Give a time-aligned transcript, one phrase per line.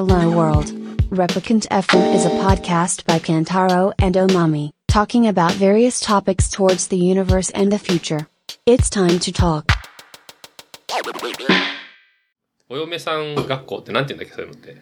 [0.00, 0.72] Hello World.
[1.10, 6.96] Replicant FM is a podcast by Kantaro and Omami, talking about various topics towards the
[6.96, 8.26] universe and the future.
[8.64, 9.66] It's time to talk.
[12.70, 14.74] お嫁さん学校ってなんて言うんだっけ、そういうのって。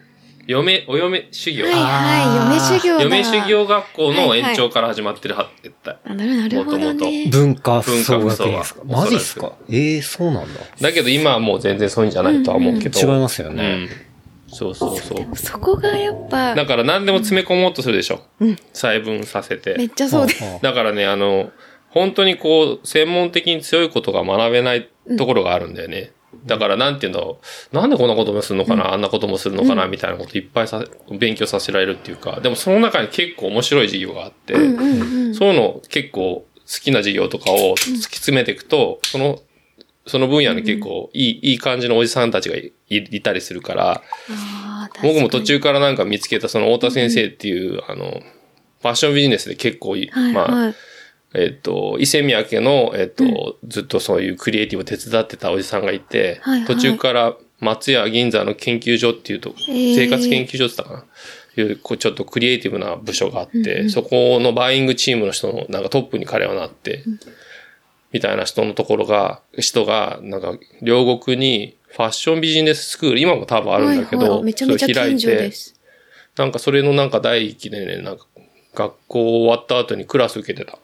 [0.47, 1.65] 嫁、お嫁修行。
[1.65, 3.03] はいはい、嫁修行だ。
[3.03, 5.97] 嫁修行学校の延長から始まってるは、絶対。
[6.05, 7.27] あなるなるほど元ね。
[7.29, 9.51] 文化文化総服装は学院ですかマジっすか？
[9.69, 10.61] ええそうなんだ。
[10.79, 12.97] だけど今はもう全然そういうんじゃないとは思うけど。
[12.97, 13.63] 違いますよね。
[13.63, 14.08] うん。
[14.51, 15.35] そうそうそう。
[15.35, 18.21] そこがやっぱ、だから何でも詰め込もうとするでしょ。
[18.73, 19.75] 細分させて。
[19.77, 20.43] めっちゃそうです。
[20.61, 21.51] だからね、あの、
[21.89, 26.11] 本当にこう、専門的に強いことが学べないところがあるんだよね。
[26.45, 27.39] だから、なんて言うんだろ
[27.71, 27.75] う。
[27.75, 30.83] なんでこんなこともするのかな、あんなこともするのかな、みたいなこといっぱいさ、
[31.17, 39.39] 勉強させられるっていうか、でもその中に結構面白い授業があって、そういうの結構好きな授業とかを突き詰めていくと、その、
[40.05, 44.01] その分野に結構いい、いい感じのおじさんたちがいいたりするから、
[45.01, 48.21] 僕も途中からなんか見つけたその太田先生っていう、あの、
[48.81, 49.95] ファッションビジネスで結構
[50.33, 50.75] まあ、はい。
[51.35, 59.95] えっ、と、伊勢宮家の、えっ、と、ずっとそういうクリエイティブを手伝ってたおじさんがいて、途中から松屋銀座の研究所っていうと、ー。
[59.95, 61.05] 生活研究所って言ったかな？
[61.61, 67.03] いうちょっとクリエイティブな部署があって、そこのバイイングチームの人のなんかトップに彼はなって、
[68.11, 75.75] みたいな人のところが、人が、なんか、両国にファッションビジネススクール、今も多分あるんだけど、はいはい、めちゃめちゃ近いて、所です。
[76.37, 78.25] なんかそれのなんか第一期でね、なんか、
[78.75, 80.77] 学校終わった後にクラス受けてた。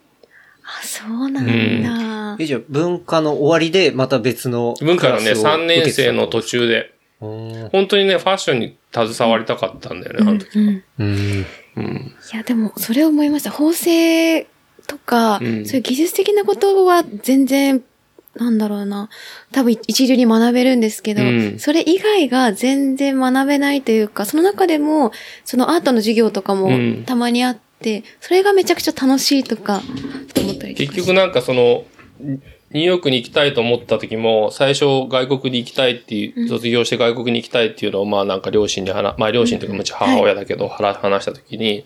[0.63, 2.35] あ、そうなんだ。
[2.39, 7.69] え、じゃあ文化の終わりでまた別の文化のね、クラスを3年生の途中で、うん。
[7.71, 10.59] 本当にね、ファッションに携わりたかったんだよね、あの時。
[10.59, 10.83] うん。
[10.99, 11.45] うん。
[11.77, 12.15] うん。
[12.33, 13.51] いや、でも、それを思いました。
[13.51, 14.47] 縫製
[14.87, 17.83] とか、うんそういう技術的なことは全然、
[18.35, 19.09] なんだろうな。
[19.51, 21.59] 多分一流に学べるんですけど、うん。
[21.59, 25.11] それ以外が全然学べないというか、その中でも、
[25.45, 27.03] そのアートの授業とかもうん。
[27.05, 29.81] たまにあって、それがめちゃくちゃ楽しいとか、
[30.37, 31.85] 思ったりとか結局なんかその、
[32.75, 41.85] ニューヨークに行きたいと思った時も、最初外国に行きたいっていう、卒業して外国に行きたいっていうのを、まあなんか両親に話、まあ両親というか、もち母親だけど、話話した時に、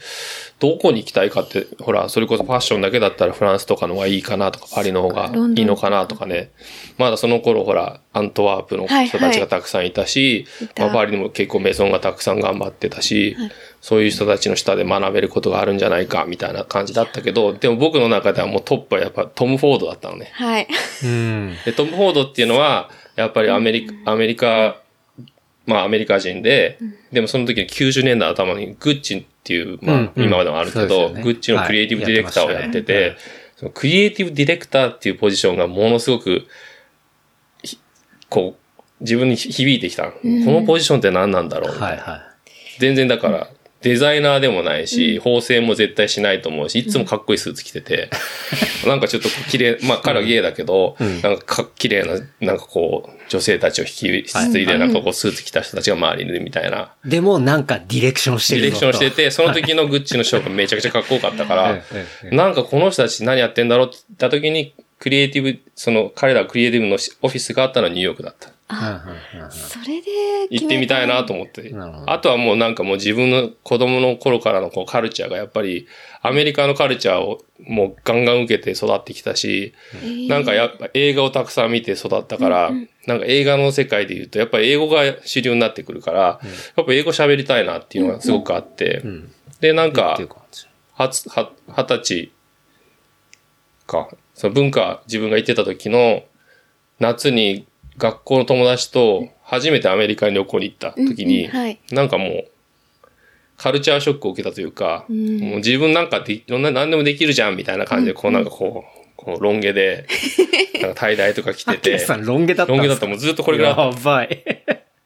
[0.59, 6.49] どこに行きたいかって、ほら、それこそファッションだけだったらフランスとかの方がいいかなとか、パリの方がいいのかなとかね。
[6.97, 13.37] まだその頃ほら、アントワープの人たちがたくさんいたし、まあパリにも結構メゾンがたくさん頑張ってたし、
[13.81, 20.31] そういう人たちの下で学べることがあるんじゃないか、みたいな感じだったけど、でも僕の中ではもうトップはやっぱトム・フォードだったのね。
[20.33, 20.67] はい。
[21.03, 21.55] うん。
[21.65, 24.81] で、トム・フォードっていうのは、やっぱりアメリカ、アメリカ、
[25.65, 26.77] まあアメリカ人で、
[27.11, 33.15] でもその時に90年代頭にグッチっていう、まあ今までもあるけど、グッチのクリエイティブディレクターをやってて、
[33.55, 36.47] そのクリエイティブディレクターっていうポジションがものすごく、
[37.63, 37.79] ひ
[38.29, 40.11] こう、自分に響いてきた。
[40.11, 42.03] このポジションって何なんだろうみたいな。
[42.03, 42.29] はいは
[42.79, 43.49] 全然だから、
[43.81, 48.09] デザイナーでもないし、縫製も絶対しないと思うし、いつもかっこいいスーツ着てて、
[48.85, 57.09] なんかちょっと綺麗、まあ彼はゲイだけど、なんかか綺麗な、なんかこう、女性たちを引き継いで、なんかこうスーツ着た人たちが周りにいるみたいな、い。
[57.09, 61.81] でもなんかディレクションしてディレクションしてて、その時のグッチのショーがめちゃくちゃかっこよかったから
[62.31, 68.49] なんかこの人たち何やってんだろうって言った時に、クリエイティブ、その彼らクリエイティブのオフィスがあったのはニューヨークだった。
[69.49, 71.73] それで、行ってみたいなと思って。
[72.05, 75.87] あとはもうなんかもう自分の子供の頃からのこうカルチャーがやっぱり
[76.21, 79.73] アメリカのカルチャーをもうガンガン受けて育ってきたし、
[80.27, 82.71] なんかやっぱ映画をたくさん見て育ったから、
[83.07, 86.39] なんか映画の世界で言うとやっぱり英語が主流になってくるから、
[86.75, 89.03] やっぱ英語喋りたいなっていうのがすごくあって、
[89.61, 91.29] で、なんか二十
[91.97, 92.31] 歳
[93.87, 96.23] か、その文化、自分が行ってた時の
[96.99, 97.65] 夏に
[97.99, 101.79] 学校の友達と初めてアメリカに旅行に行った時に、うんうんはい。
[101.91, 102.45] なんかもう、
[103.57, 105.17] カルチャーショックを受けたというか、もう
[105.57, 110.07] 自分なんかでいろんな何でもできるじゃんみたいな感じで、こうなんかこう、こうロン毛で、
[110.81, 113.05] なんかタイダイとか着てて、さんロン毛だったロン毛だった。
[113.05, 114.43] らもうずっとこれぐらいやばい。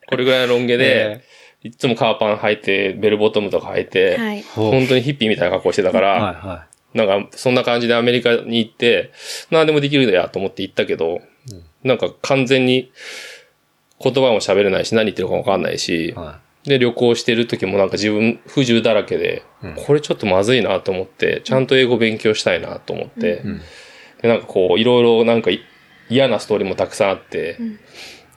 [0.06, 1.22] これぐらいのロン毛で
[1.64, 4.42] え、いつもカーパン履いて、ベルボトムとか履いて、はい。
[4.42, 6.20] 本当にヒッピーみたいな格好してたから、はい。
[6.20, 9.10] はなんか、そんな感じでアメリカに行って、
[9.50, 11.22] 何でもできるやと思って行ったけど、
[11.84, 12.90] なんか完全に
[14.00, 19.44] 言葉も喋れないし、何言ってるかわかんないしい。、はで、旅行してる時もなんか自分不自由だらけで、
[19.86, 23.42] これちょっとまずいなと思って、ちゃんと英語勉強したいなと思って、
[24.22, 25.60] で、なんかこう、いろいろなんかい
[26.08, 27.58] 嫌なストーリーもたくさんあって、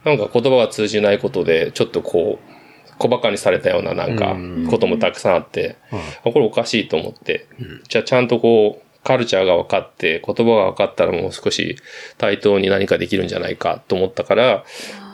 [0.03, 2.57] なんか言葉が通じないことで、ちょっとこう、
[2.97, 4.67] 小馬鹿にされたようななんかうん。
[4.67, 5.77] こともたくさんあって、
[6.25, 7.47] あこれおかしいと思って、
[7.87, 11.77] じゃあちゃんとこう、カルチャーが分かって、言葉が分かったらもう少し
[12.17, 14.65] 対等に何かできるんじゃないかと思ったから、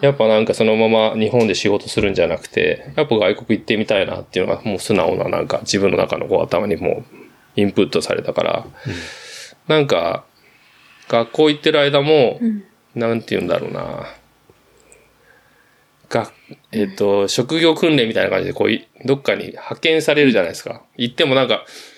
[0.02, 7.06] やっぱなんかそのまま日本で仕事するんじゃなくて、やっぱ外国行ってみたいなっていうのがもう素直ななんか自分の中のこう頭にもう
[7.56, 8.66] インプットされたから、
[9.68, 10.26] なんか
[11.08, 12.40] 学校行ってる間も、
[12.96, 14.08] なんて言うんだろうな。
[16.10, 16.32] が、
[16.72, 20.82] えっ、と、職業訓練みたいな感じで、こうい、どっかに派遣されるじゃないですか。
[20.96, 21.93] 行ってもなんか、そ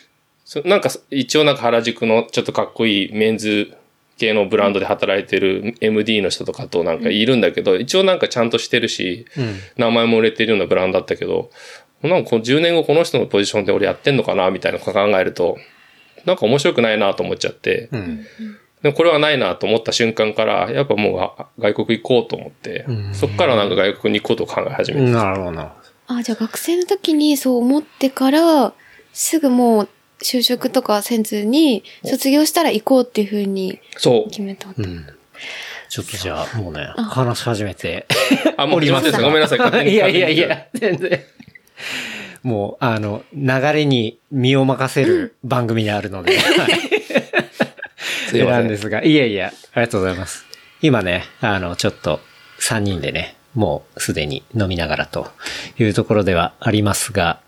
[0.66, 3.76] なんか、一応なんか原宿のちょっとかっこいいメンズ
[4.18, 9.56] 系のブランドで働いてる MD の人とかとなんかいるんだけど、一応なんかちゃんとしてるし、うん。
[9.78, 11.50] 名前も売れてるようなブランドだったけど、
[12.04, 15.58] なんかこう10年後この人のポジションで俺やってんのかなみたいなのを考えると、
[16.26, 18.26] なんか面白くないなと思っちゃって、うん。
[18.82, 25.12] でもこれはないなと思った瞬間から、やっぱもうあ外国行こうと思ってうん、そっからなんか外国に行こうと考え始めて。
[25.12, 25.74] なるほどな。
[26.08, 28.74] あ、じゃあ学生の時にそう思ってから、
[29.12, 29.90] すぐもう
[30.22, 34.30] 就職とかせずに、卒業したら行こうっていうふうにそう。
[34.30, 34.84] 決めたわけ。
[34.84, 35.06] うん。
[35.90, 38.08] ちょっとじゃあ、もうね、話し始めて。
[38.58, 39.60] あ、もうおりますすごめんなさい。
[39.60, 41.22] 勝手にいやいやいや、全然。
[42.44, 46.96] もう、あの、流れに身を任せる番組であるので、はい
[48.28, 50.46] すいませんなんですが、いやいや、ありがとうございます。
[50.82, 52.20] 今ね、あの、ちょっと、
[52.60, 55.28] 3人でね、もうすでに飲みながらと
[55.80, 57.40] いうところではありますが、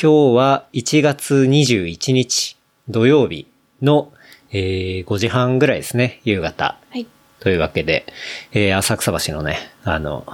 [0.00, 2.56] 今日は1月21日
[2.88, 3.46] 土曜日
[3.80, 4.12] の、
[4.50, 6.78] えー5時半ぐらいですね、夕方。
[6.90, 7.06] はい。
[7.40, 8.06] というわけで、
[8.52, 10.26] えー浅草橋のね、あの、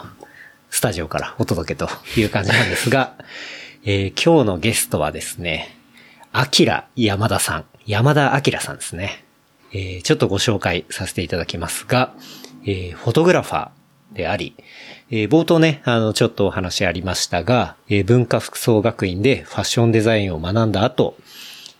[0.71, 1.89] スタジオからお届けと
[2.19, 3.15] いう感じなんですが、
[3.85, 5.77] えー今日のゲストはですね、
[6.33, 9.25] アキラ山田さん、山田アキラさんですね。
[9.73, 12.13] えーちょっとご紹介させていただきますが、
[12.65, 14.55] えーフォトグラファーであり、
[15.11, 21.17] えー冒頭ね、あの、ちょっとお話ありましたが、えー文化服装学院でファッションデザインを学んだ後、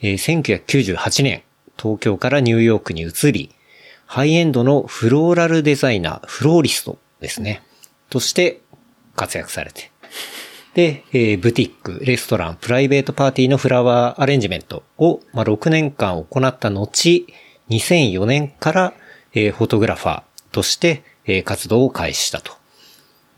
[0.01, 1.43] えー1998年、
[1.81, 3.51] 東京からニューヨークに移り、
[4.07, 7.63] ハイエンドのフローラルデザイナー、フローリストですね。
[8.09, 8.63] として
[9.15, 9.91] 活躍されて。
[10.75, 17.27] で、えーブティック、レストラン、プライベートパーティーのフラワーアレンジメントを、まあ、6年間行った後、
[17.69, 18.95] 2004年から、
[19.35, 22.58] えーフォトグラファーとして、えー活動を開始したと。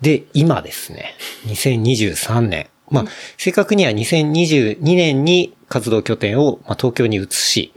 [0.02, 1.14] で、今ですね、
[1.46, 2.68] 2023年。
[2.90, 3.04] まあ、
[3.36, 7.72] 正確には2022年に活動拠点を、まあ、東京に移し、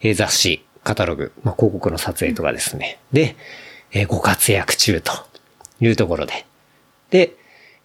[0.00, 2.98] えー雑誌、カタログ、まあ、広告の撮影とかですね。
[3.12, 3.36] で、
[3.92, 5.12] えーご活躍中と
[5.80, 6.46] いうところで。
[7.10, 7.34] で、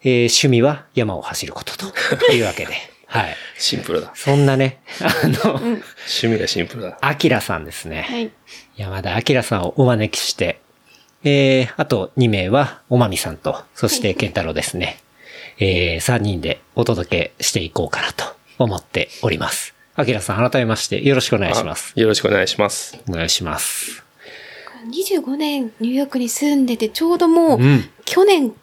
[0.02, 1.86] えー趣味は山を走ることと
[2.32, 2.74] いうわけで。
[3.06, 3.36] はい。
[3.56, 4.12] シンプルだ。
[4.14, 5.82] そんなね、あの、趣
[6.26, 6.98] 味がシンプルだ。
[7.00, 8.02] アキラさんですね。
[8.08, 8.30] はい。
[8.76, 10.60] 山田明さんをお招きして、
[11.28, 14.98] えー、あと2名は、おまみさんと、そして健太郎ですね。
[15.58, 18.24] えー、3人でお届けしていこうかなと
[18.58, 19.74] 思っております。
[19.98, 21.92] 明さん、改めましてよろしくお願いします。
[21.96, 22.98] あよろしくお願いします。
[23.08, 24.02] お願いします。
[24.90, 27.84] 25年ニューヨークに住んでて、ちょうどもう、うん。
[28.06, 28.54] 去年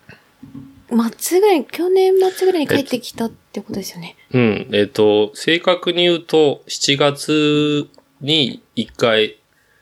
[1.19, 4.15] 末ぐらい、去年末ぐらいに帰ってきたってことですよね。
[4.31, 4.69] うん。
[4.71, 7.89] えっ、と、正確に言うと、7月
[8.21, 9.37] に1回、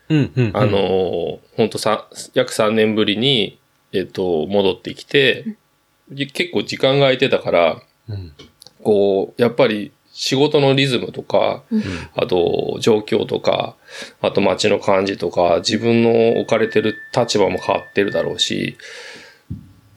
[0.08, 0.50] うん、うん。
[0.54, 3.58] あの、本当さ、約3年ぶりに、
[3.92, 5.56] えっ、と、戻ってきて、
[6.10, 8.32] で結構時間が空いてたから、うん、
[8.82, 11.64] こう、やっぱり仕事のリズムとか、
[12.14, 13.76] あと状況とか、
[14.20, 18.76] あと街の感じとか、自分の置かれてる立場も変わってるだろうし、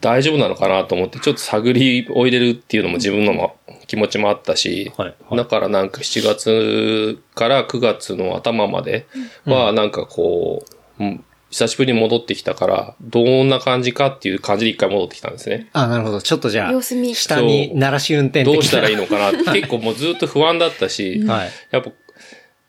[0.00, 3.56] 大丈夫なのかなと思って、ちょっと探りを入れるっていうのも自分のも
[3.88, 5.36] 気持ちもあったし、はいはい。
[5.36, 9.08] だからなんか7月から9月の頭まで
[9.44, 10.64] は、なんかこ
[11.00, 15.70] う、うん久しぶりに戻ってきたから、どんな感じかっていう感じで一回戻ってきたんですね。
[15.72, 16.20] あ、なるほど。
[16.20, 17.14] ちょっとじゃあ、様子見。
[17.14, 21.48] 下に鳴らし運転どうしたらいいのかなって 結構もうずっと不安だったし、はい。
[21.70, 21.90] やっぱ、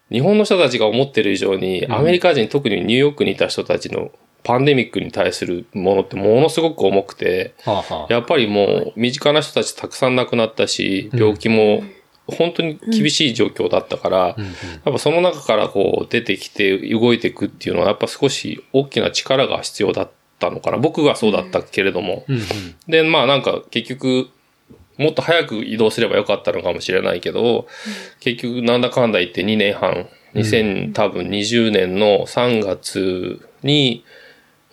[0.09, 4.11] 日本の人たちが思ってる以上に、アメリカ人、特にニューヨークにいた人たちの
[4.49, 7.53] パンデミックに対するものってものすごく重くて、
[8.09, 11.83] やっぱりもう身近な人たちたくさん亡くなったし、病気も
[12.25, 14.35] 本当に厳しい状況だったから、やっ
[14.91, 20.79] ぱその中からこう出てきて動いていくっていうのはやっぱ少し大きな力が必要だったのかな。
[20.79, 22.25] 僕がそうだったけれども。
[22.87, 24.29] で、まあなんか結局、
[24.97, 27.67] もっと早く移動すればよかったのかもしれないけど、
[28.19, 34.03] 結局なんだかんだ言って2年半、2000多分20年の3月に、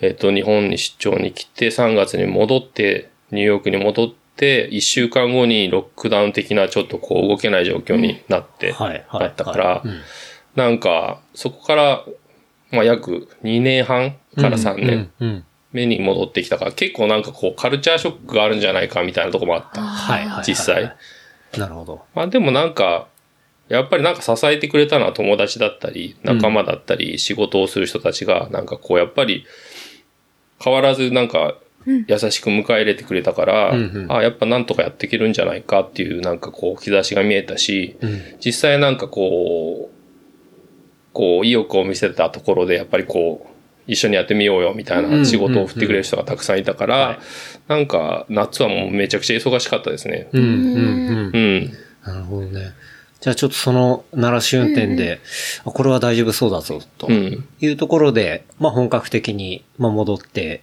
[0.00, 9.20] えっと、日本に出張に来て、3月に戻って、ニューヨークに戻って、1週間後にロックダウン的なちょっとこう動けない状況になって、はい、はい。
[9.20, 10.00] だったからうん
[10.56, 12.04] なんか、そこから、
[12.72, 15.44] まあ約2年半から3年うん、うん。
[15.72, 19.82] 目に戻ってきたから、結構なんかこうカルチャーショックがあるんじゃないかみたいなとこもあった。
[19.82, 20.44] はい、はい。
[20.46, 20.96] 実際。
[21.58, 22.02] なるほど。
[22.14, 23.08] まあでもなんか、
[23.68, 29.44] やっぱりなんか支えてくれたのは友達だったり、仲間だったり、仕事をする人たちが、なんかこう、やっぱり、
[30.58, 38.20] 変わらずなんか、優しく迎え入れてくれたから、うんうんあやっぱなんとかやっていけるんじゃないかっていうなんかこう兆しが見えたし、うん。
[38.44, 39.96] 実際なんかこう、
[41.12, 47.18] こう意欲を見せたところでやっぱりこう、一緒にやってみようよみたいなん仕事を振ってくれる人がたくさんいたから、はい
[47.68, 50.28] なんか夏はもうめちゃくちゃ忙しかったですね。
[50.32, 50.42] うん。
[50.42, 50.48] うん。
[50.48, 51.38] うんう。
[51.38, 51.72] ん。
[52.04, 52.60] なるほどね。
[53.20, 55.20] じゃあちょっとその奈良市運転で、
[55.64, 57.48] あこれは大丈夫そうだぞ、とうん。
[57.60, 60.62] いうところで、まあ本格的に、まあ戻って、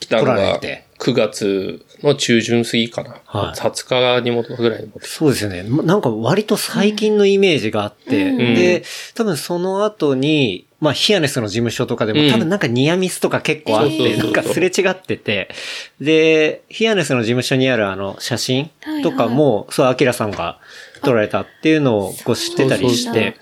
[0.00, 0.86] 来たのがれて。
[0.98, 3.20] 9月の中旬過ぎかな。
[3.24, 3.58] はい。
[3.58, 5.06] 20日に戻ぐらいに戻って。
[5.06, 5.62] きそうですよね。
[5.62, 8.36] まなんか割と最近のイメージがあって、うん。
[8.54, 12.30] で、多分その後に、まあヒアネスの事務所とかでも、うん。
[12.30, 15.48] 多分なんかニアミスとか結構あって、なんかすれ違ってて、
[16.00, 18.70] で、ヒアネスの事務所にあるあの写真
[19.02, 20.58] とかも、そう、アキラさんが
[21.00, 23.36] 撮られたっていうのをこう知ってたりして、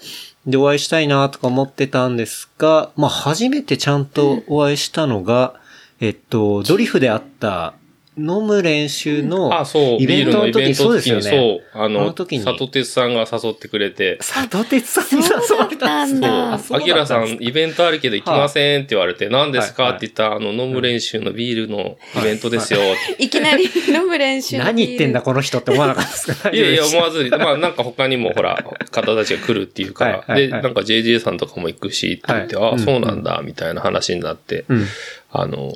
[0.46, 5.60] で、お会いしたいなとか思ってたんですが、まあ初めてちゃんとお会いしたのが、
[6.00, 7.74] えっと、ドリフであった、
[8.18, 11.62] 飲む練習のあ、そう、イベントの時に、ビールのイベンそうですよトの時に、ね。
[11.72, 12.44] そう、ああのの、時に。
[12.44, 16.26] 佐藤哲さんが誘ってくれて、佐藤哲さんに誘われたんですね。
[16.26, 16.52] そうだったんだ。
[16.54, 22.80] あそうアキラさん、イベントあるけど行きませんって言われて、何ですかはいって言ったら、あの、飲む練習のビールのイベントですよ。
[22.80, 23.22] って。
[23.22, 26.50] いきなり飲む練習何言ってんだこの人って思わなかったですか？
[26.54, 32.78] いやいや、思わずに、まあなんか他にもほら、 方たちが来るっていうから、で、はいなんか JJ さんとかも行くしって言って、あはいうん。
[32.80, 34.86] そうなんだ、みたいな話になって、うん。
[35.30, 35.74] あの、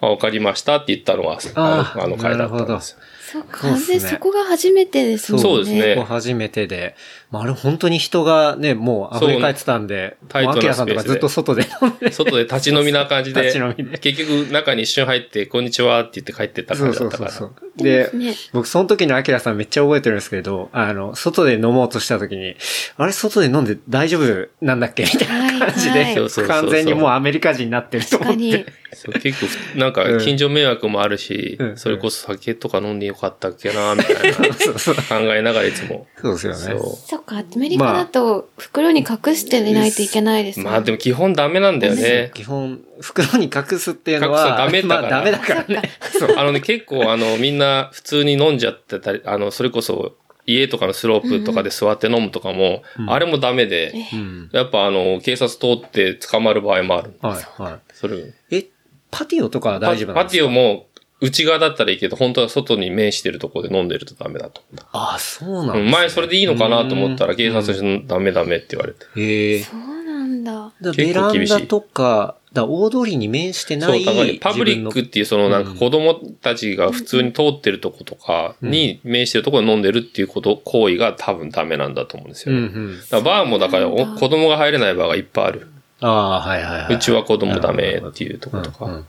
[0.00, 2.98] あわかりましたって言ったのが、あの、あの回だったんですよ。
[3.20, 5.42] そう、そう完っすね全そこが初めてですもんね。
[5.42, 6.96] そうですね初めてで。
[7.30, 12.10] まあ、あれ本当に人がね、もう溢れ返ってたんで、タイトなもうアキラさんとかずっと外で飲んで。
[12.10, 17.30] 外で立ち飲みな感じで、立ち飲みで結局中に一瞬入って、こんにちはって言って帰ってった感じだったから。
[17.30, 17.82] そうそうそう。
[17.82, 22.56] で、ね僕その時のアキラさんめっちゃ覚えてるんですけど、あの、外で飲もうとした時に、
[22.96, 28.66] あれ外で飲んで大丈夫なんだっけみたいな感じではいはい完全にもうアメリカ人になってると思って。。
[28.92, 34.94] そう結構、なんか近所迷惑もあるし、うんそれこそ酒とか飲んでよかったっけな、みたいな そうそう。
[34.96, 35.02] 考
[35.34, 36.08] えながらいつも。
[36.20, 36.82] そうですよね。
[37.20, 40.64] か、アメリカだと袋に隠して寝ないといけないですう。
[40.64, 42.30] もんまあでも基本ダメなんだよね。
[42.34, 45.90] 基本、袋に隠すっていうのは、隠すのダメだからまあダメだからね。
[46.18, 46.34] そう。
[46.36, 54.50] あのね、結構あの、みんな普通に飲んじゃってたり、あの、それこそ、家とかのスロープとかで座って飲むとかも、あれもダメで、うん。
[54.52, 57.12] やっぱあの、警察通って捕まる場合もある。
[57.22, 57.74] はい、はい。
[57.92, 58.66] それ、え、
[59.12, 60.38] パティオとかは大丈夫なんパですか？
[60.38, 60.86] ティオも、
[61.20, 64.98] 内側だったらいいけど、本当は外に面してるところで飲んでるとダメだと思った。
[64.98, 69.06] ああ、そうなんねうん前それでいいのかなと思ったら、警察うんにダメダメって言われて。
[69.16, 69.62] へえ。
[69.62, 70.72] そうなんだ。
[70.80, 74.04] だ結ベラ構厳しいンダとか、だ大通りに面してなそう、い。
[74.04, 82.60] だからパブリックっていうそのなんか子供たちが普通に通ってるとことかに面してるところで飲んでるっていうこと、行為が多分ダメなんだと思うんですよね。
[82.60, 83.24] うんうん。
[83.24, 85.68] バーもだから子供が入れないバーがいっぱいある。
[86.00, 86.94] ああ、はいはいはい。
[86.94, 89.06] うちは子供ダメっていうところとかうんうん。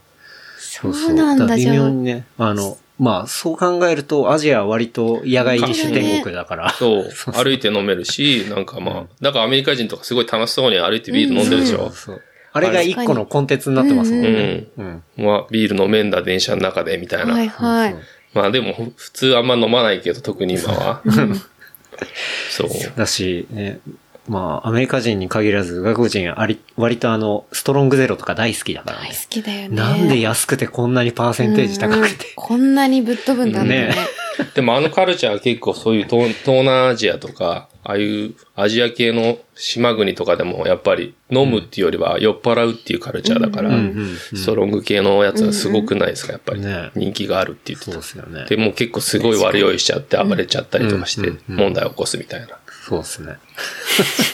[0.62, 1.76] そうなんだ、微じゃあ。
[1.76, 6.70] 妙にね、あの、まあ、そう考えると、アジアは割と野外二種天国だから。
[6.78, 11.90] そう、歩いて飲めるし、なんかまあ、だからアメリカ人とかすごい楽しそうに歩いてビール飲んでるでしょ。
[11.90, 12.22] そう。
[12.54, 14.68] あれが一個のコンテンツになってますもんね。
[14.78, 15.04] うん。
[15.18, 17.34] まあ、ビール飲めんだ電車の中でみたいな。
[17.34, 17.96] はいはい。
[18.34, 21.02] まあでも、普通あんま飲まないけど、特に今は。
[22.50, 22.70] そう。
[22.96, 23.80] だし、ね、
[24.28, 29.22] まあ、アメリカ人に限らず、外国人あり、割とあの、ストロングゼロとか大好きだからね大好。
[29.30, 29.76] きだよね。
[29.76, 32.34] なんで安くてこんなにパーセンテージ高くて。
[32.36, 33.96] こんなにぶっ飛ぶんだねね。
[34.56, 43.72] でもあのカルチャーは結構そういう東東南アジアとか、ああいうアジア系の島国とかでもやっぱり飲むっていうよりは酔っ払うっていうカルチャーだから、
[44.36, 46.92] ストロング系のやつはすごくないですか、やっぱりね。
[46.96, 48.46] 人気があるって言ってそうたですよね。
[48.48, 52.58] で、もう結構すごい悪酔いしちゃって暴れちゃったりとかして問題を起こすみたいな。
[52.82, 53.38] そうですね。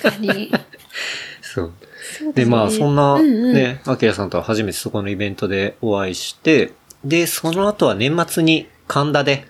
[0.01, 0.51] 確かに。
[1.41, 1.73] そう。
[2.19, 6.71] そうで、まあ、そんな、ね、アキラさんとは初めてそこのイベントでお会いして、
[7.03, 9.45] で、その後は年末に神田で、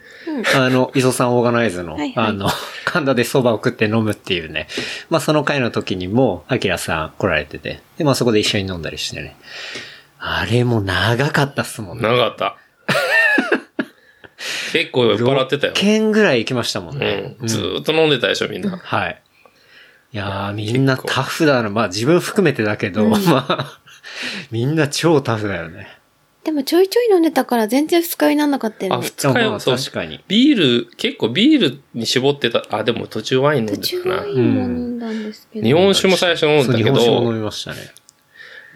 [0.55, 2.49] あの、磯さんオーガナイズの、はいはいあの、
[2.85, 4.67] 神田で蕎麦を食って飲むっていうね。
[5.09, 9.35] まあ、その回の時にも、アキラさん来られてて、で、まあ、そこで一緒に飲んだりしてね。
[10.19, 12.03] あれも長かったっすもんね。
[12.03, 12.57] 長かった。
[14.71, 15.75] 結構酔っ払ってたよ6。
[15.75, 17.35] 軒ぐらい行きましたもんうね。
[17.41, 17.47] ん。
[17.47, 18.77] ずーっと飲んでたでしょ、みんな。
[18.77, 19.21] はい。
[20.13, 21.69] いやー、みんなタフだな。
[21.69, 23.17] まあ自分含めてだけど、ま
[23.49, 23.79] あ、
[24.51, 25.89] みんな超タフだよね。
[26.43, 29.03] でもちょいちょい飲んでたから全然二日酔いになんなかったよあ、ね。
[29.03, 30.23] 二日まあ酔い、そう確かに。
[30.29, 34.15] ビール、結構ビールに絞ってた、あ、でも途中ワイン飲ん途中でたな。
[34.21, 35.65] ワインも飲んだんですけど。
[35.67, 37.79] 日本酒も最初飲んだけそう日本酒も飲ど、みましたね。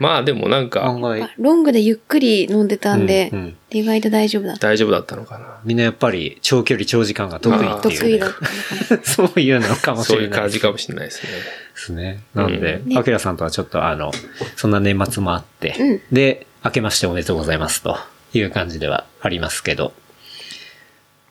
[0.01, 4.67] まあでもなんか案外、ロングでゆっくり飲んでたんで、うんうん意外と大丈夫だった。
[4.67, 5.61] 大丈夫だったのかな。
[5.63, 8.99] みんなやっぱり長距離長時間が得意っていう、得意だったのかな。
[9.05, 11.29] そういうのかもしそうれないいう感じかもしれないですね。
[11.29, 11.39] で
[11.75, 12.19] すね。
[12.33, 14.11] なんでう、んアキラさんとはちょっとあの、
[14.57, 17.97] そんな年末もあって、うんで、明けましておめでとうございますと
[18.33, 19.93] いう感じではありますけど、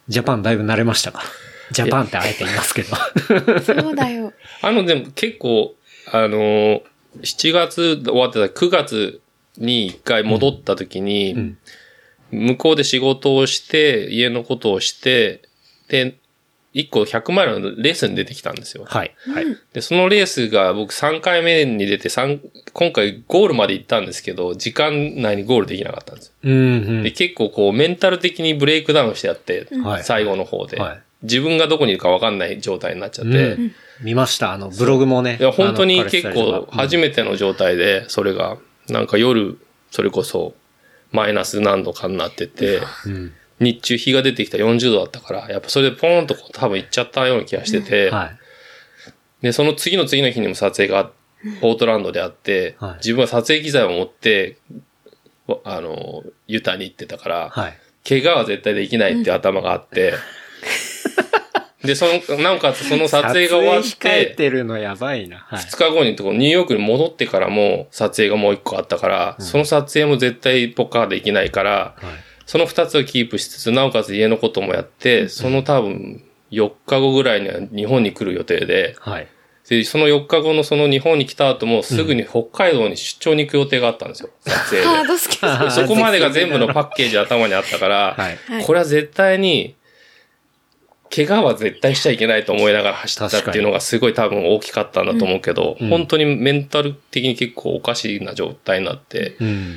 [0.09, 1.23] ジャパンだいぶ慣れましたか？
[1.73, 2.97] ジャパンってあえて言いますけど。
[3.61, 4.33] そうだよ。
[4.63, 5.75] あの、でも結構、
[6.11, 6.83] あのー、
[7.19, 9.21] 7月終わってた9月
[9.59, 11.59] に一回戻った時に、ん
[12.33, 15.43] 向こうで仕事をして、家のことをして、
[15.89, 16.17] で、
[16.75, 18.85] 1個100マイルのレースに出てきたんですよ。
[18.87, 19.13] はい。
[19.27, 19.45] はい。
[19.73, 22.41] で、そのレースが僕3回目に出て、三
[22.73, 26.33] 今回ゴールまで行ったんですけど、時間内にゴールできなかったんですよ。
[26.45, 26.57] うん、う
[27.01, 27.11] んで、。
[27.11, 34.53] 結構こうメンタル的にブレイクダウンしてやって、はい最後の方で、はい自分がどこにいるか分かんない状態になっちゃって、うん見ました。
[34.53, 35.39] あの、ブログもね。
[35.41, 39.59] いや、本当に結構初めての状態で、それが、なんか夜、
[39.91, 40.55] それこそ、
[41.13, 48.31] マイナス何度かになってて、うん日中日が出てきた40度だったから、やっぱそれでポーンとこう多分行っちゃったような気がしてて、は
[49.43, 49.43] い。
[49.43, 51.11] で、その次の次の日にも撮影が
[51.61, 54.57] ポートランドであって、はい自分は撮影機材を持って、
[55.47, 57.79] わあの、ユタに行ってたから、はい。
[58.09, 60.15] 怪我は絶対できないって頭があって、
[61.85, 65.39] で、その、なおかつその撮影が終わっ撮影控えて、てるのやばいな。
[65.39, 65.61] はい。
[65.61, 72.05] 二日後にとこニューヨークに戻ってからも撮影がもう一個あったから、その撮影も絶対ポカーできないから、はい。
[72.47, 79.29] その二つをキープしつつ、なおかつ家のこともやって、その多分4日後ぐらいには日本に来る予定で、はい。
[79.71, 84.87] で、その4日後のその日本に来た後もすぐに北海道に出張に行く予定があったんですよ、 撮影で。
[84.87, 85.65] ハードスケジュール。
[85.67, 88.39] で そこまでが全部のパッケージ頭にあったから、はい。
[88.53, 89.77] はいこれは絶対に、
[91.15, 99.77] 怪我は絶対しちゃいけないと思いながら走ったっていうのがすごい多分大きかったんだと思うけど、うん本当にメンタル的に結構おかしな状態になって、うん。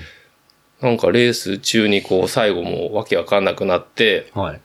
[0.80, 4.62] なんかレース中にこう最後もうわけわかんなくなって、はい。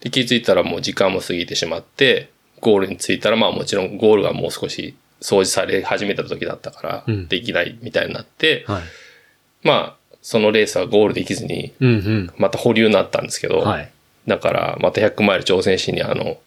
[0.00, 8.82] で気づいたらもう時間も過ぎてしまって、ゴールに着いたらまあもちろんゴールがもう少し掃除され始めた時だったからうん、できないみたいになって、はい。
[9.62, 13.66] まあそのレースはゴールできずに、うんまた保留になったんですけど、うん。
[13.66, 13.90] はい。
[14.30, 16.38] だから、また100マイル挑戦しに、あの、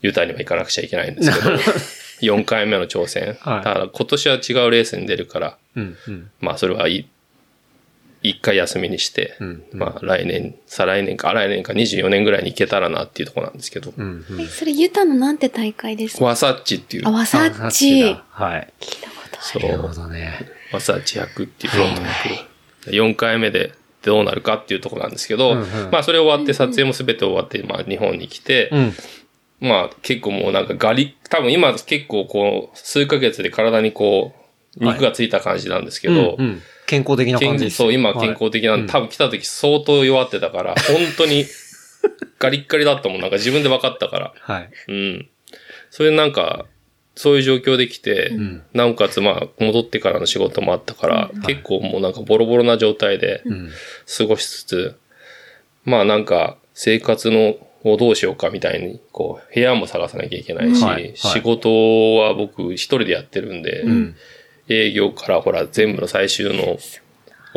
[0.00, 1.50] ユタには行かなくちゃいけないんですけど、
[2.22, 3.36] 4回目の挑戦。
[3.40, 6.30] はいただ、今年は違うレースに出るから、うんうん。
[6.40, 7.06] まあ、それはい
[8.22, 14.40] 一回休みにして、うんまあ、来年、再来年か、来年か24年ぐらいに行けたらなっていうところなんですけど、うんうん。
[14.40, 16.24] えそれユタのなんて大会ですか？
[16.24, 18.00] ワサッチっていうあ、、ワサッあチ。
[18.00, 18.68] だはい。
[18.80, 20.32] 聞いたことあそなるほう、どね。
[20.72, 22.92] ワサッチ100っていうフロント100。
[22.92, 28.92] 4回目でどうなるかっていうところなんですけど、うんうんまあ、それ終わって、撮影も全て終わって、まあ、日本に来て、うん。
[29.60, 34.32] まあ結構もうなんかガリ、多分今結構こう、数ヶ月で体にこ
[34.76, 37.76] う、肉がついた感じなんですけど、うんうん健康的な感じです。
[37.76, 41.44] 健そう、今健康的なんで、多分来た時相当弱ってたから、 本当に
[42.38, 44.32] ガリッガリだったもん、なんか自分で分かったから。
[44.40, 44.70] はい。
[44.88, 45.28] うん。
[45.90, 46.64] それなんか、
[47.18, 48.62] そういう状況で来て、ん。
[48.72, 53.70] なおかつまあ戻ってからの仕事もあったから、結構もうなんかボロボロな状態でうん。
[54.16, 54.96] 過ごしつつ、
[55.84, 61.02] まあなんか生活のをどうしようかみたいに、こう、部屋も探さなきゃいけないし、うんはい。
[61.02, 61.16] はい。
[61.16, 64.16] 仕事は僕一人でやってるんで、うん。
[64.68, 66.78] 営業からほら全部の最終の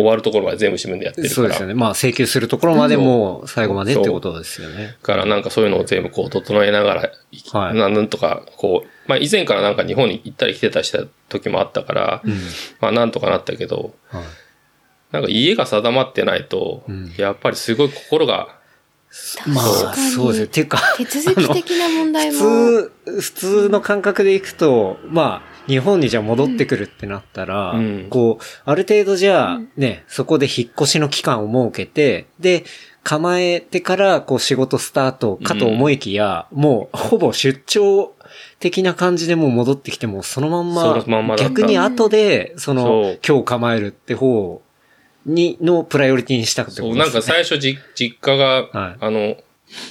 [0.02, 1.74] 終わるところまで全部自分でやってるから、そうですよね。
[1.74, 4.98] まあ、請求するところまでも最後までってことですよね。
[5.02, 7.12] からなんかそういうのを全部こう整えながら、
[7.52, 12.32] はいなんとかこう、まあ以前からなんか日本に行ったり来てたりした時もあったから、うん。
[12.80, 14.24] まあなんとかなったけど、はい。
[15.12, 18.56] なんか家が定まってないと、んやっぱりすごい心が、
[19.46, 20.46] まあ、確かにそうですね。
[20.46, 22.38] っていうか、手続き的な問題も。
[22.40, 28.08] 普通、普通の感覚でいくと、まあ、日本にじゃあ戻ってくるってなったら、うん。
[28.10, 32.66] こう、ある程度じゃあ、ね、そこで引っ越しの期間を設けて、で、
[33.04, 38.14] 構えてから、こう仕事スタートかと思いきや、もう、ほぼ出張
[38.60, 44.62] 的な感じでもう戻ってきても、そのまんま、まんま逆に後で、そのそう、今日構えるって方
[45.26, 47.04] に、のプライオリティにしたってことそう、ですね。
[47.06, 48.98] なんか最初じ実家が、はい。
[49.00, 49.38] あの、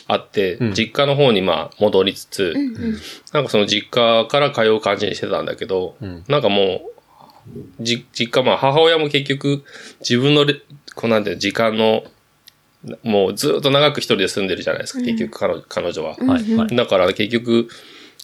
[0.07, 2.97] あって、うん実家の方にまあ戻りつつ、うんうん
[3.33, 6.91] なんかその実家から通う感じにしてたんだけど、うんなんかもう、
[7.81, 9.65] じ、実家、まあ母親も結局
[10.01, 10.61] 自分のレ、
[10.95, 12.05] こうなんていうの時間の、
[13.03, 16.11] もうずっと長く一人で住んでるじゃないですか、結局彼女彼女は。
[16.17, 16.77] はい、はい。
[16.77, 17.69] だから結局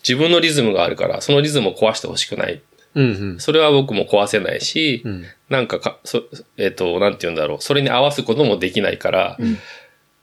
[0.07, 2.63] 自分のリズムがあるから、そのリズムを壊してほしくない。
[2.95, 3.41] うんうん。
[3.41, 5.25] それは僕も壊せないし、うん。
[5.51, 6.23] なんかか、そ、
[6.57, 7.59] えっ、と、なんて言うんだろう。
[7.61, 9.37] それに合わすこともできないから、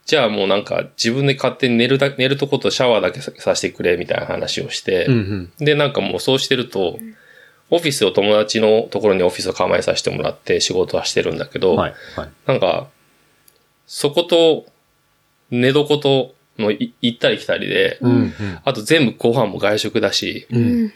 [0.05, 5.13] じゃあもうなんか自分で勝手に寝るだ、寝るとことシャワーだけささせてくれみたいな話をして、うん
[5.59, 5.65] うん。
[5.65, 6.99] で、なんかもうそうしてると、
[7.69, 11.93] オフィスを友達のところにオフィスを構えさせてもらって仕事はしてるんだけど、はい。
[12.15, 12.29] はい。
[12.45, 12.87] なんか、
[13.87, 14.65] そこと、
[15.51, 18.11] 寝床とのい行ったり来たりで、うん。
[18.11, 18.33] うん。
[18.63, 20.55] あと全部ご飯も外食だし、う。
[20.55, 20.93] うんん。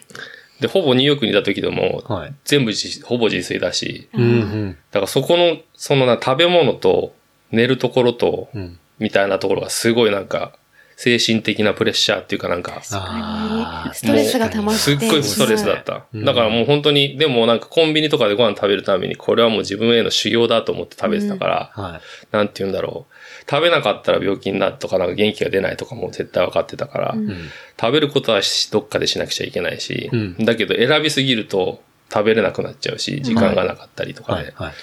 [0.59, 2.33] で、ほぼニューヨークにいた時でも、はい。
[2.43, 4.21] 全部自ほぼ自炊だし、うん。
[4.21, 4.77] うん。
[4.91, 7.13] だからそこの、そのな、食べ物と
[7.51, 8.79] 寝るところと、うん。
[8.99, 10.53] みたいなところがすごいなんか、
[10.97, 14.81] 精神的なプレッシャーっていうかなんか、あストレスが溜まって。
[14.81, 16.07] すっごいストレスだった。
[16.11, 21.81] うんだからもう本当に、でもなんかコンビニとかでご飯食べるために、これはもう自分への修行だと思って食べてたから、あ。
[21.81, 22.01] はい。
[22.31, 23.13] なんて言うんだろう。
[23.49, 27.49] 食べなかったら病気になるとか、なんか元気が出ないとかも絶対分かってたから、うんうん。
[27.79, 34.53] 食べることはしどっかでしなくちゃいけないし、うんだけど選びすぎると食べれなくなっちゃうし、時間がなかったりとかで、はい。
[34.55, 34.73] はい。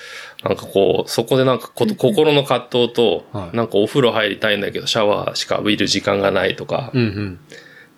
[0.49, 7.01] なんかこう、そこでなんかこ心の葛藤と、はいなんかお風呂入りたいんだけどシャワーしか浴びる時間がないとか、うん。
[7.01, 7.41] うん。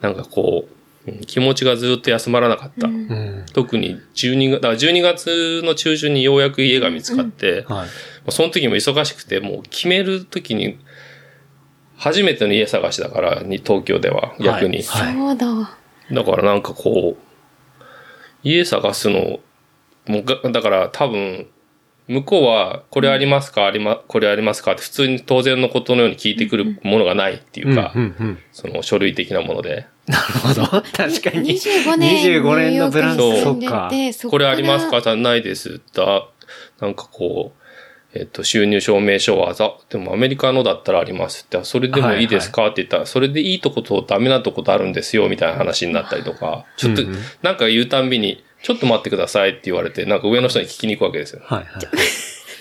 [0.01, 0.77] なんかこう、うん
[1.25, 2.89] 気持ちがずっと休まらなかった。
[3.53, 7.89] 特に12月、だから12月の中旬にようやく家が見つかって、はい。
[8.33, 10.79] その時も忙しくて、もう決める時に、
[11.97, 14.79] 初めての家探しだから、に東京では逆に。
[14.79, 15.79] はいそうだ。
[16.12, 17.26] だからなんかこう、
[18.47, 19.41] 家探すの、
[20.07, 21.49] もうが、だから多分、
[22.07, 28.03] 向こうは、これありますか、ありま、これありますかって普通に当然のことのように聞いてくるものがないっていうか、うん。
[28.03, 28.39] うん。
[28.53, 30.63] その書類的なもので、なるほど。
[30.95, 31.51] 確かに。
[31.55, 33.91] 25年25年のブランそうス、そ住んでっか。
[34.31, 35.03] これありますか？
[35.03, 36.29] かないですって、あ
[36.81, 37.65] なんかこう、
[38.18, 41.44] えっと、収入証明書は、ざでもアメリカのだったらあります。
[41.44, 42.29] って、それでもいい。
[42.29, 42.66] ですか？
[42.66, 47.02] って言ったら、それでいいとことダメなとことあるんですよ、みたいな話になったりとか、ちょっと
[47.42, 51.42] なんか言うたんびに、ちょっと待ってくださいって言われて、なんか上の人に聞きに行くわけですよ。
[51.44, 51.83] はいはい。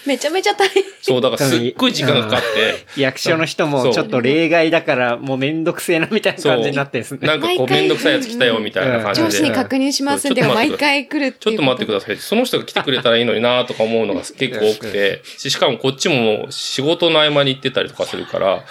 [0.06, 0.84] めちゃめちゃ大変。
[1.02, 7.28] そう、だからすっごい時間がかかって、役所の人そうもちょっと例外だからもうめんどくせえなみたいなそう感じになってんですね。
[7.28, 9.28] なんかこうめんどくさいやつ来たよ、みたいな感じで。
[9.28, 11.40] 上司に確認しますって、そうちょっと待毎回来るっていう。
[11.40, 12.18] ちょっと待ってください。
[12.18, 18.64] その人が来てくれたらいいのになとか思うのが結構多くて、ししかもこっちももう仕事の合間に行ってたりとかするから、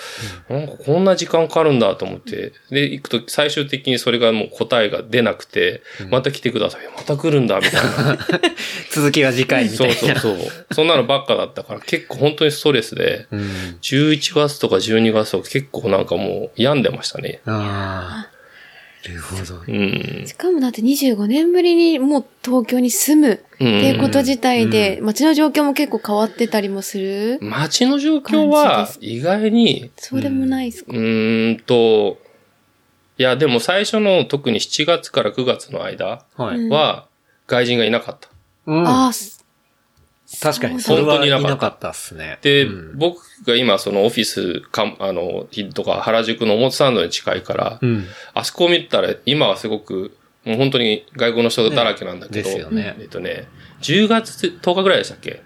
[0.48, 6.80] なんかこんな時間かかるんだと思って、で、行くと最終的にそれがもう答えが出なくて、また来てください。
[6.94, 8.18] また来るんだ、みたいな。
[8.90, 10.20] 続きは次回みたそいうな。
[10.20, 10.66] そうそう。
[10.72, 13.40] そんなのばっかだったから、結構本当にストレスで、うん。
[13.82, 17.40] 11月とか12月とか結構なんかもう病んでましたね。
[17.46, 18.34] ああ。
[19.08, 19.62] なるほど。
[19.66, 20.24] うん。
[20.26, 32.18] しかもだって25年ぶりにもう東京に住むっていうこと自体で、街の状況も結構変わってたりもする、街の状況は意外に、そうでもないですか、うーんと、
[33.18, 36.24] いや、でも最初の特に7月から9月の間
[36.70, 37.06] は
[37.46, 38.28] 外人がいなかった。
[38.66, 38.88] うん。
[38.88, 39.33] ああ、す
[40.40, 41.90] 確かに、それはなかった。
[41.90, 42.38] っすね。
[42.42, 42.98] で、うん。
[42.98, 48.06] 僕が今そのオフィスか、あの、とか原宿の表参道に近いから、うん。
[48.32, 52.96] あそこを見たら今はすごく、もう本当に外国の人だらけなんだけど、ですよね。
[52.98, 53.48] えっとね、
[53.82, 55.42] 10月10日ぐらいでしたっけ？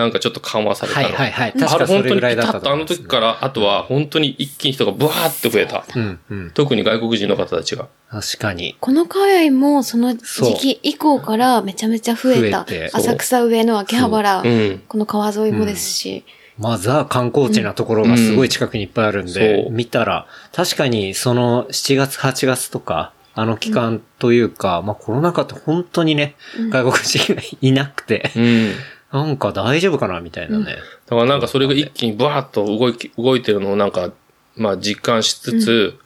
[0.00, 1.06] なんかちょっと緩和されたの。
[1.06, 1.52] はいはいはい。
[1.52, 5.84] 確かそ本当にピれぐらいだタッとあのったと思います時から、あとは本当に一気に人がブワーって増えた。
[5.94, 6.50] うんうん。
[6.52, 7.88] 特に外国人の方たちが。
[8.10, 8.76] 確かに。
[8.80, 12.64] この海外もその時期以降からめちゃめちゃ増えた。
[12.64, 14.82] 増え浅草上の秋葉原、うん。
[14.88, 16.24] この川沿いもですし。
[16.58, 26.34] まあ、ザ観光地なところがすごい近くにいっぱいあるんで、そう見たら、確かにその7月8月とか、あの期間というか、まあコロナ禍って本当にね、
[26.70, 28.72] 外国人がいなくて、うん。
[29.12, 30.76] なんか大丈夫かなみたいなね。
[31.06, 34.12] だからなんかそれが一気にブワーッと動き、動いてるのをなんか、
[34.56, 35.98] まあ実感しつつ、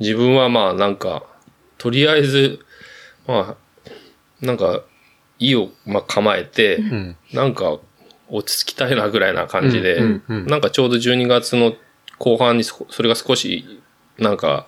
[0.00, 1.24] 自分はまあなんか、
[1.78, 2.60] とりあえず、
[3.26, 3.94] まあ、
[4.44, 4.82] なんか、
[5.38, 7.16] 意をまあ構えて、うん。
[7.32, 7.78] なんか、
[8.28, 11.74] 落ち着きたいなぐらいな感じで、うんうんうんなんかちょうど12月の
[12.18, 13.80] 後半にそそれが少し、
[14.18, 14.66] なんか、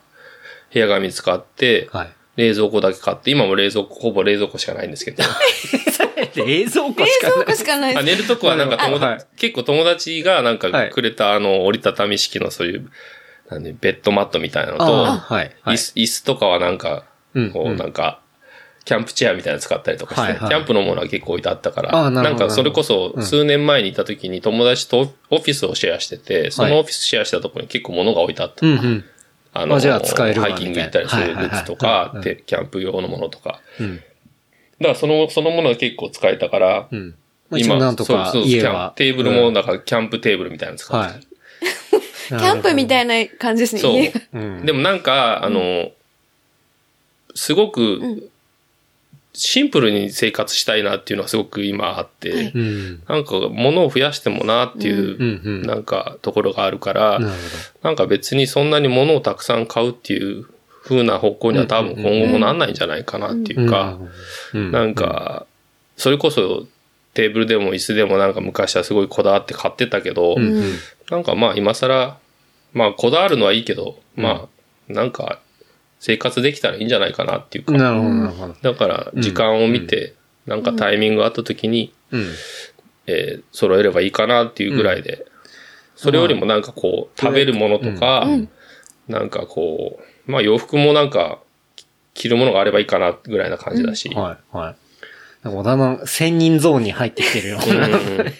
[0.72, 2.12] 部屋が見つかって、はい。
[2.36, 5.22] 冷蔵庫だけ買って、今も冷蔵庫、ほぼ冷蔵庫しかないんですけど、
[6.34, 8.16] 冷蔵庫冷しかない蔵庫しかないあです。
[8.16, 12.90] 寝るとこはなんか友達、はい結構友達がなんかはいくれたあの折りたたみ式のそういう、
[13.50, 15.52] なんで、ベッドマットみたいなのと、はい。
[15.62, 15.76] はい椅。
[15.76, 17.04] 子、椅子とかはなんか、
[17.52, 18.20] こう、なんか、
[18.84, 28.66] キャンプチェアみたいなの使ったりとかして、はいはいキャンプのものは結構置いてあったから、なんかそれこそ数年前にいた時に友達とオフィスをシェアしてて、そのオフィスシェアしたところに結構物が置いてあった。
[28.66, 29.04] うんうん。
[29.54, 33.60] あの、あじゃあ使えるわハイキング行ったりするグッズとはいはいはい、かで、キャンプ用のものとか。
[33.80, 33.96] うん。
[33.96, 34.04] だか
[34.80, 37.14] らその、そのものが結構使えたから、うん。
[37.50, 38.92] まあ、一応なんとかそうそう家は。
[38.96, 41.20] キャンテーブルも、なんかキャンプテーブルみたいなの使ってはい。
[42.28, 43.80] キャンプみたいいな感じですね。
[43.80, 44.66] そう。
[44.66, 45.92] でもなんか、あの、
[47.34, 48.30] すごく、
[49.34, 52.52] シンプルに生活したいなっていうのはすごく今あって、はい。
[52.54, 53.02] うん。
[53.08, 55.66] なんか物を増やしてもなっていう。
[55.66, 57.20] なんかところがあるから、
[57.82, 60.46] なんか別にそんなに物をたくさん買うっていう
[60.84, 63.98] 風な方向には多分今後もなんないんじゃないかなっていうか、
[64.52, 64.70] うん。
[64.70, 65.46] なん、か、
[65.96, 66.66] それこそ
[67.14, 70.74] テーブルでも椅子でもなんか昔はすごいこだわって買ってたけど、うんうん。
[71.10, 72.18] なんかまあ今更、
[72.72, 74.48] まあこだわるのはいいけど、ま
[74.88, 75.40] あなんか
[76.06, 78.54] 生活できたらいいんじゃないかなっていうか、なるほど、なるほど。
[78.60, 80.12] だから時間を見て、
[80.44, 82.26] なんかタイミングがあった時に、うん。
[83.06, 85.24] えー揃えればいいかなっていうぐらいで、
[85.96, 88.48] それよりもなんかこう、食べるものとか、うん。
[89.08, 91.38] なんかこう、まあ洋服もなんか、
[92.12, 94.10] 着るものがあればいいかなぐらいな感じだし。
[94.10, 94.76] はい、はい。
[95.42, 97.86] なんか小田の千人ゾーンに入ってきてるような。
[97.86, 98.32] うんうん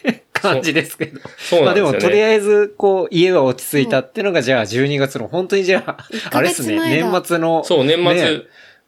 [0.45, 1.21] 感じですけど。
[1.39, 2.15] そうまあでも、なんですよね。
[2.15, 5.97] とりあえず、こう、家は落ち着いたっていうのが、じゃあ12月の、本当にじゃあ、
[6.31, 8.43] あれですね、年末の、そう、年末、ね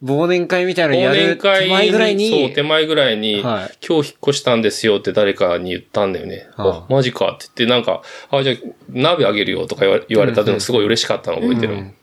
[0.04, 6.48] 忘年会みたいなのや忘年る会手前ぐらいに、そう、手前ぐらいに、はい今日引っ越したんですよって誰かに言ったんだよね。
[6.54, 8.56] はああ、マジかって言って、なんか、あ、じゃあ、
[8.90, 11.74] 鍋あげるよとか言わ言われたのすごい嬉しかったの覚えてる。
[11.74, 11.94] うん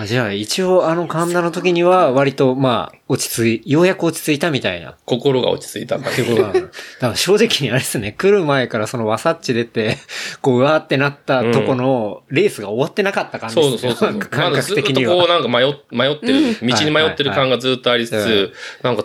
[0.00, 4.94] あじゃあ、一応、あの神田の時には、割と、まあ、落ち着い、ようやく落ち着いたみたいな。
[5.04, 6.52] 心が落ち着いたからってことなの。
[6.54, 9.98] だから正直にあれですね、来る前からそのワサッチ出て、
[10.40, 13.78] こう、うわーってなったとこの、レースが終わってなかった感じですね。
[13.78, 14.10] そうそうそう。
[14.12, 15.16] なんか感まだずっと覚的には。
[15.16, 18.52] こうなんか迷っ迷ってる、道に迷ってる感がずっとありつつ、
[18.84, 19.04] なんか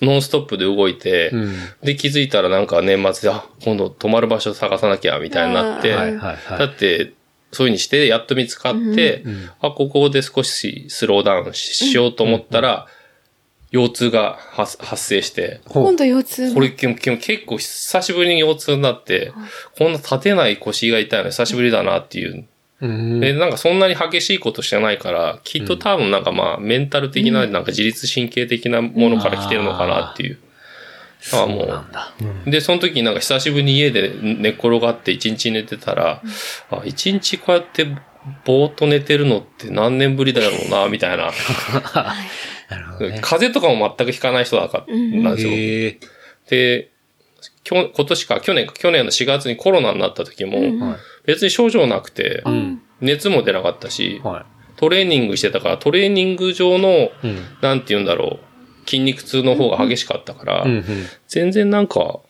[0.00, 5.90] ノンストップで動いて、うんで気づいたらなんか年末で、あ、今度泊まる場所探さなきゃみたいになって。
[5.92, 7.12] だって、
[7.52, 12.86] そういう風にして、やっと見つかって、んあ、ここで少しスローダウンししようと思ったら、
[13.72, 16.54] 腰痛が発発生して、今度腰痛。
[16.54, 19.32] これ結構久しぶりに腰痛になって、
[19.78, 22.46] こんな立てない腰が痛いの久しぶりだなっていう。
[22.80, 23.20] うん。
[23.20, 30.38] で、なんかそんなに激しいことしてないから、きっと多分なんかまあ、メンタル的な、なんか自律神経的なものから来てるのかなっていう。
[31.32, 32.12] あもうなんだ。
[32.46, 36.22] で、その時になんか久しぶりに家で寝っ転がって一日寝てたら、
[36.70, 37.86] あ、一日こうやって
[38.44, 41.32] ぼーっと寝てるのって何年ぶりだろうな、みたいな。
[42.70, 43.18] なるほどね。
[43.22, 46.10] 風邪とかも全くひかない人だから、んなんですよ。
[46.48, 46.90] で、
[47.64, 50.96] きょ今年か、去年か、去年の4月にコロナになった時も、はい。
[51.26, 52.82] 別に症状なくて、うん。
[53.00, 54.44] 熱も出なかったし、は
[54.76, 57.10] トレーニングしてたから、トレーニング上の、い。
[57.24, 57.38] うん。
[57.60, 58.49] なんて言うんだろう、
[58.86, 60.84] 筋肉痛の方が激しかったから、うんうん。
[61.28, 62.20] 全然なんか、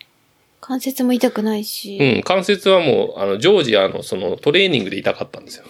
[0.60, 1.98] 関節も痛くないし。
[1.98, 5.64] うん、関節はもう、あの、常時、あの、その、トレーニングで痛かったんですよ。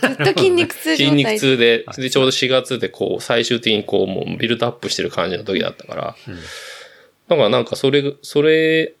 [0.00, 1.06] ずっと筋肉痛状態。
[1.06, 6.16] 筋肉痛で、で、ちょうど4月で、こう、最終的にこう、もう、ビルドアップしてる感じの時だったから、
[7.28, 8.94] だからなんか、それ、それ、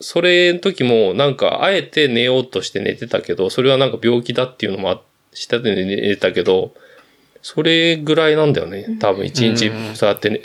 [0.00, 5.02] それの時も、なんか、あえて寝ようとして寝てたけど、それはなんか病気だっていうのもあ、
[5.34, 6.72] 下で寝てたけど、
[7.42, 8.96] それぐらいなんだよね。
[9.00, 10.40] 多分一日、そうやってね、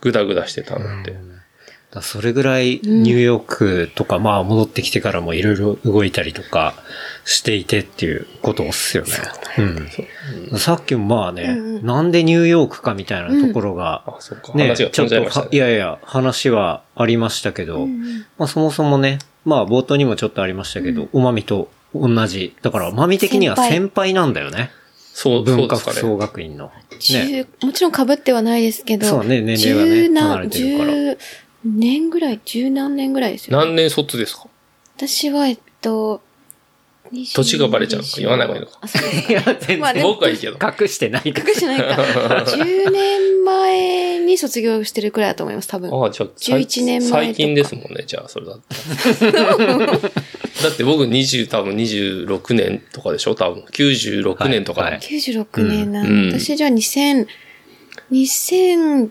[0.00, 1.16] ぐだぐだしてたのって。
[1.90, 6.74] だそれぐらいニューヨークとか、まあ戻ってきてからもいろいろ動いたりとか
[7.24, 9.10] していてっていうことっすよね。
[10.50, 10.58] うん。
[10.58, 14.52] さっきもまあね、なんでニューヨークかみたいなところが、あ、そっか。
[14.52, 17.86] ね、ちょっといやいや、話はありましたけど、
[18.36, 22.54] まあそもそもね、まあ冒頭にもちょっとありましたけど、おまみと同じ。
[22.60, 24.70] だから、まみ的には先輩なんだよね。
[25.20, 26.12] そう、そう文化服ですかね。
[26.12, 26.66] 装学院の。
[26.66, 27.00] ね。
[27.00, 29.06] 十もちろん被ってはないですけど。
[29.06, 31.18] そうね年齢がね十何離れてるから十
[31.64, 33.56] 年ぐらい、十何年ぐらいですよ。
[33.58, 34.46] 何年卒ですか？
[34.96, 36.22] 私は、えっと、
[37.12, 39.32] 20土地がバレちゃうのか言わない方がいいのかあ、そうですか。
[39.32, 40.58] いや、全然まあでも僕はいいけど。
[40.60, 42.02] 隠してない隠してないか。
[42.46, 45.90] 10年前に卒業してるくらいだと思います、多分。
[45.92, 48.60] ああ、じゃあ、さい11年前最近ですもんね、じゃあ、それだっ
[49.18, 49.56] たら。
[50.62, 53.62] だって僕20、多分26年とかでしょ多分。
[53.72, 54.82] 96年とか。
[54.82, 57.26] はいはい96年な、うん私じゃあ2000、
[58.12, 59.10] 2008、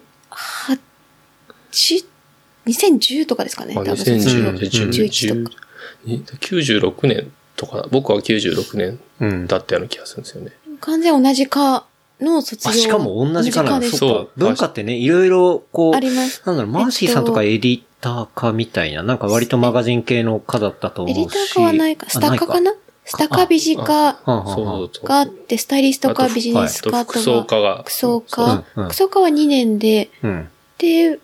[2.67, 3.73] 2010とかですかね。
[3.75, 5.57] あ多分2010卒業年、11とか。
[6.05, 9.47] 96年とか、僕は96年うん。
[9.47, 10.51] だったような気がするんですよね。
[10.79, 11.85] 完全同じ科
[12.21, 12.71] の卒業。
[12.71, 13.71] あ、しかも同じかな。
[13.71, 13.97] 同です。
[13.97, 14.39] そう。
[14.39, 16.41] 文化ってね、いろいろ、こう、あります。
[16.45, 21.19] なんだろう、マーシーさんとかエディターかみたいな、なんか割とマガジン系の科だったと思うし。
[21.19, 22.09] エディター科はないか。
[22.09, 22.73] スタカかな？
[23.09, 25.05] スタカビジカはあはあはあそうそうそう。
[25.05, 27.77] があって、スタイリストかビジネスあとか服装科が。
[27.83, 28.43] 服装そう科
[28.75, 30.49] うんうん服装科は2年で、うん。
[30.77, 31.17] で、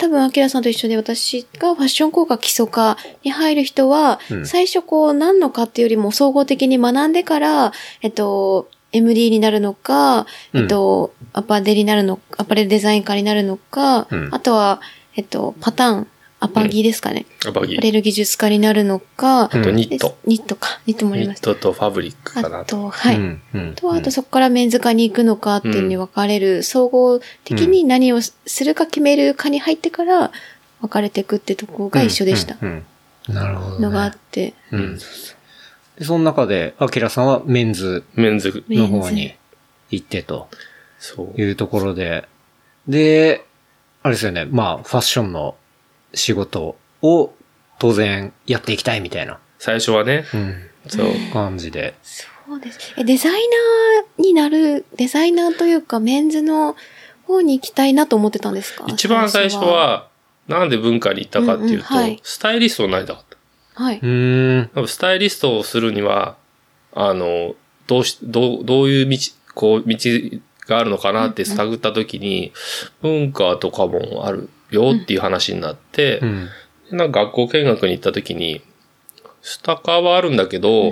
[0.00, 4.46] 多分、アキラさんと一緒で私がファッション工科基礎科に入る人は、うん。
[4.46, 10.62] 最初こう何のかっていうよりも総合的に学んでから、えっと、MD になるのか、うん。
[10.62, 14.28] えっと、アパデリになるの、アパレルデザイン科になるのか、うん。
[14.32, 14.80] あとは、
[15.16, 16.06] えっと、パターン、
[16.40, 17.26] アパギですかね。
[17.46, 17.82] アパギアパ。
[17.82, 20.14] レル技術科になるのか、あとニットで。
[20.24, 20.80] ニットか。
[20.86, 21.42] ニットもありニッます。
[21.42, 22.56] トとファブリックかなと。
[22.58, 23.18] あと、はい。
[23.76, 30.32] と、あとそこからメンズ科に行くのかっていうのに分かれる、総合的に何をするか決める科に入ってから
[30.80, 32.56] 分かれていくってとこが一緒でした。
[33.28, 33.82] なるほど、ね。
[33.82, 34.54] のがあって。
[34.72, 34.98] うん。
[35.98, 38.64] で、その中で、アキラさんはメンズメンズ。
[38.70, 39.34] の方に
[39.90, 40.48] 行ってと
[40.98, 41.40] そう。
[41.40, 42.26] いうところで、
[42.88, 43.44] で、
[44.02, 45.54] あれですよね、まあ、ファッションの
[46.14, 47.32] 仕事を
[47.78, 50.54] 当然やっていきたいみたいな、最初はね、うん、
[50.88, 51.06] そう。
[51.32, 51.94] 感じで。
[52.02, 52.94] そうです。
[52.96, 56.76] え、デザイナーになる、デザイナーというか、メンズの
[57.26, 58.84] 方に行きたいなと思ってたんですか？
[58.88, 59.64] 一番最初。
[59.64, 60.08] は、
[60.48, 63.24] なんで文化に行ったかっていうと、うんうんはいスタイリストになりたかっ
[63.74, 63.82] た。
[63.84, 63.98] はい。
[63.98, 64.70] うーん。
[64.74, 66.36] 多分スタイリストをするには、
[66.92, 67.54] あの、
[67.86, 69.16] どうし、どう、どういう道、
[69.54, 69.96] こう、道
[70.66, 72.52] があるのかなって探った時に、
[73.00, 76.48] 文化とかもあるよっていう話になって、うん。
[76.92, 78.62] なんか学校見学に行った時に、
[79.42, 80.90] スタカはあるんだけど、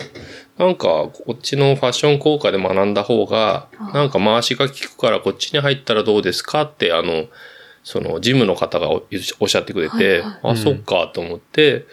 [0.57, 7.27] なんかこっちのファッション効果で学んだ方が、なんか回しが効くからこっちに入ったらどうですかって、あの、
[7.85, 9.07] そのジムの方がお
[9.41, 10.41] おっしゃってくれて、はいはい。
[10.53, 11.87] あ、そっかと思って、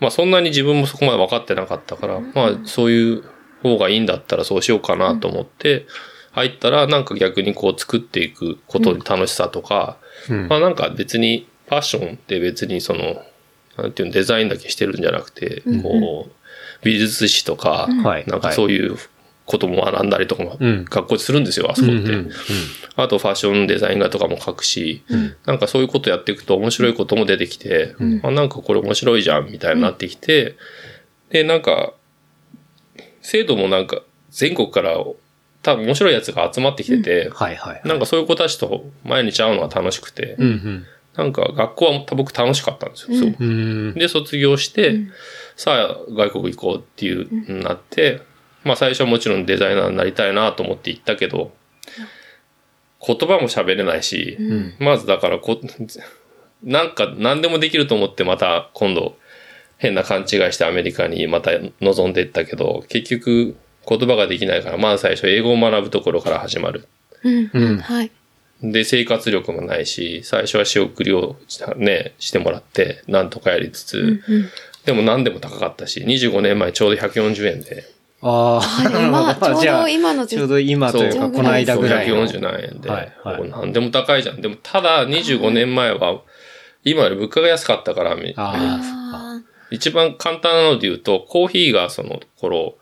[0.00, 3.24] まあそんなに自分もそこまで分かってなかったから、まあそういう
[3.62, 5.86] 方がいいんだったらそうしようかなと思って、
[6.32, 9.98] 入ったらなんか逆にこう作っていくことに楽しさとか、
[10.30, 10.48] うん。
[10.48, 13.22] まあなんか別にファッションって別にその、
[13.76, 16.32] なんていうのデザインだけしてるんじゃなくて、こう、
[16.82, 18.24] 美術史とか、はい。
[18.26, 18.96] なんかそういう
[19.46, 20.84] ことも学んだりとかもうん。
[20.84, 21.94] 学校でするんですよ、あそこって。
[21.94, 22.30] うんうんうん。
[22.96, 25.02] あとファッションデザイン画とかも書くし、
[25.46, 30.56] なんかそういうことやっていくと面白いことも出てきて、あなんかこれ面白いじゃんみたいになってきて、
[31.30, 31.94] で、なんか、
[33.22, 34.98] 生徒もなんか全国から
[35.64, 37.82] 多分面白いやつが集まってきてて、はいはい。
[37.84, 40.86] なんかそういう子たちと毎日会うのが楽しくて、うんうん。
[41.16, 43.94] なんか学校は僕楽しかったんですよ、すごくうーん。
[43.94, 45.00] で、卒業して、
[45.56, 48.20] さあ外国行こうっていう、なって、
[48.62, 51.52] まあ最初はもちろんデザイナーになりたいなと思って行ったけど、
[53.06, 54.38] 言葉も喋れないし、
[54.78, 55.58] まずだからこ、
[56.62, 59.16] なんか何でもできると思ってまた今度
[59.78, 61.50] 変な勘違いしてアメリカにまた
[61.80, 63.56] 望んでいったけど、結局
[63.88, 66.86] 言葉ができないから、まず最初英語を学ぶところから始まる。
[67.22, 67.50] うん。
[67.52, 68.10] うんはい。
[68.62, 71.36] で、生活力もないし、最初は仕送りを
[71.76, 74.48] ね、してもらって、なんとかやりつつ、うん。
[74.84, 77.84] でも何でも高かったし、25年前ちょうど140円で、
[78.26, 79.34] ああ今あ。
[79.36, 82.26] ちょうどじゃあ今のちょうど今というか、この間ぐらいの。
[82.26, 84.40] 140何円で、はいはいもう何でも高いじゃん。
[84.40, 86.22] でもただ25年前は、
[86.84, 88.80] 今より物価が安かったから、みあ
[89.12, 92.76] あ一番簡単なので言うと、コーヒーがその頃、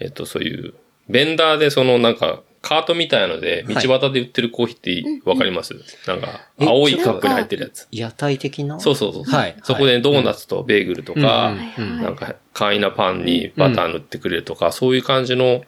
[0.00, 0.74] えっと、そういう、
[1.08, 5.74] ベンダーでそのなんか、カートみたいので、道はい端で売ってるコーヒーってわかります、
[6.06, 7.88] なんか、青いカップに入ってるやつ。
[7.90, 8.78] 屋台的な？
[8.78, 9.24] そうそうそう。
[9.24, 15.62] はいそこでドーナツとベーグルとか、うんうんなんか簡易なパンにバター塗ってくれるとか、そういう感じの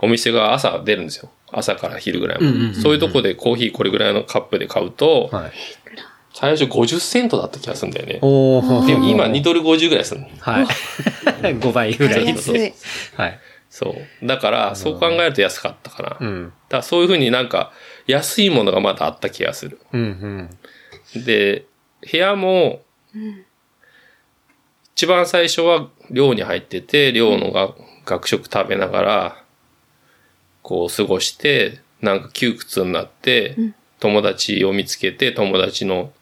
[0.00, 1.30] お店が朝出るんですよ。
[1.50, 2.48] 朝から昼ぐらいまで。
[2.48, 5.52] うんうんうんうんそういうとこでコーヒーこれぐらいのカップで買うと、はい。
[6.34, 8.18] 最初50セントだった気がするんだよね。
[8.20, 8.86] おー。
[8.86, 10.28] でも今2ドル50ぐらいするの。
[10.40, 10.66] はい。
[11.56, 12.26] 5倍ぐらい。
[12.26, 12.74] 安い。
[13.16, 13.40] はい。
[13.70, 14.26] そう。
[14.26, 16.08] だから、そう考えると安かったかな。
[16.10, 16.52] だかうん。
[16.70, 17.72] らそういうふうになんか、
[18.06, 19.80] 安いものがまだあった気がする。
[19.92, 20.48] うん
[21.14, 21.24] うん。
[21.24, 21.64] で、
[22.10, 22.82] 部屋も、
[24.94, 27.74] 一番最初は寮に入ってて、寮のが
[28.06, 29.44] 学食食べながら、
[30.62, 33.56] こう過ごして、なんか窮屈になって、
[33.98, 36.12] 友達を見つけて、友達の、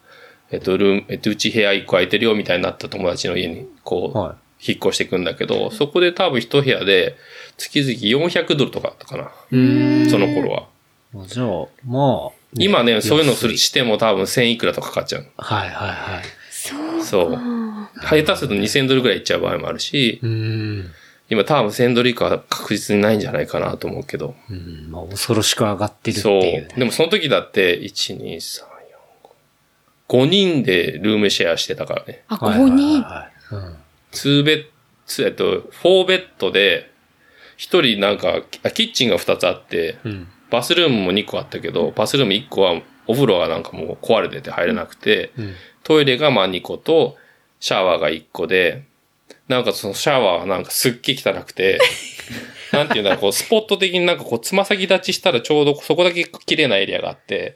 [0.51, 7.17] えっと、ルーム、えっと、うち部屋一個空いてるよみたいになった友達の家に、こう、は引っ越していくんだけど、そこで多分一部屋で、
[7.57, 9.31] 月々400ドルとかだったかな。
[10.09, 10.67] その頃は。
[11.27, 12.31] じゃあ、まあ。
[12.57, 15.25] 今ね、そういうのするしても多分1000いくらとかかかっちゃう。
[15.37, 16.23] はいはいはい。
[16.49, 17.03] そう。
[17.03, 17.39] そう。
[18.01, 20.91] 下手すると2000ドルぐらいいっちゃう場合もあるし、うん。
[21.29, 24.35] 今多分1000ドル以下は確実にないんじゃないかなと思うけど。
[24.49, 24.89] うん。
[24.91, 26.41] まあ、恐ろしく上がってるってそう。
[26.41, 26.67] いうね。
[26.77, 28.65] でもその時だって、1、2、3、4、
[30.09, 30.25] 5。
[30.25, 32.23] 5人でルームシェアしてたからね。
[32.27, 33.01] あ、はいはい5人。
[33.01, 33.82] はいはい。
[34.13, 34.65] 2ベッ
[35.17, 36.91] ド、えっと、4ベッドで、
[37.57, 40.11] 1人なんか、あキッチンが2つあって、うん。
[40.11, 40.27] うん。
[40.49, 45.53] バスルームも2個あったけど、バスルーム1個はお風呂がなんかもう壊れてて入れなくて、うん。
[45.83, 47.17] トイレがまあ2個と、
[47.59, 48.83] シャワーが1個で、
[49.47, 51.79] なんかそのシャワーはなんかすっげえ汚くて、
[52.73, 57.55] なんていうんだろう、こうスポット的になんかこうつま先立ちしたらちょうどそこだけ綺麗なエリアがあって、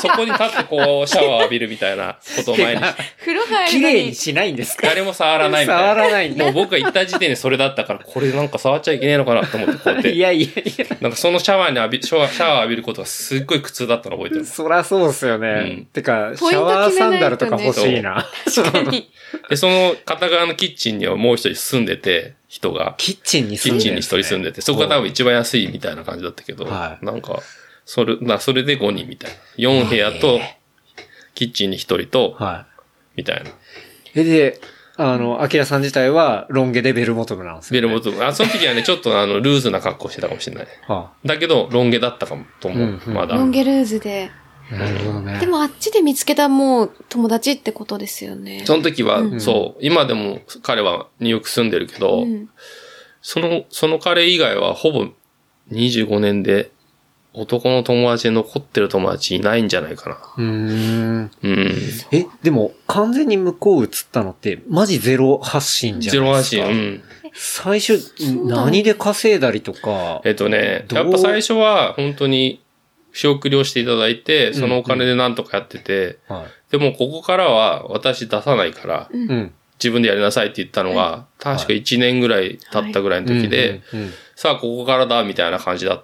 [0.00, 2.80] そ そこに立ってこうシャワー浴びるみたいなことを前に、
[3.20, 3.80] 風呂入綺。
[3.80, 5.82] 麗にしないんですか誰も触らないみたいな。
[5.88, 10.12] 触らないんだもう僕が行った時点でそれだったから、これなんか触っちゃいけねえのかなと思ってこうやって。
[10.12, 10.86] いやいやいや。
[11.00, 14.44] なんかそのシャワーに浴び、シャワー浴びることがすっごい苦痛だったの覚えてる。
[14.44, 15.48] そらそうですよね。
[15.48, 18.26] うんてか、シャワーサンダルとか欲しいな。
[18.44, 19.10] 確かに。
[19.48, 22.94] で、その片側のキッチンにはもう一人住んでて、人が。
[22.98, 27.40] キッチンにキッチンに一人住んでて、そこが多分一番安いみたいな感じだったけど、はいなんか、
[27.84, 29.36] それ、な、それで5人みたいな。
[29.58, 30.40] 4部屋と、
[31.34, 32.66] キッチンに1人と、は
[33.14, 33.50] みたいな。
[33.50, 33.52] い。
[34.14, 34.60] え、で、
[34.96, 37.86] あの、アキラさん自体はロン毛でベルボトムなんですよ、ね。
[37.86, 38.24] ベルボトム。
[38.24, 40.66] あ、その時はね、ちょっとあの、ルーズな格好してたかもしれない。
[40.88, 42.80] はだけど、ロン毛だったかも、と思う。
[42.80, 43.34] うんうんまだ。
[43.36, 44.30] ロンゲルーズで。
[44.70, 45.38] あ、なるほどね。
[45.40, 48.62] でもあっちで見つけたもう友達ってことですよね。
[48.66, 52.48] その時は、うんそう、今でも彼はニューヨーク住んでるけど、うん
[53.28, 55.06] その、その彼以外はほぼ
[55.72, 56.70] 25年で
[57.32, 60.16] 男の友達で残ってる友達いないんじゃないかな。
[60.38, 61.30] うーん。
[61.42, 61.74] うん。
[62.12, 67.02] え、でも、完全に向こう移ったのって、マジゼロ発信じゃゼロ発ないで
[67.34, 67.68] すか？
[67.72, 67.74] 信。
[67.74, 67.80] うん。
[67.80, 68.14] 最初、
[68.46, 72.62] 何で稼いだりとか、えっとね、やっぱ最初は本当に
[73.16, 79.16] 仕送りをしていただいて、そのお金でなんとかやってて、はでもここからは私出さないから、い。
[79.16, 79.52] うん。
[79.78, 84.10] 自分でやりなさいって言ったのが、確か1年ぐらい経ったぐらいの時で、うん、うん。
[84.34, 86.02] さあここからだみたいな感じだ、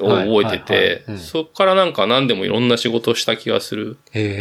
[0.00, 0.28] をはい。
[0.28, 0.88] 覚えてはい。
[0.90, 0.98] はい。
[0.98, 3.96] てうん、そっからなんか何でもいろんな仕事をした気がする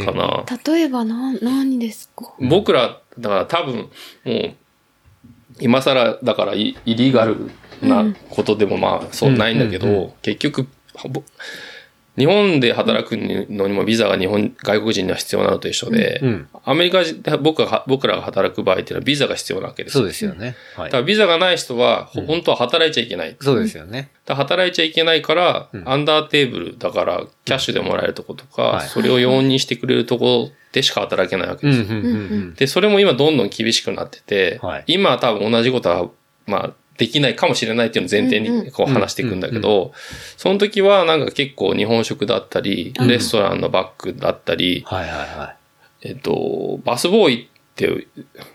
[0.05, 0.45] かな。
[0.65, 2.33] 例えばな、何ですか？
[2.39, 4.55] 僕ら、だから多分、もう、
[5.59, 7.51] 今更、だからイイリーガル
[7.81, 9.83] なことでもまあ、そうないんだけうん。
[9.83, 9.93] うん。
[10.07, 10.67] ど、結局、
[11.09, 11.23] ぼ
[12.19, 16.47] 日本で働くのにもビザが日本、外国人には必要なのと一緒で、うん。
[16.65, 20.07] アメリカで僕が、僕らが働く場合っていうのはビザが必要なわけですそうよ。
[20.09, 20.57] ですよね。
[20.75, 20.97] はいだか。
[20.97, 23.37] らビザがない人は、ほ本当は働いちゃいけない。
[23.39, 24.11] そうですよね。
[24.27, 32.59] 働いちゃいけないから、うんアンダーテーブルだから、キャッシュでもらえるとことか、はいそれを容認してくれるとこでしか働けないわけうん、です。
[32.59, 36.09] で、それも今どんどん厳しくなってて、はい今は多分同じことは、
[36.45, 39.93] まあ、できないかもしれないっていうのを前提にこう話していくんだけど、
[40.37, 45.55] その時はなんか結構日本食だったり、うんレストランのバッグだったり、はいはいは
[46.01, 48.07] えっと、バスボーイって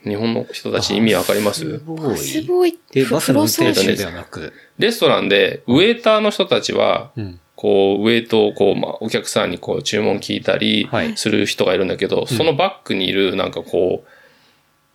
[0.05, 1.55] 日本の人たち意味わかりまい。
[1.55, 1.79] す？
[1.79, 2.47] ボバスーイ。
[2.47, 4.53] ボーイえ、バスの運転手ではなく。
[4.79, 7.41] レストランでウェイターの人たちは、うん。
[7.57, 14.05] こう、ウェイトをこう、まあ、お客さんにこう、注文聞いたりはい、する人がいるんだけど、そのバッグにいる、なんかこ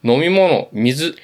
[0.04, 1.16] う、飲み物、水、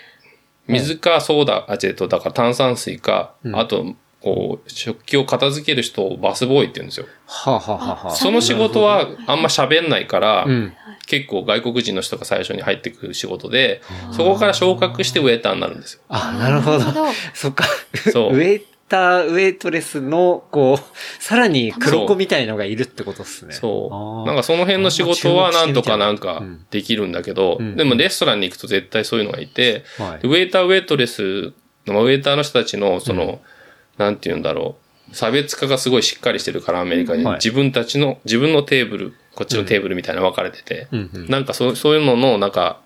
[0.67, 3.85] 水かソーダ、あ、違うと、だから炭酸水か、うんあと、
[4.21, 7.05] こう、食器を片付ける人をバスボーイって言うんですよ。
[7.27, 10.73] はあ、はあはあはあ、その仕事はあんま喋んないから、うん。
[11.05, 16.01] 結構外国人の人が最初に入ってくる仕事で、そこから昇格してウェイターになるんですよ。
[16.09, 16.79] あ、なるほど。
[16.79, 17.65] なるほどそっか。
[18.11, 23.53] そうウェイター、ウェイトレスの、こう、 さらに黒子みたいのがいるってことですね。
[23.53, 24.27] そう。
[24.27, 26.65] なんかその辺の仕事はなんとかなんかうん。
[26.69, 27.75] できるんだけど、うん。
[27.75, 31.53] でもレストランに行くと絶対そういうのがいて、はいでウェイター、ウェイトレス
[31.87, 33.41] の、ウェイターの人たちの、その、
[33.97, 34.77] なんて言うんだろ
[35.11, 37.23] う、差別化がすごいしっかりしてるから、アメリカに。
[37.23, 37.35] はい。
[37.35, 41.27] 自分たちの、自分のテーブル、こっちのテーブルみたいなの分かれてて、うんうん。
[41.27, 42.81] なんかそうそういうのの、なんか、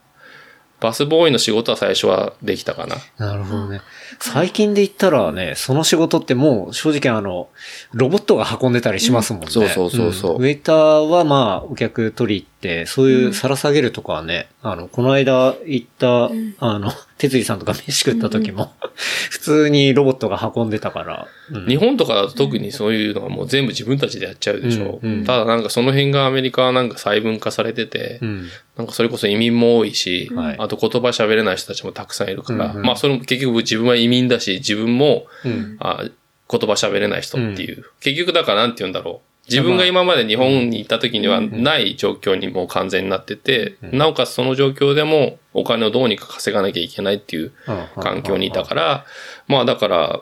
[0.79, 2.95] バスボーイの仕事は最初はできたかな。
[3.17, 3.81] なるほどね。
[4.21, 7.47] 最近で言ったらね、その仕事ってもう正直あの、
[7.93, 9.47] ロボットが運んでたりしますもんね。
[9.49, 16.25] そうそうそうそうんウェイターはまあ、お客取り行って、そういう皿下げるとかはね、あの、この間行った、
[16.59, 18.73] あの、 哲司さんとか飯食った時も、
[19.29, 21.27] 普通にロボットが運んでたから。
[21.51, 24.99] うん日本とかだと特にそういうのはもう全部自分たちでやっちゃうでしょ。
[25.01, 28.49] うんうんただなんかその辺がアメリカはなんか細分化されてて、うん。
[28.77, 35.77] なんかそれこそ移民も多いし、はいあと言葉喋れない人たちもたくさんいるから、うんうんまあそれも結局自分は移民だし、自分も、うん。
[35.79, 36.05] あ
[36.51, 37.85] 言葉喋れない人っていう。
[38.01, 39.28] 結局だからなんて言うんだろう。
[39.49, 47.51] 自分が今まで日本にいた時にはない状況にもう完全になってて、なおかつその状況でもお金をどうにか稼がなきゃいけないっていう
[47.99, 49.05] 環境にいたから、
[49.47, 50.21] まあだから、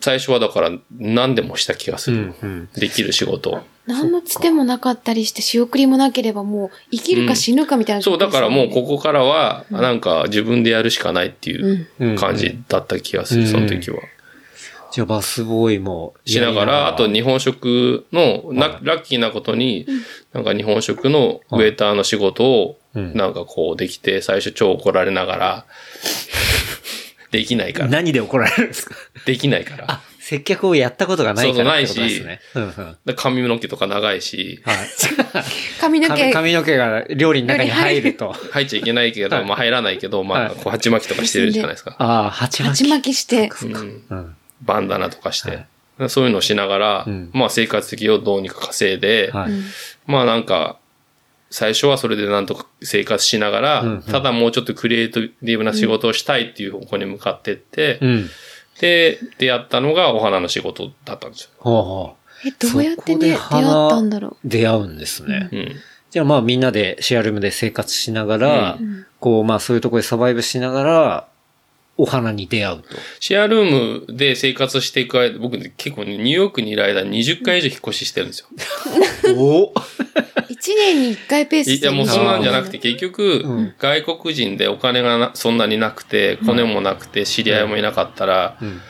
[0.00, 2.16] 最初はだから何でもした気がする。
[2.16, 2.36] うん。
[2.42, 2.68] うん。
[2.74, 3.62] できる仕事。
[3.86, 14.00] 何のつてもなかったりして仕送りもなければもう生きるか死ぬかみたいな、そう、だからもうここからは、なんか自分でやるしかないっていううん感じだった気がする、うんその時は。
[14.96, 19.86] じゃあバスボーイもしながら、あと日本食の、なラッキーなことに、
[20.32, 23.12] なんか日本食のウェイターの仕事を、うん。
[23.14, 25.66] なんかこうできて、最初超怒られながら、
[27.30, 27.88] できないから。
[27.90, 28.94] 何で怒られるんですか？
[29.26, 29.84] できないから。
[29.86, 32.22] あ、接客をやったことがないからそうそうないし。
[33.16, 34.76] 髪の毛とか長いし、はい。
[35.78, 36.22] 髪の毛。
[36.22, 38.32] 髪髪の毛が料理の中に入ると。
[38.50, 40.46] 入っちゃいけないけど、まあ入らないけど、まはい。
[40.46, 41.96] あ、こう、鉢巻きとかしてるじゃないですか。
[41.98, 42.88] ああ、鉢巻鉢き。
[42.88, 44.02] 巻きして、うん。
[44.08, 44.36] うん。
[44.62, 45.66] バンダナとかして。
[46.08, 49.52] そういうのをしながら、うんまあ生活的をどうにか稼いで、はい。
[50.06, 50.78] まあなんか、
[51.50, 58.30] 最初はそれでなんとか生活しながら、うんうんただもうちょっとクリエイティブな仕事をしたいっていう方向に向かってって、うん。
[58.78, 61.50] で、出会ったのがお花の仕事だったんですよ。
[61.60, 62.48] ほうほう。
[62.48, 64.36] え、どうやってね、出会ったんだろう？
[64.44, 65.48] 出会うんですね。
[65.50, 65.76] うん。
[66.10, 68.78] じゃあまあみんなでシェアルームで生活しながら、
[69.18, 71.28] こうまあそういうところでサバイブしながら、
[71.98, 72.88] お花に出会うと。
[73.20, 78.48] シェアルームで生活していく間、僕ね結構ね、ニューヨークにいる間20回以上引っ越ししてるんですよ。
[79.36, 79.72] お
[80.48, 88.80] 一年に一回ペースいや、もうそんなんじゃなくて、結局、うん外国人でお金がなそんなになくて、コネもなくて、知り合いもいなかったら、うん。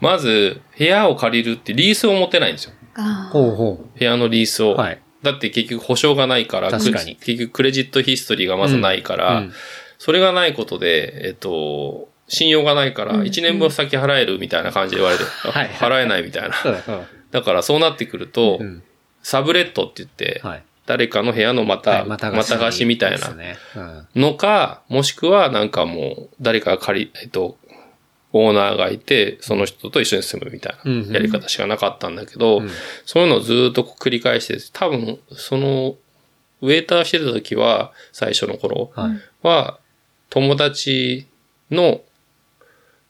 [0.00, 2.72] まず、部屋を借りるってリースを持てないんですよ。
[2.94, 4.74] あほうほ部屋のリースを。
[4.74, 4.76] う。
[4.76, 5.00] はい。
[5.22, 9.52] だって結局保証がないから、確かにく結局クレジットヒストリーがまずないから、うん
[9.98, 16.50] それがないことで、えっと、信用がないから、うん1年分先払えるみたいな感じで言われて、はい払えないみたいな。
[16.50, 18.82] だだからそうなってくると、うん。
[19.22, 20.62] サブレットって言って、はい。
[20.86, 23.34] 誰かの部屋のまた、はいまた貸しみたいな。
[24.14, 27.58] のか、もしくはなんかもう、誰かが借り、えっと、
[28.32, 32.70] オーナーがいて、その人と一緒に住むみたいなやり方しかなかったんだけど、うん
[33.04, 35.96] そういうのをずっと繰り返して、多分、その、
[36.62, 39.20] ウェイターしてた時は、最初の頃はい。
[39.42, 39.78] は、
[40.30, 41.26] 友達
[41.70, 42.00] の、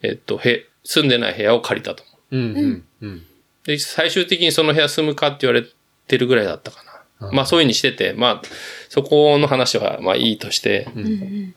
[0.06, 2.36] えっと、へ、住んでない部屋を借りたと思う。
[2.36, 2.56] うん。
[2.56, 2.84] うん。
[3.02, 3.26] うん。
[3.64, 5.66] で、最終的にその部屋住むかって言われ
[6.06, 6.82] てるぐらいだったか
[7.20, 7.30] な。
[7.32, 8.42] まあそういうふうにしてて、まあ、
[8.88, 11.54] そこの話はまあいいとして、うんうん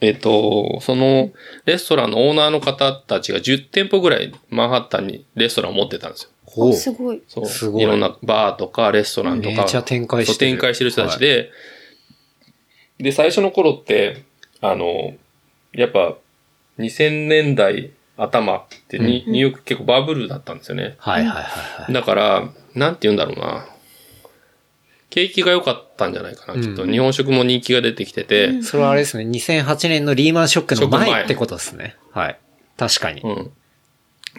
[0.00, 1.30] えっと、その
[1.64, 6.30] レストランのオーナーの方たちが10店舗ぐらいマンハッタンにレストランを持ってたんですよ。
[6.46, 6.72] ほう。
[6.72, 7.22] すごい。
[7.28, 7.46] そう。
[7.46, 9.62] すごいいろんなバーとかレストランとか。
[9.62, 11.50] めちゃ展開してる展開してる人たちで、
[12.98, 14.24] で、最初の頃って、
[14.60, 15.14] あの、
[15.72, 16.16] やっぱ
[16.78, 20.96] 2000年代頭ってに、うんニューヨーク結構バブルだったんですよね。
[20.98, 21.92] はいはいはいはい。
[21.92, 23.66] だから、なんて言うんだろうな。
[25.10, 26.82] 景気が良かったんじゃないかな、きっと。
[26.82, 31.96] うん日本食も人気が出てきてて、うんそれはあれですね、2008年のリーマンショックの前前ってことですね。
[32.12, 32.38] はい。
[32.76, 33.20] 確かに。
[33.20, 33.50] うん。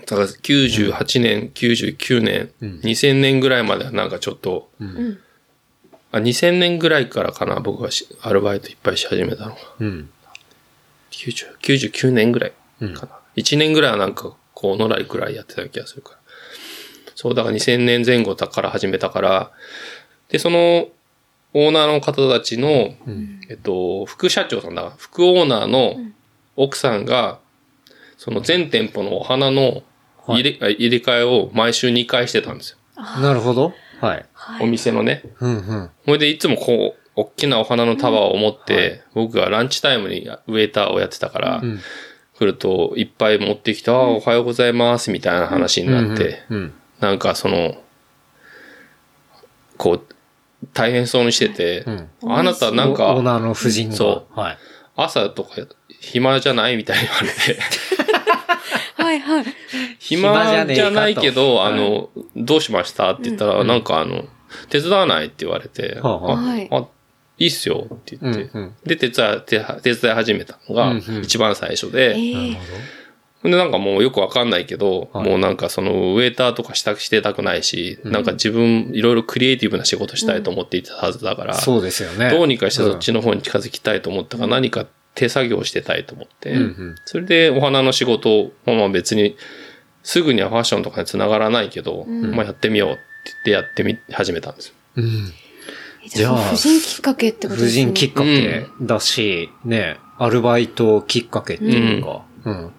[0.06, 5.20] だから98年、99年、うん2000年ぐらいまではなんかちょっと、うん。
[6.12, 9.58] あ、2000年ぐらいからかな、僕がしアルバイトいっぱいし始めたのが。
[9.80, 10.10] うん。
[11.16, 13.12] 90 99年ぐらいうんかな。
[13.38, 16.18] 1年ぐらいはなんか、こう、のらりくらいやってた気がするから。
[17.16, 19.52] そう、だから2000年前後だから始めたから、
[20.30, 20.88] で、その、
[21.54, 23.40] オーナーの方たちの、うん。
[23.50, 24.94] えっと、副社長さんだ。
[24.98, 25.96] 副オーナーの
[26.58, 27.40] 奥さんが、
[28.18, 29.84] その全店舗のお花の
[30.28, 32.78] 入れ,、入れ替えを毎週2回してたんですよ。
[33.22, 33.74] なるほど。
[34.02, 34.26] はい。
[34.62, 35.24] お店のね。
[35.40, 35.90] うんうん。
[36.06, 41.80] ほいで、いつもこう、大きなお花の束を持って、僕がランチタイムにウェイターをやってたから、うん。
[42.38, 46.74] 来ると、いっぱい持ってきて、ああ、おはようございます、みたいな話になって、うん。
[47.00, 47.78] なんかその、
[49.78, 50.16] こう、
[50.74, 52.10] 大変そうにしてて、うん。
[52.34, 53.96] あなたなんオーか、ナーの夫人が。
[53.96, 54.58] そはい。
[54.98, 55.52] 朝とか
[56.02, 57.60] 暇じゃないみたいに言われて、
[59.02, 59.46] はいはい。
[60.00, 63.12] 暇じゃないけど、あの、どうしました？
[63.12, 64.24] って言ったら、なんかあの、
[64.70, 66.86] 手伝わないって言われて、はあ
[67.38, 68.76] いあ、いいっすよって言って、うんうん。
[68.86, 71.24] で、手伝い、手手伝い始めたのがうんうん。
[71.24, 72.66] 一番最初で、ええなる
[73.44, 75.30] ほで、なんかもうよくわかんないけど、はい。
[75.30, 81.60] もうなんかそのウェイターとかしたしてたくないし、なんか自分いろいろクリエイティブな仕事したいと思っていたはずだから、ど。
[81.60, 82.30] そうですよね。
[82.30, 86.96] どうにかしてそっちの方に近づきたいと思ったから、何か手作業してたいと思って、うんうん。
[87.06, 89.38] それでお花の仕事を、まあ別に
[90.04, 92.36] すぐにはファッションとかに繋がらないけど、ん。
[92.36, 94.74] まあやってみようって言ってやってみ、始めたんですよ。
[94.98, 95.34] うん。
[96.08, 97.82] じゃあ、婦人きっかけってこと婦ですね。
[97.84, 102.64] 人きっかけだし、ね、アルバイトきっかけっていうか、うん。
[102.64, 102.74] だか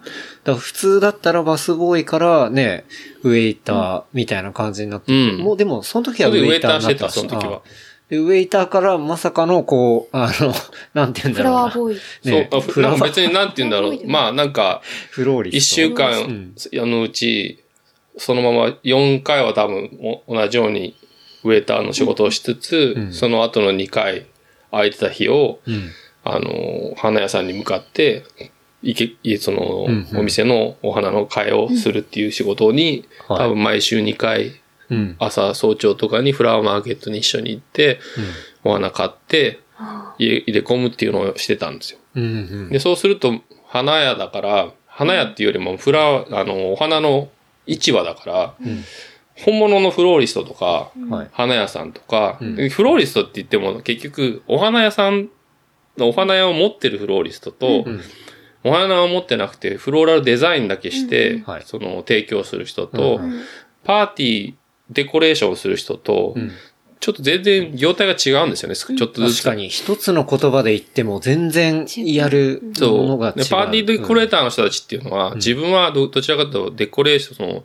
[0.45, 2.85] ら普通だったらバスボーイからね、
[3.23, 7.61] ウェイターみたいな感じになってて、うんもうでもその時はウェイターになってウェイターしてたその時は
[8.09, 10.53] ウェイターからまさかのこう、あの、
[10.93, 11.59] なんて言うんだろうな。
[11.59, 11.95] フラワーボーイ。
[12.31, 13.99] ねそうあ、ふなんか別にになんて言うんだろう。
[14.07, 15.49] まあなんか、フローリ。
[15.49, 17.63] 一週間のうち、
[18.17, 20.95] そのまま4回は多分お同じように
[21.47, 24.25] ウェイターの仕事をしつつ、うんその後の2回
[24.71, 25.89] 空いてた日を、うん。
[26.23, 28.25] あの、花屋さんに向かって、
[28.83, 35.15] いけ、いその、うんうんお店のお花の替えをするっていう仕事に、はい多分毎週2回、うん。
[35.19, 37.99] 朝早朝とかにフラワーマーケットに一緒に行って、
[38.63, 39.59] お花買って、
[40.17, 41.99] 入れ入れ込むっていうのをしてたんですよ。
[42.15, 42.23] うん。
[42.23, 42.25] う
[42.67, 42.69] ん。
[42.69, 47.29] で、そうすると、花屋だから、花屋っていうよりも、フラワー、あの、お花の
[47.67, 48.83] 市場だから、ん
[49.43, 51.27] 本物のフローリストとか、はい。
[51.31, 52.55] 花屋さんとか、ん。
[52.55, 55.29] でフローリストって言っても、結局、お花屋さん
[55.97, 58.01] のお花屋を持ってるフローリストと、うん。
[58.63, 61.43] お花を持ってなくて、フローラルデザインだけして、うん。
[61.43, 61.63] はい。
[61.65, 63.41] その、提供する人と、うん。
[63.83, 64.53] パーティー、
[64.89, 66.51] デコレーションする人と、うん。
[66.99, 69.43] ちょっと全然業態が違うんですよね、ちょっとずつ。
[69.43, 73.05] 確かに、一つの言葉で言っても全然やるもそう。
[73.05, 73.35] のが違う。
[73.43, 77.63] でパーティーデコレーターの人たちっていうのは、自分はどどちらかというとデコレーション、その、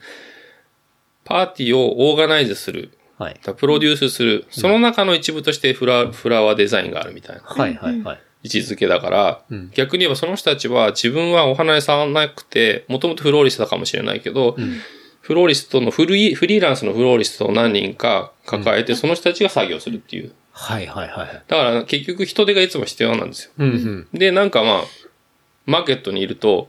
[1.24, 3.40] パーティーをオーガナイズする、はい。
[3.56, 7.42] プロデュースする、その中の一部としてフラフラワーデザインがあるみたいな。
[7.42, 8.20] はいはいはい。
[8.44, 14.56] 位置づけだから、うん逆に言えばその人たちは自分はお花屋さんなくて、もともとフローリストだかもしれないけど、
[15.20, 20.32] フローリストのフリー、フリーランスのフローリストを何人か抱えて、その人たちが作業するっていう。
[20.50, 21.42] はいはいはい。
[21.46, 23.52] だから結局人手がいつも必要なんですよ。
[23.58, 24.08] うんうん。
[24.18, 24.82] で、なんかまあ、
[25.66, 26.68] マーケットにいると、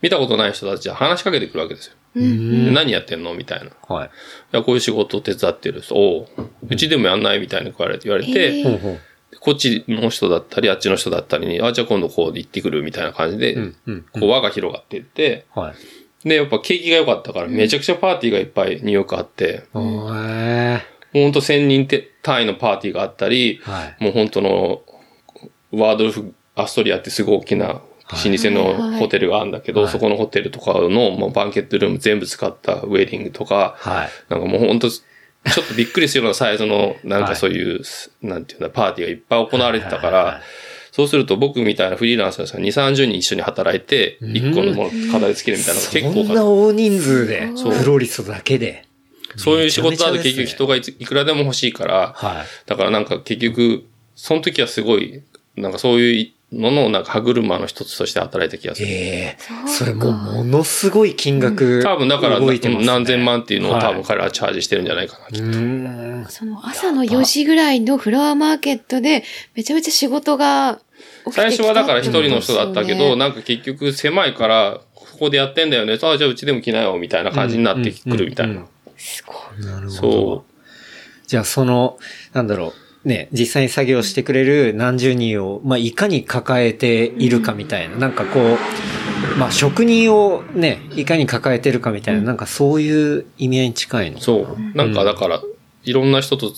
[0.00, 1.94] 見たことない人たちは話しかけてくるわけですよ。
[2.14, 3.34] で何やってんの？
[3.34, 3.66] みたいな。
[3.66, 4.10] いはい。
[4.52, 6.26] や、こういう仕事を手伝ってる人、おう
[6.68, 9.00] うちでもやんないみたいに言われて、言われて、へほうほう。
[9.40, 14.02] こっちの人だったり、あっちの人だったりに、あ、じゃあ今度こう行ってくるみたいな感じで、うんうん。
[14.12, 15.74] こう輪が広がっていって、は
[16.24, 16.28] い。
[16.28, 20.80] で、やっぱ景気が良かったから、めちゃくちゃパーティーがいっぱいニューヨークあって、おー
[21.12, 24.04] ほんと1000人て単位のパーティーがあったり、はい。
[24.04, 24.82] もう本当の、
[25.72, 29.90] ワードルフ・アストリアってすごい大きな老舗のホテルがあるんだけど、はい。
[29.90, 34.08] そこのホテルとかのもうバンケットルーム全部使ったウェディングとか、はい。
[34.28, 37.80] なんかもう本当ちょっとびっくりするようなサイズの、 なんはいかそういう、
[38.22, 40.42] なんていうんだ、パーティーがいっぱい行われてたかはいはいはいら、
[40.92, 46.26] そうすると僕みたいなフリーランスの人が2、30人一緒に働いて、1個のもの飾り付けるみたいなのが結構多かった。
[46.26, 48.84] そんな大人数で、フローリストだけで。
[49.36, 52.68] そういう仕事だと結局人がいくらでも欲しいから、はい。
[52.68, 53.84] だからなんか結局、
[54.14, 55.22] その時はすごい、
[55.56, 58.88] なんかそういうののなんか歯車の一つとして働いた気がする。
[58.88, 65.26] ええそうかそれもうものすごい金額、多分だから何千万っていうのを多分はい彼らはチャージしてるんじゃないかな。
[65.26, 66.26] うーん。
[66.28, 69.24] その朝の4時ぐらいのフラワーマーケットで、
[69.54, 70.80] めちゃめちゃ仕事が
[71.30, 75.98] 最初はだから一人の人だったけど、なんか結局狭いから、ここでやってんだよね。
[76.00, 78.64] ああ、じゃあうちでも来なよ、みたいな感じになってくるみたいな。
[78.96, 79.64] すごい。
[79.64, 79.90] なるほど。
[79.90, 80.44] そ
[81.26, 81.98] じゃあその、
[82.32, 82.72] なんだろう、
[83.04, 94.18] ね、実際に作業してくれる何十人を、まあ、いかに抱えているかみたいな、なんかこう、まあ、職人をね、いかに抱えてるかみたいな、なんかそういう意味合いに近いの。
[94.18, 94.20] う。
[94.20, 94.76] そう。
[94.76, 95.42] なんかだから、
[95.84, 96.52] いろんな人と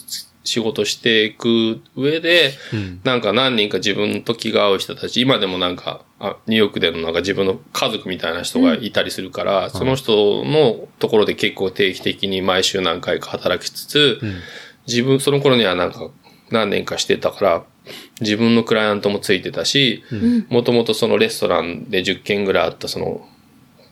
[0.45, 3.01] 仕事していく上で、うん。
[3.03, 14.33] なんか何人か自分と気が合う人たち、今でもなんか、あニューヨークでのなんか自分の家族みたいな人がいたりするから、その人のところで結構定期的に毎週何回か働きつつ、ん
[14.87, 16.11] 自分、その頃にはなんか
[16.51, 17.65] 何年かしてたから、
[18.21, 20.03] 自分のクライアントもついてたし、
[20.49, 23.27] もともとそのレストランで10件ぐらいあったその、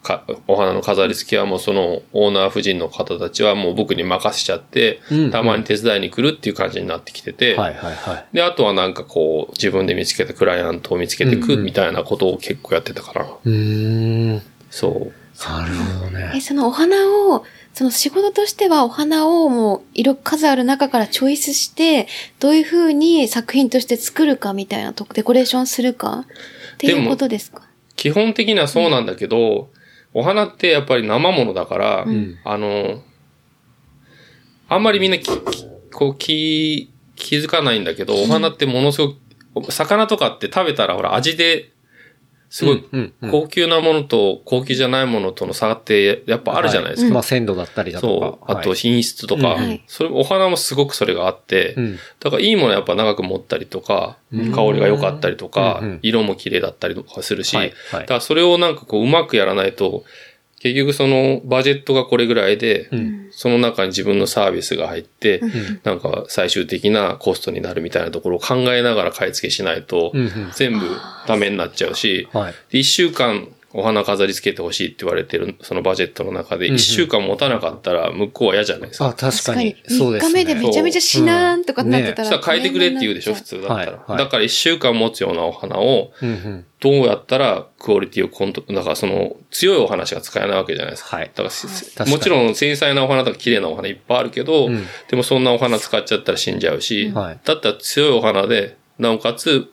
[0.03, 8.27] かお花の飾り付けはもうそのオーナー夫人の方たちはもう僕に任せちゃって、うんたまに手伝いに来るっていう感じになってきてて、はいはいはい。
[8.33, 13.25] で、あとはなんかこう、自分で見つけたクライアントを見つけていくうんうんみたいなことを結構やってたから。
[13.25, 14.43] うーん。
[14.71, 15.13] そう。
[15.49, 16.41] なるほどえ、ね。
[16.41, 16.97] そのお花
[17.33, 17.45] を、
[17.75, 22.07] その仕事としてはお花をもう色数ある中からチョイスして、
[22.39, 27.63] どういう風に作品として作るかみたいなとこ、デコレーションするかっていうことですか？
[27.97, 29.71] 基本的にはそうなんだけど、
[30.13, 32.37] お花ってやっぱり生ものだから、ん。
[32.45, 33.03] あの、
[34.69, 35.19] あんまりみんな
[35.93, 39.01] こう気、気づかないんだけど、お花ってものす
[39.53, 41.73] ごく、魚とかって食べたらほら味で、
[42.55, 42.85] すごい
[43.33, 47.13] 高級なものと高級じゃないものとの差ってやっぱあるじゃないですか。
[47.13, 48.47] まあ、鮮度だったりだとそう。
[48.47, 48.53] か。
[48.53, 49.57] あとはい品質とか、
[49.89, 51.99] それ、お花もすごくそれがあって、うん。
[52.21, 54.53] だからいいものはやっぱ長く持ったりとか、うん。
[54.53, 55.99] 香りが良かったりとか、うんうん。
[56.03, 58.01] 色も綺麗だったりとかするし、はいはい。
[58.03, 60.05] だからそれをなんかこううまくやらないと、
[60.65, 63.29] 結局そのバジェットがこれぐらいで、うん。
[63.33, 65.81] その中に自分のサービスが入って、うん。
[65.85, 70.15] なんか最終的なコストになるみたいなところを考えながら買い付けしないと、
[70.55, 70.87] 全部
[71.27, 72.83] ダメになっちゃうし、はい。
[72.83, 79.07] 週間お花飾り付けてほしいって言われてる、そのバジェットの中で、一週間持たなかったら向こうは嫌じゃないですか。
[79.09, 79.75] あ、確かに。
[79.89, 80.29] 3そうですね。
[80.29, 82.29] 日目でめちゃめちゃしなーんとかなってたら。
[82.29, 83.57] そしたら変えてくれって言うでしょ、普通。
[83.57, 83.79] 通だったら。
[83.79, 86.13] はいはいだから一週間持つようなお花を。
[86.81, 91.17] どうやったらクオリティをコント、だからその強いお花しか使えないわけじゃないですか。
[91.17, 91.51] はいだか
[91.99, 99.67] らもちろん繊細なお花とか綺麗なお花いっぱいあるけど、うんでもそんなお花使っちゃったら死んじゃうし、はいだったら強いお花で、なおかつ、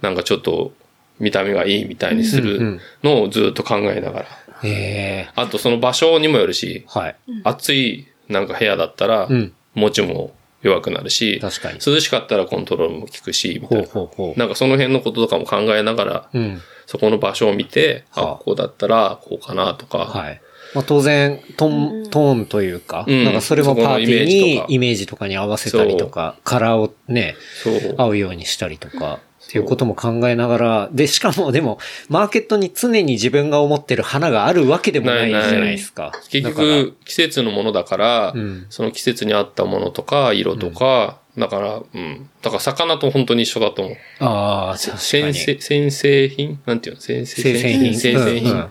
[0.00, 0.72] なんかちょっと
[1.18, 4.26] 見た目がいいみたいにするのをずっと考えながら。
[4.62, 7.16] ええあとその場所にもよるし、はい。
[7.44, 9.52] 暑いなんか部屋だったら、うん。
[9.74, 11.78] 持ちも弱くなるし、確かに。
[11.84, 13.88] 涼しかったらコントロールも効くし、みたほいうな。
[13.88, 14.38] ほうほう。
[14.38, 16.60] なんかその辺のこととかも考えながら、うん。
[16.86, 20.40] そこの場所を見て、はああ、ここだったらこうかなとか、はい。
[20.74, 27.94] まあ、当然、トーン、トーンというか、うんなんかそれもパーティーそこのイメージとかにイメージとかに合わせたりとか、カラーをね、そう。
[27.98, 31.78] 合うようにしたりとか、っていうことも考えながら、で、しかもでも、
[32.08, 36.12] マーケットに常に自分が思ってる花があるわけでもないじゃないですか。
[36.30, 42.30] 結だから局、季節のものだから、うんその季節に合ったものとか、色とか、だから、うん。
[42.42, 43.96] だから魚と本当に一緒だと思う。
[44.20, 45.34] ああ、確かに。
[45.34, 46.60] 先生、品？
[46.64, 47.00] なんていうの？
[47.00, 47.94] 先製生鮮品？
[47.94, 48.52] 先製品。
[48.52, 48.68] うんうん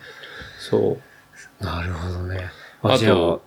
[0.60, 0.98] そ
[1.62, 1.64] う。
[1.64, 2.50] なるほどね。
[2.82, 2.98] ああ、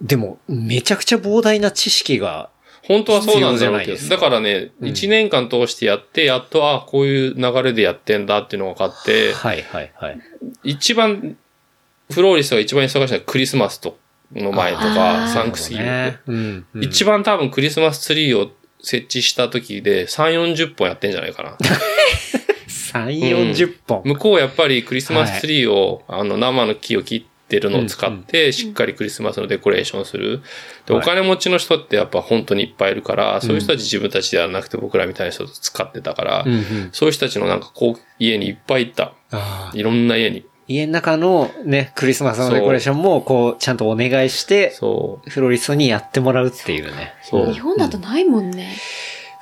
[0.01, 2.51] でも、めちゃくちゃ膨大な知識が
[2.87, 3.97] 本当はそうなんだろう必要じゃないけど。
[3.97, 10.21] ですかだからね、うん一、年間通してやって、やっと、あ、こういう流れでやってんだっていうのが分かって、はいはいはい。
[10.63, 11.37] 一番、
[12.11, 13.99] フローリスが一番忙しいのはクリスマスと
[14.33, 15.91] の前とあか、ーサンクスギビング。
[15.91, 16.19] ね。
[16.27, 16.85] うん、うん。
[16.85, 21.57] 一番多分クリスマスツリーを設置した時で3、40本やってんじゃないかな。
[22.69, 24.03] 3、40本。
[24.05, 30.43] 向こうやっぱりクリスマスツリーを、あの生の木を切ってるのを使って、しっかりクリスマスのデコレーションする。
[30.87, 39.13] で、はいお金持ちの人ってやっぱ本当にいっぱいいるから、そういう人たち自分たちではなくて僕らみたいな人と使ってたから、うんうんそういう人たちのなんかこう、家にいっぱい行った。
[39.75, 40.45] いろんな家に。
[40.69, 45.31] 家の中のね、クリスマスのデコレーションも、こう、ちゃんとお願いして、そう。
[45.31, 47.15] フロリストにやってもらうっていうね。
[47.23, 47.61] そう日。
[47.61, 48.75] 本だとないもんね。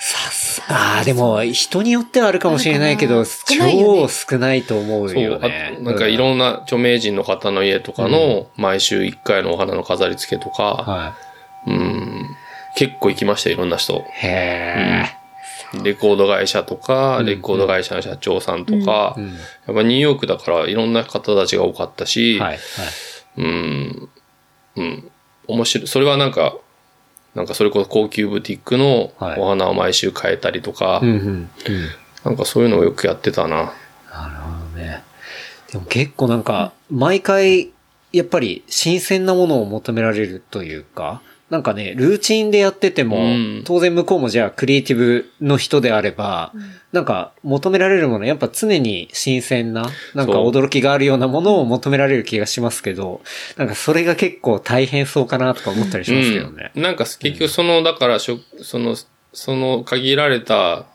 [0.06, 5.22] さすああ、でも、人によってはあるかもしれないけど、あるかな少ないよね超少ないと思うそう。
[5.22, 5.82] よねあ。
[5.82, 11.16] なんかいろんな著名人の方の家とかの毎週1回のお花の飾り付けとか、は
[11.66, 12.26] うん、
[12.76, 13.94] 結構行きましたよ、いろんな人。
[13.94, 14.26] い。
[14.26, 15.06] へ
[15.82, 19.20] レコード会社とか、うんレコード会社の社長さんとか、え。
[19.22, 19.28] うん。
[19.28, 22.48] やっぱニューヨークだからいろんな方たちが多かったし、はい。
[22.50, 22.58] はい。
[23.38, 24.08] うん、
[24.76, 25.10] うん、
[25.48, 25.86] 面白い。
[25.86, 26.54] それはなんか、
[27.34, 31.16] なんかそれこそ高級ブティックのはいお花を毎週変えたりとか、うんうん。
[31.16, 31.50] うん。
[32.24, 33.56] なんかそういうのをよくやってたな。
[34.10, 35.02] なるほどね。
[35.70, 37.72] でも結構なんか、毎回、
[38.12, 41.20] やっぱり新鮮なものを求められるというか、
[41.54, 46.52] なんかね、ルーチンでやってても、うん当然向こうもじゃあクリエイティブの人であれば、
[46.90, 53.20] なんか求められるもの、やっぱ常に新鮮な、なんか驚きがあるようなものを求められる気がしますけど、
[53.56, 56.72] なんかそれが結構大変そうかなとか思ったりしますけどね。
[56.74, 58.96] うん、なんか結局その、だからしょ、その、
[59.32, 60.86] その限られた、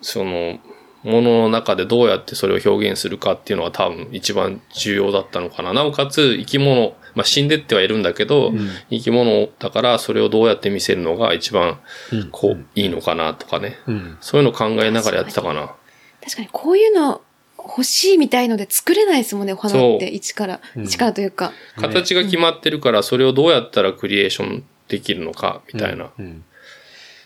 [0.00, 0.58] その、
[1.02, 5.72] ものの中でどうやってそれを表現するかっていうのは多分一番重要だったのかな。
[5.72, 11.80] なおかつ生き物、まあ死んでってはいるんだけど、ん生き物だからそれをどうやって見せるのが一番
[12.12, 13.76] うんこう、いいのかなとかね。
[13.88, 14.16] うん。
[14.20, 15.74] そういうの考えながらやってたかな。
[16.22, 17.20] 確かにこういうの
[17.58, 20.06] 欲しいみたいので作れないですもんね、お花って。
[20.06, 20.60] 一から。
[20.76, 21.52] うん一からというか。
[21.76, 26.10] 形が決まってるから、それをどうやったらクリエーションできるのか、みたいな。
[26.16, 26.44] うん。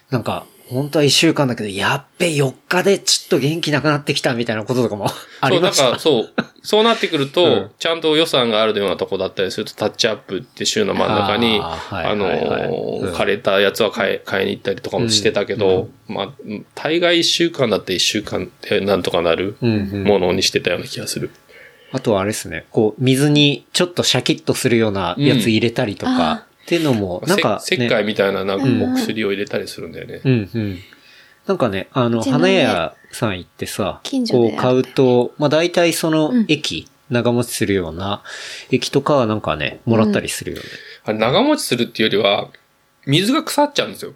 [0.09, 5.06] なんか、本当は一週間だけど、やっべ、4日でちょっと元気なくなってきたみたいなこととかも
[5.40, 5.90] ありましそう、だた。
[5.90, 6.30] からそう、
[6.62, 7.70] そうなってくると、うん。
[7.78, 12.62] ちゃんと予算があるようなとこだったりすると、タッチアップって週の真ん中に、あはいのはいはい。
[12.68, 13.12] ーうん。
[13.14, 16.28] 枯れたやつは買い、買いに行ったりとかもしてたけど、まあ、
[16.74, 20.04] 大概一週間だって一週間でなんとかなるうんうん。
[20.04, 21.30] ものにしてたような気がする。
[21.94, 26.16] あとはあれですね、こう、水にちょっとシャキッとするようなやつ入れたりとうん。
[26.16, 30.20] か、っていうのも、なんか、せね、石灰みたいななんかうんお薬を入れたりするんだよね。
[30.24, 30.78] うんうん。
[31.46, 34.00] なんかね、あの、花屋さん行ってさ、
[34.30, 38.22] こう買うと、まあ大体そのうん液、長持ちするような
[38.70, 40.62] 液とかはなんかね、もらったりするよね。
[41.04, 42.48] あれ長持ちするっていうよりは、
[43.06, 44.14] 水が腐っちゃうんですよ。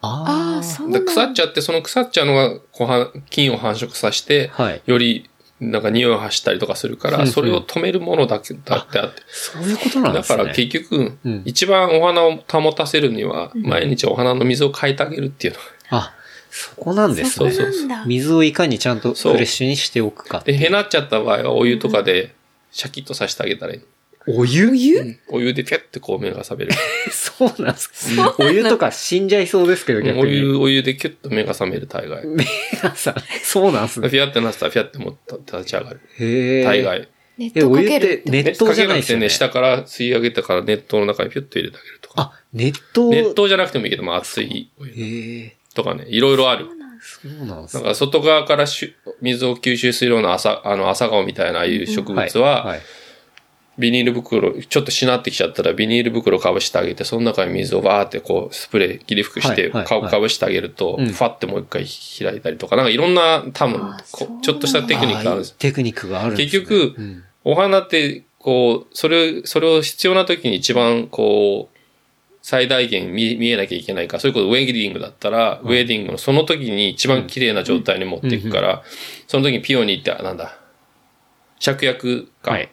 [0.00, 1.12] ああ、そうなでんだ。
[1.12, 4.82] 腐っちゃって、その腐っちゃうのがこうは菌を繁殖させて、はい。
[4.86, 5.28] より
[5.62, 9.22] なんか匂いを発したりとかするから、それを止めるものだけだってあって。
[9.28, 10.38] そういうことなんですね。
[10.38, 15.60] だから結局、うん一番お花を保たせるには、毎日お花の水を変えてあげるっていうの。
[15.90, 16.14] あ、
[16.50, 17.56] そこなんですそうね。
[17.56, 18.04] なんだ。
[18.06, 20.42] 水をいかにちゃんとフそうレッシュにしておくか。
[20.44, 22.34] で、へなっちゃった場合はお湯とかで
[22.72, 23.80] シャキッとさせてあげたらいい。
[24.26, 24.68] お湯？
[24.68, 26.72] お湯お湯でピャッてこう目が覚める。
[27.10, 28.34] そうなんですか。
[28.38, 30.22] お湯とか死んじゃいそうですけど、逆に。
[30.22, 32.26] お湯、お湯でキュッと目が覚める大概。
[32.26, 32.44] 目
[32.82, 34.08] がさ、そうなんですね。
[34.08, 36.00] フィアってなってたらフィアって持った立ち上がる。
[36.18, 36.64] へえ。
[36.64, 36.98] 大概。
[37.00, 37.08] え、
[37.38, 38.30] ネットお湯ってかけるって。
[38.30, 39.28] 熱湯じゃないですよね。
[39.28, 42.14] かけなくてね、下から吸い上げてから熱湯の中にピュッと入れてあげるとか。
[42.20, 43.08] あ、熱湯。
[43.08, 45.50] 熱湯じゃなくてもいいけど、まあ熱いお湯。
[45.74, 46.66] とかね、いろいろある。
[47.02, 47.82] そうなんですね。
[47.82, 52.80] なんか外側からしゅ水を吸収するような朝、あの朝顔みたいなああいう植物は、はい。
[53.78, 61.08] ビニール袋、ちょっとしなってきちゃったらビニール袋かぶしてあげて、その中に水をバーってこうスプレー、霧吹きして、かかぶしてあげると、うん。
[61.08, 63.96] ファってもう一回開いたりとか、なんかいろんな多分
[64.42, 65.54] ちょっとしたテクニックがあるんです。
[65.54, 66.60] テクニックがあるんですね。
[66.60, 67.24] 結局うん。
[67.44, 71.78] お花って、こう、それ、それを必要な時に一番こう、
[72.42, 78.82] 最大限見見えなきゃいけないから、そういうことウェディングだったら、ウェディングのその時に一番綺麗な状態に持っていくから、
[79.28, 80.58] その時にピオニーって、なんだ、
[81.62, 82.28] 芍薬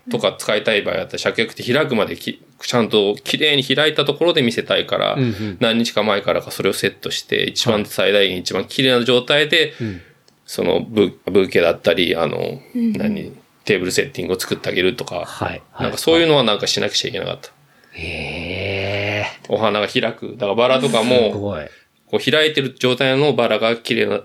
[0.09, 5.17] とか使いたい場合だったら、芍薬って開くまできちゃんと綺麗に開いたところで見せたいから、
[5.59, 10.01] 何日か前からかそれをセットして、一番最大限一番綺麗な状態で、ん
[10.45, 13.31] そのブブーケだったり、あの、何、
[13.65, 15.61] テーブルセッティングを作ってあげるとか、はい。
[15.79, 17.51] なんかそういうのはなんかしなくちゃいけなかった。
[17.91, 19.25] へえ。
[19.47, 20.31] お花が開く。
[20.37, 21.65] だからバラとかすも、ごい。
[22.07, 24.23] こう開いてる状態のバラが綺麗な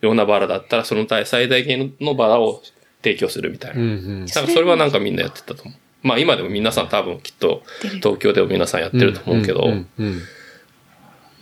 [0.00, 2.62] ようなバラだったら、その最大限のバラを
[3.04, 3.80] 提供するみたいな。
[3.80, 4.18] うんうん。
[4.20, 5.74] なんかそれはなんかみんなやってたと思う。
[6.02, 7.62] まあ今でも皆さん多分きっと
[8.02, 10.22] 東京でも皆さんやってると思うけど、うんうんうん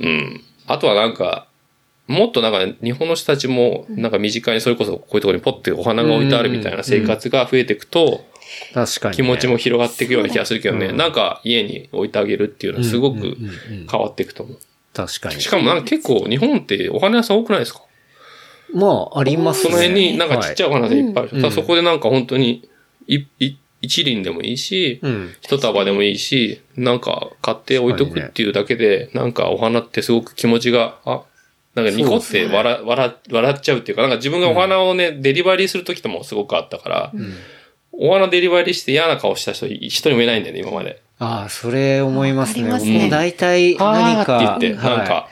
[0.01, 0.41] うん。
[0.67, 1.47] あとはなんか、
[2.09, 8.25] もっとなんか日本の人たちも、なんか身近にそれこそこういうところにポッてお花が置いてあるみたいな生活が増えていくと、
[8.75, 9.17] 確かに、ね。
[9.17, 13.37] 気持ちも広がっていくような気がするけどね、うんなんか家に置いてあげるっていうのはすごく
[13.91, 14.59] 変わっていくと思う。
[14.93, 15.41] 確かに。
[15.41, 17.83] しかもなんか結構日本ってお花屋さん多くないですか？
[18.75, 19.71] まあ、ありますね。
[19.71, 22.69] その辺になんかちっちゃいお花でいっぱいあるそこでなんか本当に、
[23.07, 25.31] い、い、一輪でもいいし、うん。
[25.41, 31.23] 一束でもいいし、なんか買って置いとくっていうだけで、なんかお花ってすごく気持ちが、あ、
[31.75, 37.13] なんかニコって笑、笑、笑っちゃうっていうか、なんか自分がお花をね、デリバリーするときともすごくあったから、
[37.93, 41.03] お花デリバリーして嫌な顔した人一人もいないんだよね、今まで。
[41.19, 42.79] ああ、それ思いますね。
[42.79, 45.29] すねもう大体何か、あーって言って、はいなんか、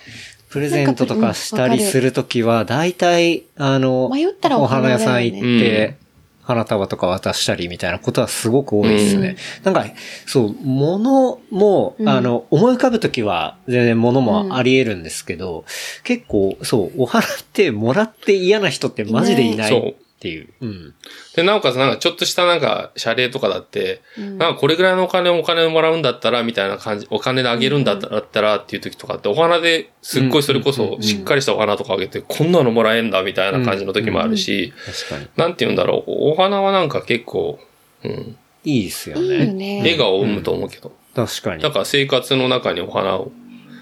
[0.51, 5.95] プレゼントとかしたりするときは、大体、あの、迷ったらおお花花屋さん行って、うん。
[6.43, 9.37] 花束とか渡したりみたいなことはすごく多いですね。
[9.63, 9.87] なんか、
[10.27, 12.09] そう、物も、うん。
[12.09, 15.65] あの、思い浮かぶときは全然物もあり得るんですけど、
[16.03, 19.71] 結構、そう、お花ってもらって嫌な人ってマジでいない。
[19.71, 20.49] そうっていう。
[20.61, 20.95] うん。
[21.35, 35.29] で、なおかつなんかちょっとしたなんか謝礼とかだって、うんなんかこれぐらいのお金お金をもらうんだったら、みたいな感じ、お金であげるんだったら、だっていう時とかって、お花ですっごいそれこそしっかりしたお花とかあげて、こんなのもらえんだ、みたいな感じの時もあるし、確かに。
[35.37, 37.59] なんて言うんだろう、お花はなんか結構、
[38.05, 39.47] うん、いいですよね。
[39.47, 39.79] ね。
[39.79, 41.62] 笑顔を生むと思うけど、確かに。
[41.62, 43.33] だから生活の中にお花を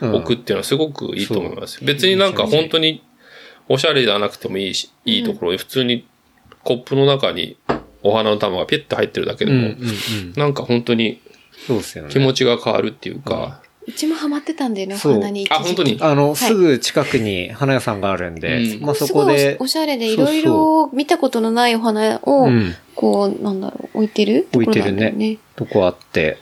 [0.01, 1.85] うん置くっていうのはすごくいいと思います。
[1.85, 3.03] 別になんか本当に
[3.69, 6.07] おしゃれじゃなくてもいいし、いいところに普通に
[6.69, 7.57] コップの中に
[8.03, 10.33] お花の玉がピュッと入ってるだけでも、うんうんうん。
[10.37, 11.19] なんか本当に
[11.67, 12.11] そうですよね。
[12.11, 15.13] 気持ちが変わるっていうか、うちもハマってたんだよね、おそう。
[15.15, 15.47] 花に。
[15.49, 15.97] あ本当に？
[15.99, 16.37] あの、い。
[16.37, 18.83] すぐ近くに花屋さんがあるんで、うん。
[18.83, 22.75] まあそすごいこでおしゃれでいろいろ見たことのないお花を、うん。
[22.95, 25.39] こう、なんだろう、置いてるところなんだよ置いてね。
[25.57, 26.37] とこあって、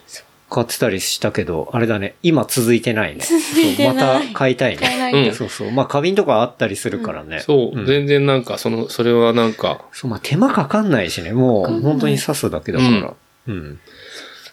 [0.56, 3.20] 買ってたりしたけど、あれだね、今続いてないね。
[3.20, 4.78] 続いてないそうまた買いたいね。
[4.78, 5.70] 買えないうんそうそう。
[5.70, 7.40] まあ花瓶とかあったりするからね。
[7.40, 13.14] そう、ん全然なんかその、それはなんか、そう、まあ手間かかんないしね、もかかんないう本当に刺すだけだから。
[13.48, 13.78] うん。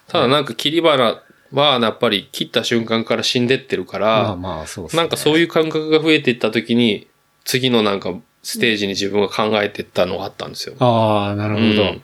[0.09, 1.23] ただなんか切り花
[1.53, 5.01] はやっぱり切った瞬間から死んでってるから、まあまあ、そうですね。
[5.01, 7.07] なんかそういう感覚が増えていった時に、
[7.45, 10.75] 次のなんかステージに自分が考えていったのがあったんですよ。
[10.79, 11.65] ああ、なるほど。
[11.65, 12.01] うん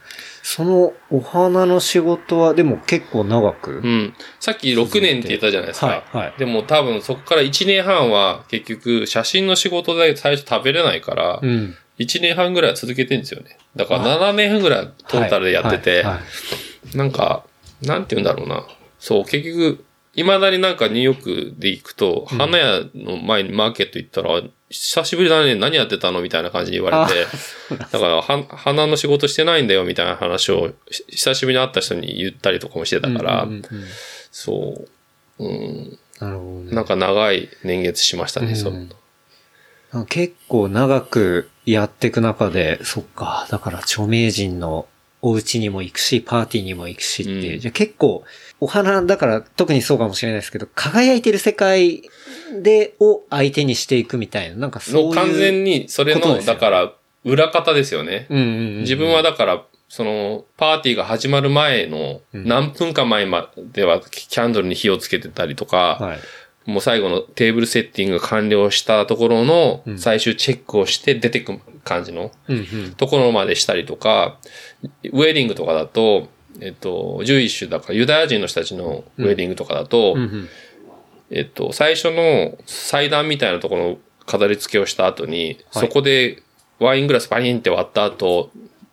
[0.51, 3.81] そのお花の仕事はでも結構長く。
[3.83, 4.13] うん。
[4.39, 5.85] さっき6年って言ったじゃないですか。
[5.85, 11.75] はいはいでも多分そこから1年半は結局写真の仕事で最初食べれないから、うん。
[11.99, 13.59] 1年半ぐらいは続けてるんですよね。
[13.75, 16.03] だから7年半ぐらいトータルでやってて、
[16.95, 17.43] なんか、
[17.83, 18.65] なんて言うんだろうな。
[18.97, 19.85] そう、結局、
[20.23, 27.27] 未だになんかニューヨークで行くと、花屋の前にマーケット行ったら、久しぶりだね、何やってたのみたいな感じに言われて、
[27.75, 33.63] だから、は、花の仕事してないんだよ、みたいな話を、し久しぶりに会った人に言ったりとかもしてたから、うんうんうん
[34.31, 34.85] そ
[35.39, 36.71] う、うん、なるほどね。
[36.71, 38.55] なんか長い年月しましたね、うん。
[38.55, 38.73] そう。
[38.73, 44.87] なんか結構長くやっていく中で、そっか、だから著名人の
[45.21, 47.31] お家にも行くし、パーティーにも行くしって。
[47.31, 47.59] うん。
[47.59, 48.23] じゃあ結構、
[48.61, 52.03] お花、だから特にそうかもしれないですけど、輝いてる世界
[52.61, 55.09] で、を相手にしていくみたいな、なんかそういう。
[55.09, 56.93] の完全に、それの、だから、
[57.23, 58.27] 裏方ですよね。
[58.29, 66.19] うんうんうん、自分はだから、その、パーティーが始まる前の、うん何分か前までは、キャンドルに火をつけてたりとか、はい。
[66.69, 72.93] もう最後のテーブルセッティングが完了したところのうん最終チェックをして出てく感じのうんうん。
[72.95, 74.37] ところまでしたりとか、
[75.05, 76.29] ウェディングとかだと、
[76.61, 80.49] えっと、ジュイッシュだからユダヤ人の人たちのウェディングとかだと、うんうん。
[81.31, 86.41] えっと、最初の祭壇みたいなところの飾り付けをした後に、はいそこで
[86.79, 88.51] ワイングラスパリンって割った後、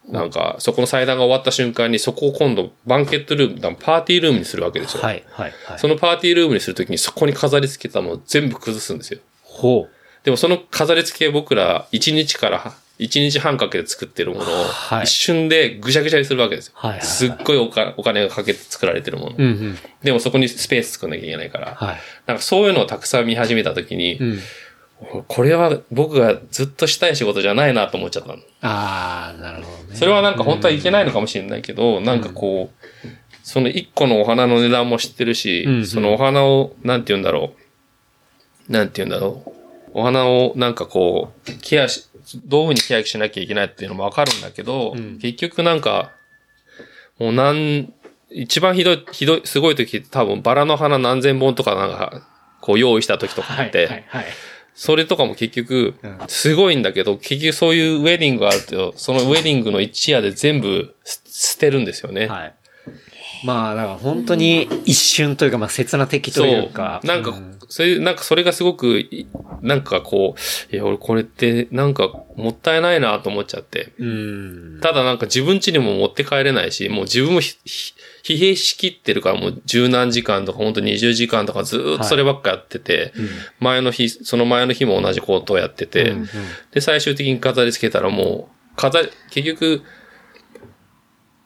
[0.08, 5.02] なんか、そこの祭壇が終わった瞬間に、そこを今度、バンケットルーム、パーティールームにするわけですよ。
[5.02, 5.78] はい、はい、はい。
[5.78, 9.20] そのパーティールームにするときに、そこに飾り付けたものを全部崩すんですよ。
[9.42, 9.88] ほ
[10.24, 16.72] でもその飾り付け僕ら、1日から、1日半かけて作ってるものをは、い一瞬でぐしゃぐしゃにするわけですよ。
[16.76, 19.32] はいすっごいお金お金がかけて作られてるもの。
[19.32, 19.34] う。
[19.38, 19.78] うんうん。
[20.03, 21.74] でもそこにスペース作んなきゃいけないから。
[21.74, 21.97] はい。
[22.26, 24.38] なんかそういうのをたくさん見始めたときに、うん。
[25.28, 28.38] これは僕がずっとしたい仕事じゃないなと思っちゃったの。
[28.62, 29.97] ああ、なるほどね。
[29.97, 33.09] それはなんか本当はいけないのかもしれないけど、なんかこう、
[33.42, 37.53] その一個のお花の値段も知ってるし、うんうんそのお花を、なんて言うんだろ
[38.68, 38.72] う。
[38.72, 39.51] なんて言うんだろう。
[39.92, 42.09] お花をなんかこう、ケアし、
[42.45, 46.12] どういうふうにケアしなきゃいけないっていうのもわかるんだけど、うん結局なんか、
[47.18, 47.93] もうなん、
[48.31, 52.27] 一番ひどい、ひどい、すごい時多分バラの花何千本とかなんか、
[52.61, 54.24] こう用意した時とかはい、って、はい、はい。
[54.74, 62.27] それとかも結局うん、すごいんだけど、結局そういうウェディングがあると、そのウェディングの一夜で全部捨捨てるんですよね。
[62.27, 62.55] はい。
[63.45, 67.01] まあ、だから本当に一瞬というか、まあ、切な的というか。
[67.05, 69.26] なんか、うんそれ、なんかそれがすごくい、
[69.61, 70.37] なんかこ
[70.72, 73.93] う、いや、俺これって、なんかもったいないなと思っちゃって。
[73.99, 74.80] うん。
[74.80, 83.12] ただなんか自分家にも持って帰れないし、もう自分もひひ疲弊しきってるからもう十何時間とか本当に20時間とかずーっとそればっかやってて、
[83.61, 86.28] 前の日、その前の日も同じことをやってて、うんうん
[86.72, 89.82] で、最終的に飾り付けたらもう、飾り、結局、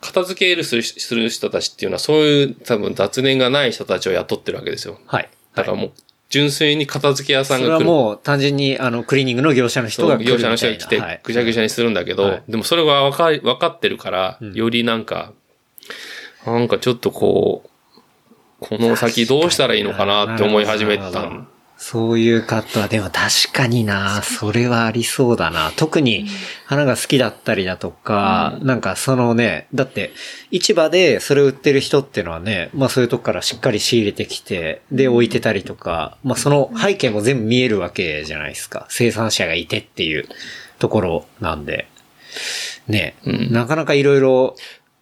[0.01, 0.77] 片付けるす
[1.15, 4.99] る人たちっていうのはそういう多分雑念がない人たちを雇ってるわけですよ。
[5.07, 5.29] はい。
[5.55, 5.93] だからもう、
[6.31, 7.91] 純粋に片付け屋さんそれはが来る。
[7.91, 10.25] もう単純に、あの、クリーニングの業者の人が来る。
[10.25, 15.33] 業者の人が来てはい、ぐちゃぐちゃにするんだけど、はいでもそれがわかり、わかってるから、よりなんか、
[16.47, 17.71] なんかちょっとこう、
[18.61, 21.49] この先どうしたらいいのかなって思い始めたん。
[21.83, 25.73] そういうカットは、でも確かにな、それはありそうだな。
[25.77, 26.27] 特に
[26.67, 30.13] 花が好きだったりだとか、なんかそのね、だって
[30.51, 38.87] 市場でそれを売ってる人っていうのはね、まあそういうとこからしっかり仕入れてきて、で置いてたりとか、まあその背景も全部見えるわけじゃないですか。
[38.91, 40.29] 生産者がいてっていう
[40.79, 41.89] ところなんで。
[42.89, 44.55] ね、うんなかなかいろいろ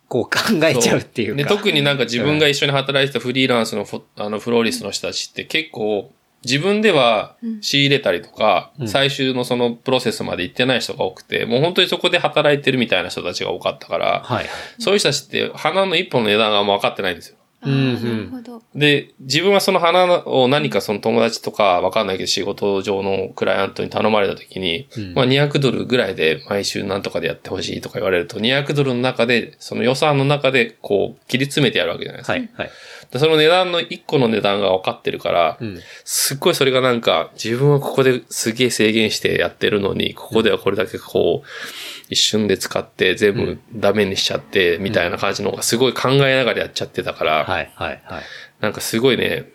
[0.07, 1.43] こう考えちゃうっていうか。
[1.43, 6.13] で特になんか自分が一緒に働いてたフリーランスのフォあのフローリストの人たちって結構
[6.45, 14.47] 自分では仕入れたりとか、最終のそのプロセスまで行ってない人が多くて、もう本当にそこで働いてるみたいな人たちが多かったから、はい。
[14.79, 17.38] そういう人たちって花の一本の値段がもう分かってないんですよ。
[17.61, 18.63] あーなるほど。
[18.75, 32.33] で、自分はその花を何かその友達とかわかんないけど仕事上のクライアントに頼まれた時に、うんまあ200ドルぐらいで毎週なんとかでやってほしいとか言われると、200ドルの中で、その予算の中でこう切り詰めてやるわけじゃないですか。
[32.35, 32.49] はい。
[32.55, 32.71] はい。
[33.11, 35.81] でその値段の1個の値段が分かってるから、うん。
[36.05, 41.49] すっごいそれがなんか、自分はここですげえ制限してやってるのに、ここではこれだけこう、
[42.11, 47.71] 一瞬で使って全部ダメにしちゃって、みたいな感じの方がすごい考えながらやっちゃってたから、はい。
[47.75, 48.03] はい。
[48.05, 48.23] はい。
[48.61, 49.51] なんかすごいね、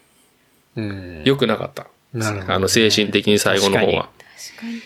[0.76, 1.22] うん。
[1.26, 1.88] 良くなかった。
[2.14, 4.10] なるほどねあの、精神的に最後の方は。
[4.48, 4.82] 確かに。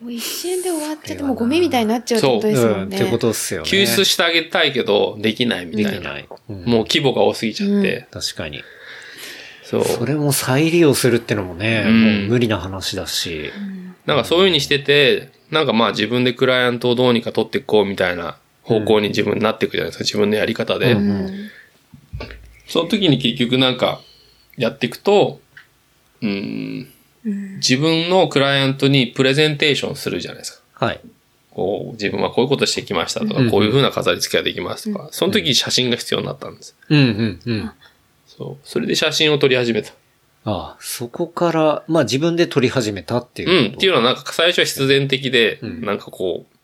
[0.00, 2.70] もう一瞬で終わっちゃって、もうゴミみたいになっちゃうってことですうん。
[2.70, 2.96] もんね。
[2.96, 3.68] ってことっすよね。
[3.68, 5.90] 救出してあげたいけど、できないみたいな。
[5.90, 6.28] できない。
[6.48, 8.06] うんもう規模が多すぎちゃって。
[8.10, 8.62] 確かに。
[9.64, 9.84] そう。
[9.84, 13.52] それも再利用するってのもね、うんもう無理な話だし。
[14.06, 20.04] なんかそういう風にしてて、なんかまあ自分でクライアントをどうにか取っていこうみたいな方向に自分になっていくじゃないですか。
[20.04, 20.92] 自分のやり方で。
[20.92, 21.50] うんうん。
[22.66, 24.00] その時に結局なんか
[24.56, 25.40] やっていくと、
[26.22, 26.88] うん、
[27.24, 27.56] うん。
[27.56, 30.86] 自分のクライアントにプレゼンテーションするじゃないですか。
[30.86, 31.00] はい。
[31.50, 36.76] こう、自分はこういうことしてきましたとか、うんこういう風な飾り付けができますとか、その時に写真が必要になったんです。
[36.88, 37.72] うん、うん、うん。
[38.26, 38.68] そう。
[38.68, 39.92] それで写真を撮り始めた。
[40.44, 43.74] ああ、そこから、まあ自分で撮り始めたっていううん。
[43.74, 46.56] っていうのはなんか最初は必然的で、うんなんかこう、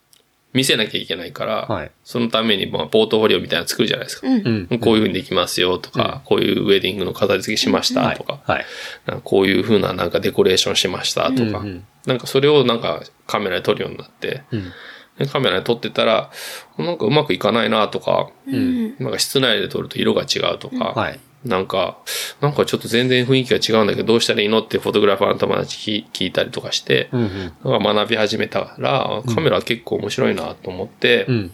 [0.52, 4.26] 見せなきゃいけないから、はいそのためにまあポートフォリオみたいなの作るじゃないですか。
[4.26, 4.68] うん。
[4.70, 4.78] うん。
[4.78, 8.64] こういう風にできますよとか、こういうウェディングの飾り付けしましたとか、はい。
[9.22, 14.72] こういう風ななんかデコレーションしましたとか、うんうんなんかそれをなんかカメラで撮るようになって、うん。
[15.18, 16.30] でカメラで撮ってたら、
[16.78, 18.96] なんかうまくいかないなとか、うん。
[19.00, 21.20] なんか室内で撮ると色が違うとか、はい。
[21.44, 21.98] なんか、
[22.40, 27.70] なんかちょっと全然雰囲気が違うんだけど、どうしたらいいのってフォトグラファーの友達聞聞いたりとかして、うん、うん。
[27.72, 31.52] なんか学び始めたら、カメラ結構面白いなと思って、うん。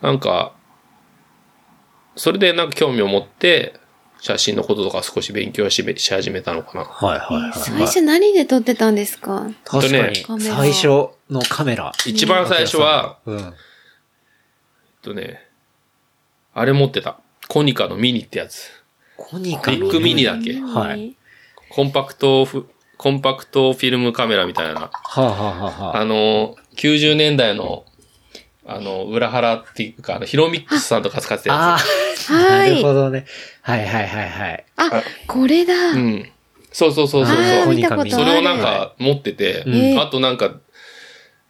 [0.00, 0.52] なんか、
[2.14, 3.74] それでなんか興味を持って、
[4.20, 6.84] 写真のこととか少し勉強しし始めたのかな。
[6.84, 7.52] はい、はい、はい。
[7.52, 9.50] 最初何で撮ってたんですか？
[9.64, 10.86] 確かに、最初
[11.28, 11.92] のカメラ。
[12.06, 13.38] 一番最初は、うん。
[13.38, 13.52] えっ
[15.02, 15.46] とね、
[16.54, 17.18] あれ持ってた。
[17.48, 18.70] コニカのミニってやつ。
[19.16, 20.24] コニカビッグミニ？
[20.24, 21.16] だっけはい。
[21.70, 24.80] コンパクトフ、コンパクトフィルムカメラみたいな。
[24.80, 27.84] はあ、はあはあはあ、あの、90年代の、
[28.66, 31.78] あの、裏腹っていうか、あの、ヒロミックスさんとか使ってたやあ
[32.16, 32.30] つ。
[32.30, 33.26] あ、なはいるほどね。
[33.62, 34.64] はいはいはいはい。
[34.76, 35.74] あ、これだ。
[35.90, 36.30] うん。
[36.72, 37.74] そうそうそうそうそう。
[37.74, 38.10] 見たことある。
[38.10, 40.54] それをなんか持ってて、うんあとなんか、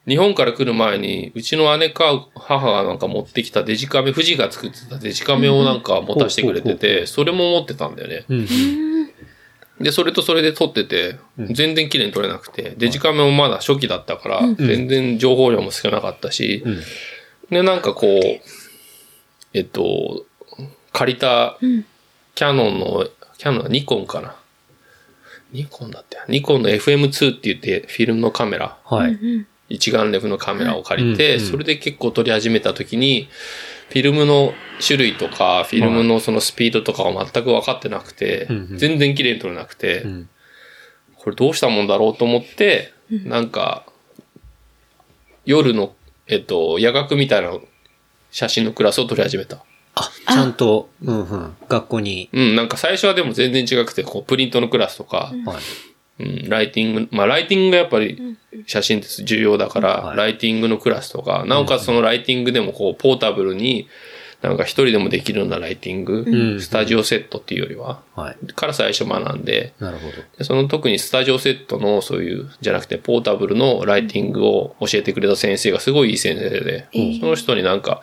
[0.06, 8.24] 日本から来る前に、うちの姉か母がなんか持ってきたデジカメ、富士が作ってたデジカメをなんか持たせてくれてて、それも持ってたんだよね。
[9.80, 16.80] で、それとそれで撮ってて、全然綺麗に撮れなくて、デジカメもまだ初期だったから、全然情報量も少なかったし、うん。
[17.50, 18.40] で、なんかこう、
[19.52, 20.26] えっと、
[20.92, 21.84] 借りたうん
[22.34, 23.06] キャノンの、
[23.38, 24.34] キャノンはニコンかな。
[25.52, 26.18] ニコンだって。
[26.28, 29.16] ニコンの FM2 って言ってフィルムのカメラ、はい。
[29.68, 33.28] うん一眼レフのカメラを借りて、それで結構撮り始めた時に、
[33.88, 34.52] フィルムの
[34.84, 38.46] 種類とか、フィルムのそのスピードとかを全く分かってなくて、
[38.76, 40.28] 全然綺麗に撮れなくて、うん。
[41.16, 43.86] これどうしたもんだろうと思って、なんか、
[45.46, 45.94] 夜の、
[46.26, 47.52] えっと、夜学みたいな
[48.30, 49.64] 写真のクラスを撮り始めた。
[49.94, 51.56] あ、ちゃんと、うんうん。
[51.68, 55.56] 学校に、うん、なんか最初はでも全然違くて、こう、プリントのクラスとか、はい。
[56.20, 58.36] うん、ライティング、まあ、ライティングがやっぱり
[58.66, 60.16] 写真って重要だから、はい。
[60.16, 63.88] ライティングのクラスとか、なおかつそのライティングでもこう、ポータブルに、
[64.42, 66.60] なんか一人でもできるようなライティング、うん。
[66.60, 68.52] スタジオセットっていうよりは、はい。
[68.52, 70.12] から最初学んで、なるほど。
[70.38, 76.88] でその特にスタジオセットのそういう、じゃなくてポータブルのライティングを教えてくれた先生がすごいいい先生で、
[77.20, 78.02] その人になんか、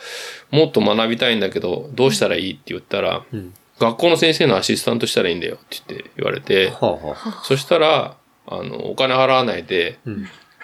[0.50, 7.42] もっと学びたいんだけど、どうしたらいいって言ったら、ん学校の先生のアシスタントしたらいいんだよって言って言われて、はあはあ。
[7.44, 8.16] そしたら、
[8.48, 10.00] あの、お金払わないで、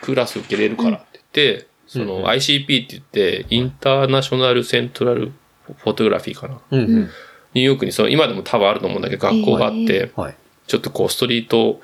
[0.01, 5.31] クラス受けれるからって言って、その ICP って言って、インターナショナルセントラル
[5.65, 6.61] フォトグラフィーかな。
[6.71, 7.09] うんうん。
[7.53, 10.35] ニューヨークにその、今でも多分あると思うんだけど、学校があって、はい。
[10.67, 11.81] ちょっとこう、ストリート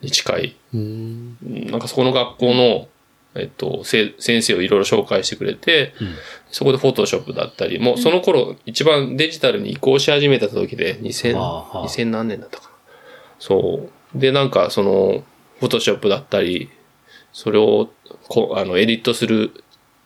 [0.00, 1.36] に近い、うん。
[1.42, 2.88] なんかそこの学校の、
[3.38, 5.94] えっと、せ先生をいろいろ紹介してくれて、
[6.50, 11.86] そこでフォトショップだったり、もうその頃、一番デジタルに移行し始めた時で、2000、はあはあ。
[11.86, 12.70] 2000何年だったかな。
[13.38, 14.18] そう。
[14.18, 15.24] で、なんかその、
[15.60, 16.70] フォトショップだったり、
[17.32, 17.90] それを、
[18.28, 19.64] こう、あの、エディットする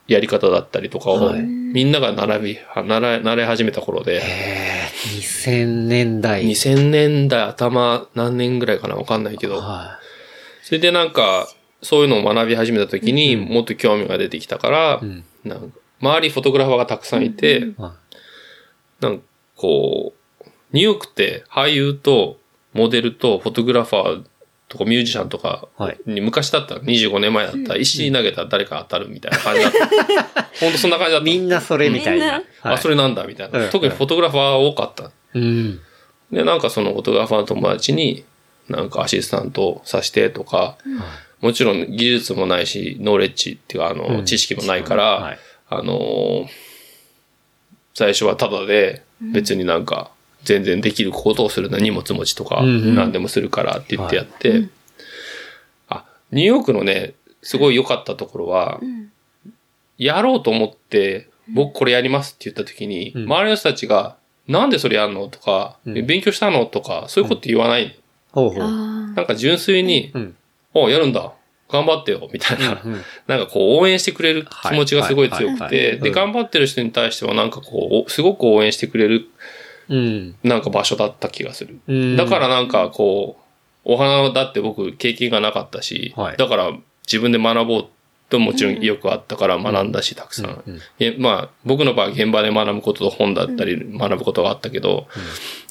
[0.08, 1.42] やり方だったりとかを、はい。
[1.42, 6.44] みんなが並び、は習い、習い始めた頃で、えー、2000年代。
[6.44, 10.00] 2000年代頭何年ぐらいかなわかんないけど、は
[10.62, 11.48] それでなんか、
[11.82, 17.72] そういうのを学び始めた時にもっと興味が出てきたから、んなんか周りフォトグラファーがたくさんいて、
[19.00, 19.24] なんか
[19.56, 22.38] こう、ニューヨークって俳優と
[22.72, 24.24] モデルとフォトグラファー
[24.68, 30.42] とかミュージシャンとかはいに昔だったら25年前だったら石投げたら誰か当たるみたいな感じだった。
[30.60, 31.24] ほん とそんな感じだった。
[31.24, 32.34] みんなそれみたいな。
[32.34, 33.58] はいあ、それなんだみたいな。
[33.58, 35.10] うん特にフォトグラファーが多かった。
[35.34, 35.80] うん。
[36.30, 38.24] で、なんかそのフォトグラファーの友達に、
[38.68, 40.78] なんかアシスタントさせてとか、
[41.40, 44.24] もちろん技術もないし、ノーレッジっていうか、あの、うん。
[44.24, 45.38] 知識もないから、はい。
[45.68, 46.46] あのー
[47.94, 50.10] 最初はただで、別になんか、
[50.44, 54.68] 全然できることをするな、荷物持ちとか、何でもするからって言ってやって、
[55.88, 58.80] あ、ニューヨークのね、すごい良かったところは、
[59.98, 63.24] やろうと思って、僕これやりますって言った時に、うん。
[63.24, 64.16] 周りの人たちが、
[64.48, 67.98] なんでそれやんのとか、勉強したのとか、そういうこと言わない。
[69.14, 70.36] なんか純粋に、うん。
[70.74, 71.32] おやるんだ。
[71.70, 72.80] 頑張ってよ、みたいな。
[72.84, 79.28] うんなんかこう応援してくれる気持ちがすごい強くて、で、うん頑張ってる人に対してはなんかこう、すごく応援してくれる、
[79.88, 80.36] うん。
[80.42, 81.78] なんか場所だった気がする。
[81.86, 83.42] うんだからなんかこう、
[83.84, 86.72] お花だって僕経験がなかったし、はいだから
[87.06, 87.86] 自分で学ぼう
[88.28, 90.62] ともちろん意欲あったから学んだし、たくさん。
[90.66, 95.08] うんえまあ、僕の場合現場で学ぶことと本だったり学ぶことがあったけど、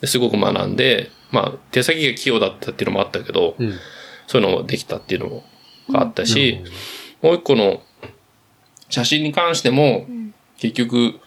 [0.02, 3.74] ですごく学んで、まあ、手先が器用だったっていうのもあったけど、うん。
[4.30, 5.44] そういうのもできたっていうのも
[5.92, 6.60] あったし、
[7.24, 7.82] もう一個の
[8.88, 10.06] 写真に関しても、
[10.60, 11.20] 結局、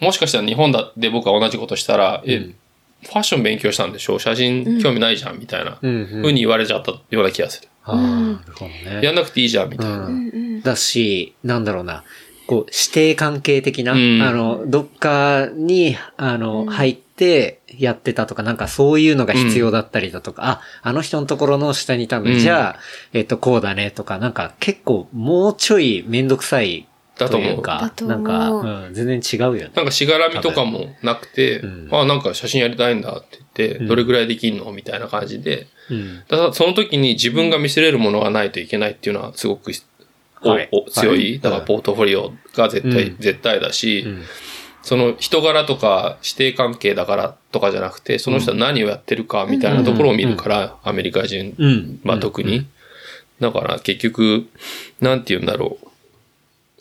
[0.00, 2.38] もしかしたら日本だで僕は同じことしたら、え、
[3.04, 4.18] ファッション勉強したんでしょ？
[4.18, 5.78] 写真興味ないじゃんみたいな。
[5.80, 7.68] ふうに言われちゃったような気がする。
[7.84, 9.00] ああ、なるほどね。
[9.04, 10.06] やんなくていいじゃんみたいな。
[10.06, 10.62] うん。
[10.62, 12.02] だし、なんだろうな。
[12.48, 22.38] こう、指定関係的な、うんあの、どっかに、あの、入ってやってたとか、なんかそういうのが必要だったりだとか、あ、あの人のところの下にいたので、うん。
[22.38, 22.78] じゃあ、
[23.12, 26.86] えっと、こうだねとか、なんか結構もうちょいめんどくさい
[27.18, 27.62] だと思う。
[28.06, 28.90] なんか、う。
[28.90, 29.70] ん、全然違うよね。
[29.74, 31.88] なんかしがらみとかもなくて、うん。
[31.92, 33.88] あ、なんか写真やりたいんだって言って、うん。
[33.88, 36.18] どれぐらいできんのみたいな感じで、うん。
[36.28, 39.72] だからその時に自分が見せれるものがないといけないっていうのはすごく、
[40.44, 40.68] おはい。
[40.72, 41.40] お強い、はい。
[41.40, 43.16] だからポートフォリオが絶対、うん。
[43.18, 44.22] 絶対だし、うん
[44.82, 52.00] その人柄とか指定関係だからとかじゃなくて、その人は何をやってるかみたいなところを見るから、アメリカ人、うん。
[52.02, 52.66] まあ特に。
[53.40, 54.46] だから結局、
[55.00, 55.88] なんて言うんだろう。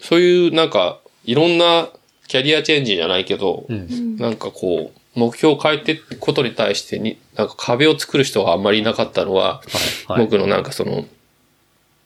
[0.04, 1.90] そういうなんか、いろんな
[2.28, 4.18] キャリアチェンジじゃないけど、うん。
[4.18, 9.62] なんかこう、目標を変えていくことに対してに、なんか壁を作る人があんまりいなかったのは、は
[10.08, 11.06] いはい僕のなんかその、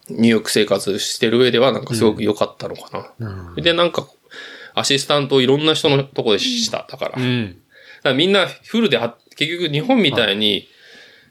[0.09, 3.29] ニューヨーク生活してる上ではなんかすごく良かったのかな。
[3.55, 4.07] うんで、なんか、
[4.75, 6.85] アシスタントをいろんな人のとこでした。
[6.89, 7.11] だから。
[7.11, 7.57] だかうん。
[8.03, 10.67] らみんなフルでは、結局日本みたいに、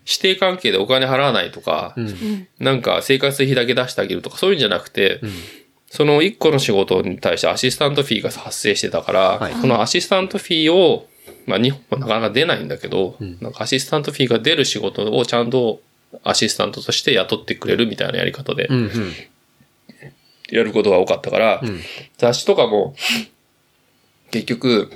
[0.06, 2.48] 指定関係でお金払わないとか、うん。
[2.58, 5.20] なんか生活費だけ出してあげるとかそういうんじゃなくて、
[5.88, 11.08] その一個の仕事に対してアシスタントフィーが発生してたから、はいこのアシスタントフィーを、
[11.46, 15.80] まあ日本はなかなか出ないんだけど、なんかアシスタントフィーが出る仕事をちゃんと
[16.22, 18.76] アシスタントとして雇ってくれるみたいなやり方でうん。
[18.76, 19.12] うん。
[20.50, 21.80] やることが多かったから、ん
[22.18, 22.94] 雑誌とかも
[24.34, 24.90] 結局、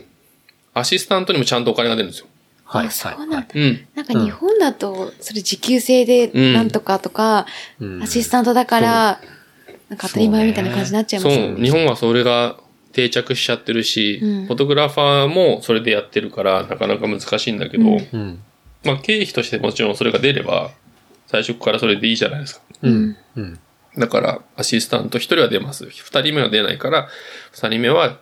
[0.75, 2.27] アシスタントにもちゃんとお金が出るんですよ。
[2.65, 2.87] はい。
[2.89, 3.29] あそうはい。
[3.29, 3.47] なんだ。
[3.55, 3.87] うん。
[3.95, 7.47] なんか日本だと、それ時給制でなんとかとか、
[7.79, 9.21] うんアシスタントだから、
[9.89, 11.65] なんか当たり前みたいな感じになっちゃいまそう、すよね。
[11.65, 12.59] 日本はそれが
[12.93, 18.43] 定着しちゃってるし、うんフォトグラファーもそれでやってるから、なかなか難しいんだけど、うんうん。
[18.85, 20.73] まあ経費としてもちろんそれが出れば、
[21.29, 22.63] 最初からそれでいいじゃないですか。
[22.83, 23.17] うん。
[23.37, 23.59] うん。
[23.97, 25.85] だから、アシスタント1人は出ます。
[25.85, 27.09] 2人目は出ないから、
[27.55, 28.19] 2人目は、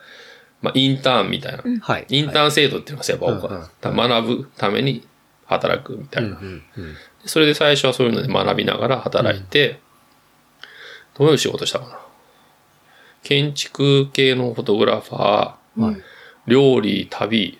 [0.63, 1.63] まあ、インターンみたいな。
[1.81, 2.07] はい。
[2.09, 3.91] インターン制度っていうのがやっぱ多かった。
[3.93, 5.07] 学ぶために
[5.45, 6.39] 働くみたいな。
[7.25, 9.81] それで最初はそういうので学びながら働いて、
[11.19, 11.99] どういう仕事したかな。
[13.23, 15.97] 建築系のフォトグラファー、はい。
[16.47, 17.59] 料理、旅、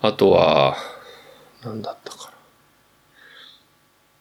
[0.00, 0.76] あとは、
[1.64, 2.32] 何だったか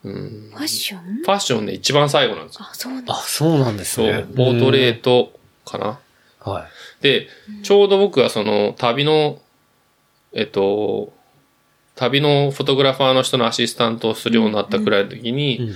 [0.03, 0.11] な。
[0.11, 0.51] うん。
[0.51, 1.01] ファッション？
[1.23, 2.65] ファッションね、一番最後なんですよ。
[2.69, 3.13] あ、そうなんだ。
[3.13, 5.31] あ、そうなんですそうね。、ポートレート
[5.63, 5.99] かな。
[6.45, 6.53] うん。
[6.53, 6.67] はい。
[7.01, 7.27] で、
[7.63, 9.39] ちょうど僕はその旅の、
[10.33, 11.13] えっと、
[11.95, 15.75] 旅のフォトグラファーの人のアシスタントをするようになったくらいの時に、うん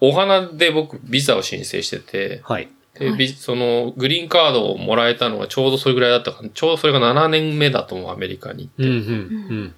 [0.00, 2.68] お花で僕ビザを申請してて、はい。
[2.94, 6.48] でビそのグリーンカードをもらえたのがちょうどそれぐらいだったかな。
[6.48, 8.70] ちょうどそれが7年目だと思う、アメリカに。
[8.78, 9.74] うんうんうん。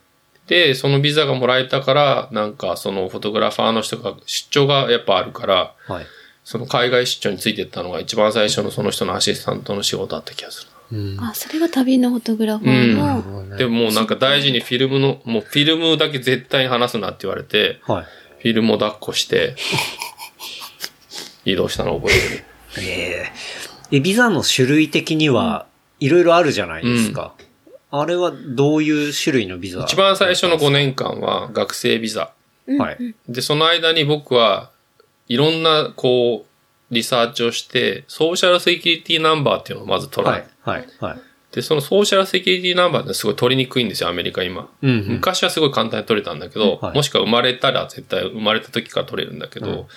[0.46, 6.06] で、そのビザがもらえたから、なんかそのフォトグラファーの人が出張がやっぱあるから、はい。
[6.44, 10.98] その海外出張についてったのが一番最初のその人のアシスタントの仕事だった気がする。
[10.98, 11.20] うん。
[11.20, 18.04] あ、それが旅のフォトグラファーの、でももうなんか大事にフィルムの、もうフィルムだけ絶対に離すなって言われて、はい。
[18.04, 19.54] フィルムを抱っこして、
[21.44, 22.44] 移動したのを覚えてる。
[22.78, 23.32] え
[23.92, 25.66] ええ、ビザの種類的には、
[26.00, 27.34] いろいろあるじゃないですか。
[27.92, 32.32] あれはどういう種類のビザ一番最初の5年間は学生ビザ。
[32.78, 33.14] はい。
[33.28, 34.70] で、その間に僕は
[35.32, 40.50] いろんなこう、リサーチをして、ソーシャルセキュリティナンバーっていうのをまず取らはないい。。
[40.62, 40.86] はい。
[41.00, 41.20] はい。
[41.52, 44.68] で、そのソーシャルセキュリティナンバーってすごい取りにくいんですよ、アメリカ今。
[44.82, 45.08] うんうん。
[45.08, 49.88] 昔はすごい簡単に取れたんだけど、はいもしくは生まれたら絶対生まれた時から取れるんだけど、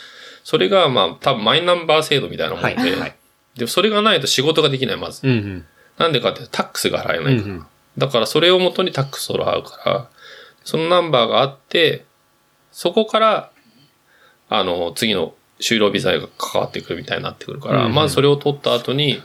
[0.43, 2.99] それがまあ多分マイナンバー制度みたいなもんで、はい。
[2.99, 3.15] はい。
[3.55, 5.27] で、それがないと仕事ができない、まず。
[5.27, 5.65] うんうん。
[5.97, 7.53] なんでかってタックスが払えないから。
[7.53, 7.65] うんうん
[7.97, 10.09] だからそれをもとにタックスを払うから、
[10.63, 12.05] そのナンバーがあって、
[12.71, 13.51] そこから、
[14.49, 19.21] あの、次の就労ビザが関わってくるみたいになってくるから、うんうんまずそれを取った後に、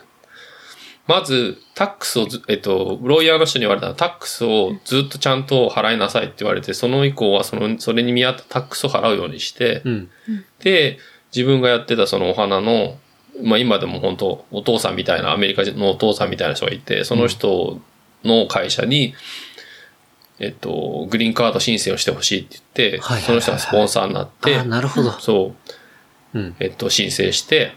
[1.06, 10.08] まず、タックスをず、えっと、ロイヤーの人に言われたら、タックスをずっとちゃんと払いなさいって言われて、その以降はその、それに見合ったタックスを払うようにして、うん。
[10.62, 10.98] で、
[11.34, 12.96] 自分がやってたそのお花の、
[13.42, 17.80] まあ今でも本当お父さんみたいな、アメリカ人のお父さんみたいな人がいて、その人
[18.22, 19.14] の会社に、
[20.40, 25.10] えっと、グリーンカード申請をしてほしいって言って、はいはいはいはいその人がスポンサーになってあ、、なるほど。
[25.10, 25.54] はそ
[26.34, 27.74] う、うんえっと、申請して、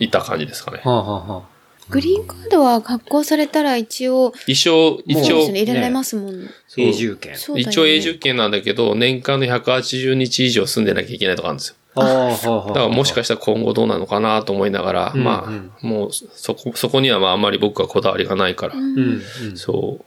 [0.00, 0.80] いった感じですかね。
[0.84, 1.42] あ、はあはあ、
[1.90, 6.48] グリーンカードは発行されたら一応、一応、一応入れられますもんね。
[6.66, 7.34] そう永住権。
[7.56, 11.76] 一応永住権なんだけど、年間の180日以上住んでなきゃいけないとかあるんですよ。
[11.94, 12.68] ああ。
[12.68, 19.56] だからもしかしたら今後どうなのかなと思いながら、うんまうんあ、もうそこ、そこにはまああんまり僕はこだわりがないから、うん、うん。
[19.56, 20.04] そう、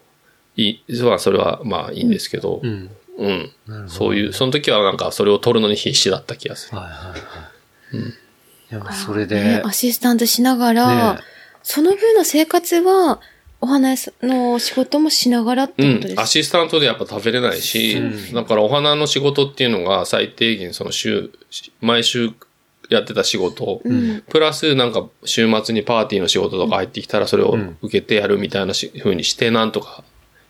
[0.56, 2.90] いい、そうはそれはまあいいんですけど、ううん。
[3.28, 3.52] ん。
[3.68, 3.90] なるほど。
[3.90, 6.78] そういう、その時はなんかそれを取るのに必死だった気がする。
[6.78, 7.22] はいはいはい。
[7.94, 8.10] うん。
[8.10, 11.20] いや、それねで、アシスタントしながら、ね
[11.66, 13.22] その分の生活は、
[13.62, 16.16] お花屋さんの仕事もしながらってうんことで。
[16.16, 21.32] すアシスタントでやっぱ食べれないし、うんだからお花の仕事っていうのが最低限その週、
[21.80, 22.32] 毎週
[22.90, 24.22] やってた仕事、うん。
[24.28, 30.04] プラスなんか週末にパーティーの仕事とか入ってきたらそれをうん受けてやるみたいなし風にして、なんとか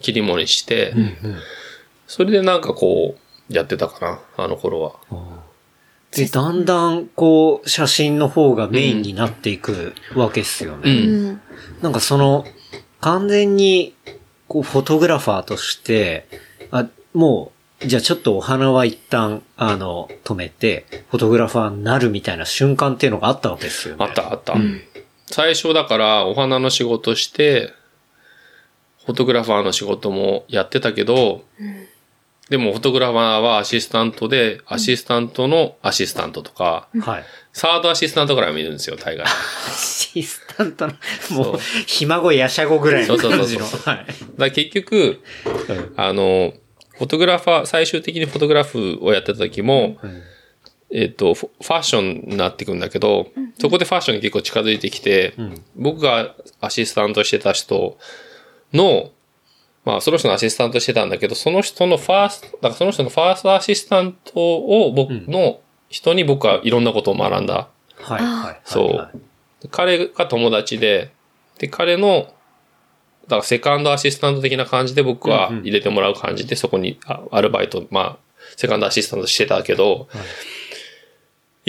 [0.04, 1.16] 切り盛りして、うん。
[2.06, 4.06] それでなんかこう、やってたか
[4.38, 4.94] な、あの頃は。
[6.12, 10.92] で、だんだん、こう、写真の方がメインになっていくわけっすよね。
[10.92, 11.42] うんうん。
[11.82, 12.46] なんかその、
[13.02, 13.96] 完全に、
[14.48, 16.28] こう、フォトグラファーとして、
[16.70, 17.52] あ、も
[17.82, 24.06] う、じゃあちょっとお花は一旦、あの、止めて、フォトグラファーになるみたいな瞬間っていうのがあったわけですよね。
[24.06, 24.56] あったあった。
[25.26, 27.74] 最初だからお花の仕事して、
[29.06, 31.44] フォトグラファーの仕事もやってたけど、
[32.50, 37.24] でもフォトグラファーはアシスタントで、アシスタントのアシスタントとか、はい。
[37.54, 39.26] サードアシスタントから見るんですよ、大概。
[39.26, 39.30] ア
[39.72, 40.94] シスタントの、
[41.32, 43.66] もう、ひ孫やしゃごぐらいの感じの。
[43.66, 44.06] そうはい。
[44.38, 45.22] だ結局、
[45.96, 46.54] あの、
[46.98, 49.98] フォトグラファー、最終的にフォトグラフをやってた時も、
[50.94, 53.28] えっ、と、フファッションになっていくんだけど、
[53.60, 55.34] そこでファッションに結構近づいてきて、
[55.76, 57.98] 僕がアシスタントしてた人
[58.74, 59.12] の、
[59.86, 65.60] まあその人のアシスタントしてたんだけど、その人のファースト、だからその人のファーストアシスタントを僕の
[65.90, 67.68] 人に僕はいろんなことを学んだ。
[67.98, 68.24] はい。
[68.24, 68.62] はい。
[68.66, 69.20] そうはい
[69.70, 71.14] 彼が友達で、
[71.60, 72.34] で、彼の、
[73.24, 78.18] だからセカンドアシスタント的な感じで僕は入れてもらう感じで、そこにあアルバイト、まあ、
[78.58, 80.18] セカンドアシスタントしてたけど、い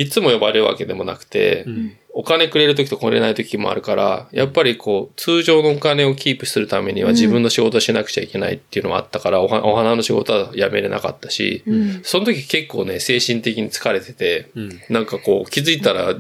[0.08, 1.96] つも呼ばれるわけでもなくて、うん。
[2.16, 12.00] お金くれる時とくれない時もあるから、やっぱりこう、通常のお金をキープするためには自分の仕事をしなくちゃいけないっていうのもあったから、おはお花の仕事はやめれなかったし、うん。
[12.04, 14.80] その時結構ね、精神的に疲れてて、うん。
[14.90, 16.14] なんかこう、気づいたら、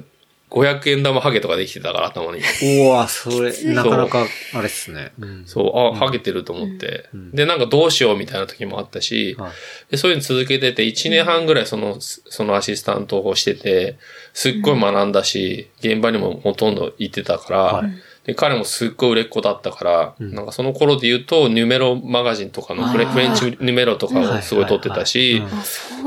[0.54, 2.40] 500円玉ハゲとかできてたから、頭に。
[2.40, 4.24] うわ、それ、なかなか、
[4.54, 5.12] あれっすね。
[5.18, 5.26] う。
[5.26, 5.44] ん。
[5.46, 7.30] そう、あ、ハゲてると思って、うん。
[7.32, 9.52] で、なんかどうしようみたいな時もあったし、はい。
[9.90, 13.98] でそういうの続けてて、1年半ぐらいその、そのアシスタントをしてて、
[14.32, 17.90] すっごい学んだし、現場にもほとんど行ってたから、はい
[18.24, 20.34] で彼もすっごい売れっ子だったから、うん。
[20.34, 25.42] なんかその頃で言うと、ニュメロマガジンとかのフレンチニュメロとかをすごい撮ってたし、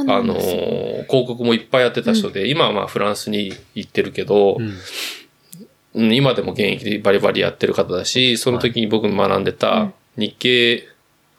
[0.08, 4.66] あ、の広告もいっぱいやってた人で、今はまあフランスに行ってるけど、うん。
[4.66, 10.88] うん今でも現役でバリバリやってる方だし、その時に僕学んでた日系、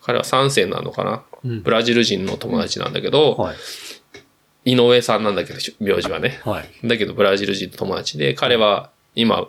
[0.02, 1.62] 彼は3世なのかな、うん。
[1.62, 3.56] ブラジル人の友達なんだけど、はい。
[4.72, 6.40] 井上さんなんだけど、名字はね。
[6.44, 6.88] はい。
[6.88, 9.46] だけどブラジル人の友達で、彼は今、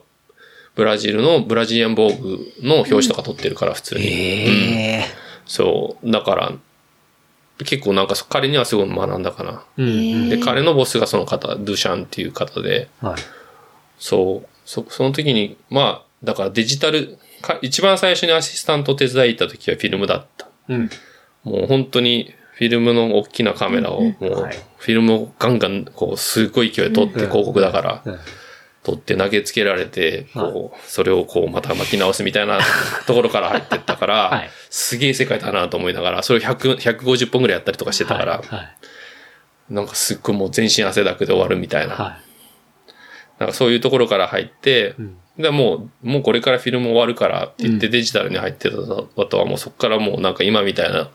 [0.80, 4.02] ブラジルのブラジリアンボーグの表紙とか撮ってるから、普通に。
[4.02, 5.06] うんええ
[5.46, 6.10] そう。
[6.10, 6.54] だから、
[7.66, 9.66] 結構なんか彼にはすごい学んだかな。
[9.78, 9.90] うんう
[10.28, 10.30] ん。
[10.30, 13.22] で、彼のボスがその方、ドゥシャンっていう方で、はい。
[13.98, 14.50] そう。
[14.64, 20.48] そ、その時に、まあ、だからデジタル、か一番最初にアシスタント手伝い行った時はフィルムだった。
[20.70, 20.90] うん。
[21.44, 28.04] もう本当にフィルムの大きなカメラを、もう、はいフィルムをガンガン、こう、すごい勢いで撮って、広告だから、
[28.92, 32.60] うん撮って投げつけられて、こう、それをこう、また巻き直すみたいな
[33.06, 34.50] ところから入ってったから、 はい。
[34.70, 38.42] すげえ世界だなと思いながら、それを100、150本ぐらいやったりとかしてたから、
[39.70, 42.18] なんかすっごいもう全身汗だくで終わるみたいな、は
[43.38, 44.96] なんかそういうところから入って。
[45.38, 51.10] で、もう、もうこれからフィルム終わるからって言ってデジタルに入ってた後はもうそこからもうなんか今みたいな、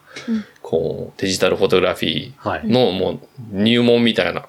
[0.62, 2.60] こう、デジタルフォトグラフィはい。
[2.62, 3.20] ーのもう
[3.52, 4.46] 入門みたいな、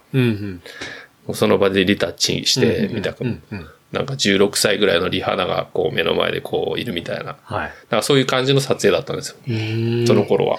[1.33, 3.23] その場でリタッチしてみたく。
[3.91, 7.73] なんか16歳ぐらいのリハナがこう目の前でこういるみたいな、はい。
[7.89, 9.37] なんかそういう感じの撮影だったんですよ。
[9.47, 10.57] うんその頃は。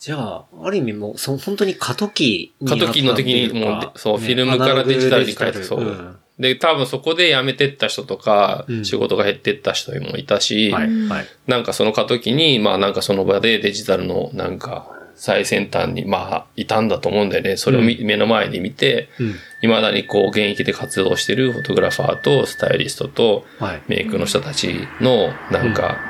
[0.00, 5.80] じゃあ、ある意味もう、そ本当に過渡期に過渡期の時にもうで、そう、フィルムからデジタルに変えて、そう。
[5.80, 11.08] うんで、多分そこで辞めてった人とか、うん仕事が減ってった人もいたし、はい。
[11.08, 11.26] はい。
[11.46, 14.90] なんかその過渡期に、まあなんかその場でデジタルのなんか
[15.22, 17.56] 最先端にまあいたんだと思うんだよね。
[17.56, 19.34] それをみ目の前に見て、うん。
[19.60, 23.82] 未だにこう現役で活動してるフォトグラファーとスタイリストとはい。
[23.86, 26.00] メイクの人たちのなんか、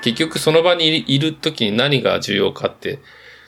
[0.00, 3.00] 結局その場にいる時に何が重要かって、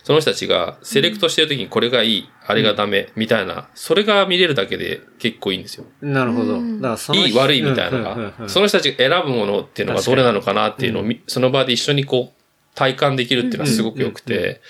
[0.02, 5.86] その人たちがセレクトしてる時にこれがいい、あれがダメ、みたいな、それが見れるだけで結構いいんですよ。
[6.02, 6.56] なるほど。
[6.56, 12.39] うんだからいい悪いみたいなのうんうんうんうが、んその人たちが選ぶものっていうのがどれなのかなっていうのをみ、その場で一緒にこう、
[12.74, 14.60] 体感できるっていうのはすごく良くて、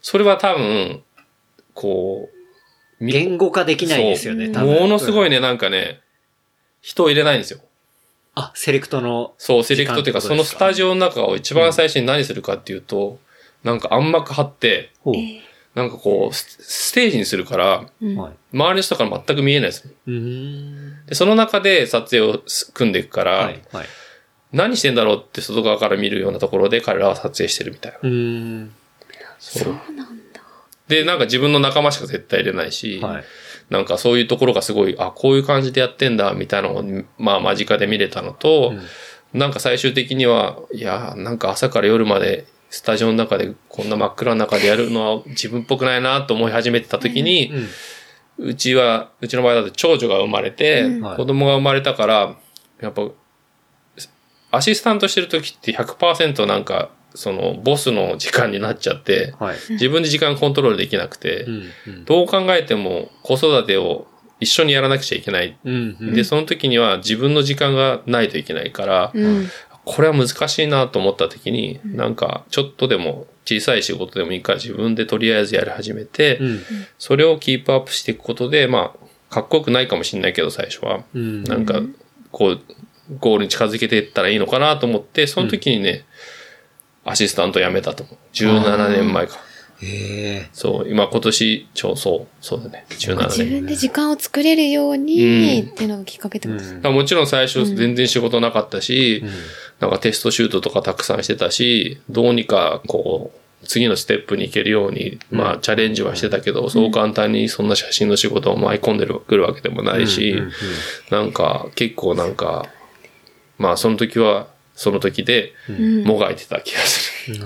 [0.00, 1.02] それは多分、
[1.74, 4.74] こう、み言語化できないですよね、多分。
[4.80, 5.36] ものすごいね。
[5.36, 6.00] ね、なんかね、
[6.80, 7.60] 人を入れないんですよ。
[8.34, 9.34] あ、セレクトの。
[9.38, 13.18] そう、セレクトっていうか、そのスタジオの中を一番最初に何するかっていうと、
[13.64, 15.42] なんか暗幕張って、ほうえ
[15.74, 17.90] なんかこう、スステージにするから。
[18.00, 19.86] 周りの人から全く見えないです。
[20.06, 21.06] うーん。
[21.06, 23.62] で、その中で撮影をす組んでいくから、はい。
[23.72, 23.86] はい。
[24.56, 27.98] 何してんだろうって外側から見るようなところで彼らは撮影してるみたいな。
[27.98, 28.70] う。
[29.38, 29.64] そう。
[29.64, 30.40] そうなんだ。
[30.88, 33.24] で、なんか自分の仲間しか絶対入れないし、はい。
[33.68, 36.84] なんかそういうところがすごい、あ、こういう感じでやってんだ、みたいなのを、
[37.18, 38.72] まあ間近で見れたのと、
[39.34, 47.52] なんか最終的には、いや、なんか朝から夜までスタジオの中でこんな真っ暗な中でやるのは自分っぽくないなと思い始めてた時に、
[48.38, 48.48] うん。
[48.50, 52.36] うちは、うちの場合だと長女が生まれて、うんはい子供が生まれたから、
[52.80, 53.08] やっぱ、
[54.56, 59.56] アシスタントしてる時って100%なんか、その、ボスの時間になっちゃって、はい。
[59.70, 61.62] 自分で時間コントロールできなくて、うん。
[61.86, 62.04] うん。
[62.04, 64.06] どう考えても子育てを
[64.38, 65.56] 一緒にやらなくちゃいけない。
[65.64, 65.96] うん。
[65.98, 69.48] うんで、その時には自分の時間がないといけないから、うん。
[69.84, 76.60] これは難しいなと思った時に、なんか、ちょっとでも小さい仕事でもいいから自分でとりあえずやり始めて、うん。
[76.98, 78.94] それをキープアップしていくことで、ま
[79.30, 81.04] あ、かっこよくないかもしれないけど、最初は。
[81.14, 81.44] うん。
[81.44, 81.80] なんか、
[82.32, 82.60] こう、
[83.20, 86.04] ゴールに近づけていったらいいのかなと思って、その時にね、
[87.04, 88.16] アシスタント辞めたと思う。
[88.34, 89.38] 17年前か。
[89.82, 90.48] へえ。
[90.52, 92.86] そう、今今年、ちょう、そう、そうだね。
[92.90, 93.50] 17自年。
[93.60, 99.28] 分で時間を作れるように、っていうのがきっかけってことですもちろん最初全然仕事なかったし、ん。
[99.80, 110.38] なんかテストシュートとかたくさんしてたし、どうにかこう、次のステップに行けるように、まあチャレンジはしてたけど、そう簡単にそんな写真の仕事を舞い込んでくるわけでもないし、うん。
[110.38, 110.44] うん。
[110.44, 110.52] うん。
[111.10, 112.66] なんか結構なんか、
[113.58, 116.04] まあその時はその時でうん。
[116.04, 117.40] もがいてた気がする。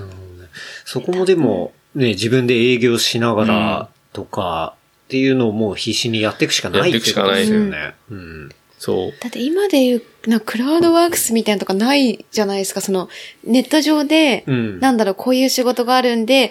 [0.85, 4.75] そこもでも、ね、自分で営業しながらとか、
[5.05, 7.95] っていうのをもう必死にやっていくしかないやっていくしかないってことですよね。
[8.11, 8.49] うん。
[8.79, 9.13] そう。
[9.19, 12.79] だって今で言う、なクラウドワークスみたいなのとかないじゃないですか。
[12.79, 13.09] その、
[13.43, 16.49] ネット上で、うんなんだろう、こういう仕事があるんで、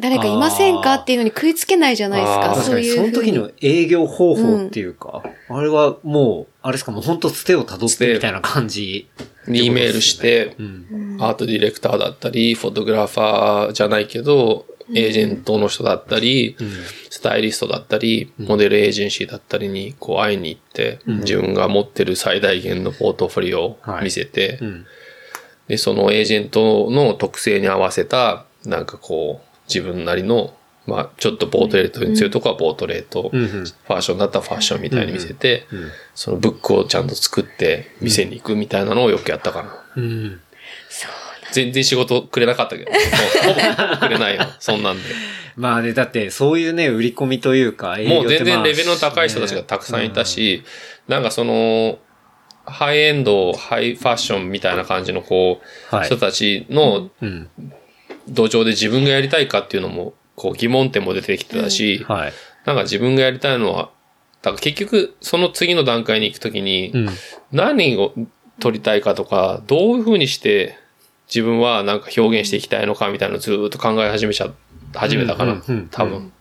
[0.00, 2.54] 誰かいませんかっていうのに食いつけないじゃないですか。
[2.54, 3.32] そう確かに、そのいうふうに。
[3.32, 9.08] 時の営業方法っていうか、あれはもう、あれですか、もう本当つてを辿ってみたいな感じ。
[9.46, 11.16] にメールして、うん。
[11.18, 16.56] アートディレクターだったり、フォトグラファーじゃないけど、エージェントの人だったり、
[17.10, 24.86] スタイリストだったり、モデルエージェンシーだったりにこう会いに行って、自分が持ってる最大限のポートフォリオを見せて、うん。
[25.68, 30.54] で、そのエージェントの特性に合わせた、なんかこう、自分なりの、
[30.86, 33.48] まあ、ちょっとポートレートに強いとこはポートレート、うんうん。
[33.48, 39.84] ファッションだったらファッションみたいに見せて、んそのブックをちゃんと作って店に行くみたいなのをよくやったかな。
[39.96, 40.40] うん。
[41.52, 42.98] 全然仕事くれなかったけど、ほ
[43.54, 45.02] ぼほぼくれないよ、 そんなんで。
[45.56, 50.62] まあね、だって、そういうね、売り込みというか、もう全然レベルの高い人たちがたくさんいたし、
[51.08, 51.98] なんかその、
[52.64, 55.60] ハイエンド、ハイファッションみたいな感じのこ
[55.92, 56.06] う、はい。
[56.06, 57.48] 人たちのうん。
[58.28, 62.32] 土壌で自分がやりたいかっていうのも、こう疑問点も出てきてたし、はい。
[62.64, 63.90] なんか自分がやりたいのは、
[64.42, 67.08] だから結局その次の段階に行くときに、うん。
[67.52, 68.12] 何を
[68.58, 70.78] 取りたいかとか、どういうふうにして
[71.28, 74.50] 自分はなんか表現していきたいのかみたいなのをずーっと考え始めちゃ、
[74.94, 76.32] 始めたかな、多分。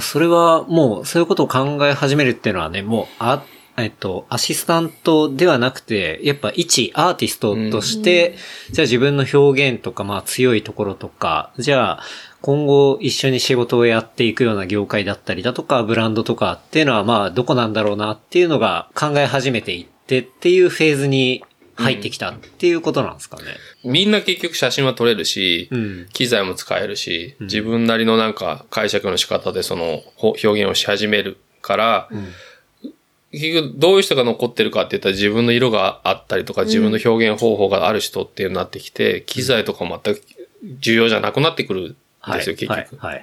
[0.00, 3.44] それはもう、そういうことを考え始めるっていうのはね、もう、あ、
[3.76, 8.36] えっと、アシスタントではなくて、やっぱ一アーティストとして、
[8.70, 12.02] じゃあ自分の表現とか、まあ強いところとか、じゃあ
[12.40, 21.42] 今後一緒に仕事をやっていくような業界だったりだとか、ブランドとかっていうのはまあどこなんだろうなっていうのが考え始めていってっていうフェーズに
[21.76, 23.44] 入ってきたっていうことなんですかね。
[23.84, 26.06] みんな結局写真は撮れるし、うん。
[26.12, 32.08] 機材も使えるし、自分なりのなんか解釈の仕方でそのほ表現をし始めるから、
[33.34, 40.22] 結局どういう人が残ってるかって言ったら自分の色があったりとか自分の表現方法がある人っていうのになってきて、機材とかも全く
[40.80, 42.96] 重要じゃなくなってくるんですよ、結局。
[42.96, 43.22] はい。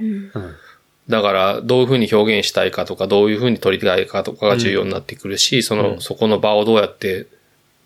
[1.10, 7.28] だから、どういうふうに表現したいかとか、どういうふうに撮りたいかとかが重要になってくるし、その、そこの場をどうやって、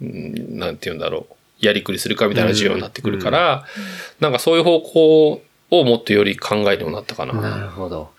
[0.02, 3.66] うんなんて言うんだろう、やりくりするかみたいな重要になってくるから、
[4.20, 5.42] なんかそういう方向
[5.72, 7.34] をもっとより考えるようになったかな。
[7.34, 8.10] なるほど。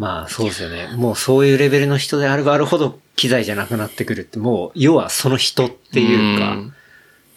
[0.00, 0.88] まあそうですよね。
[0.96, 6.72] もうそういうレベルの人であればあるほど機材じゃなくなってくるって、もう要はその人っていうか、ん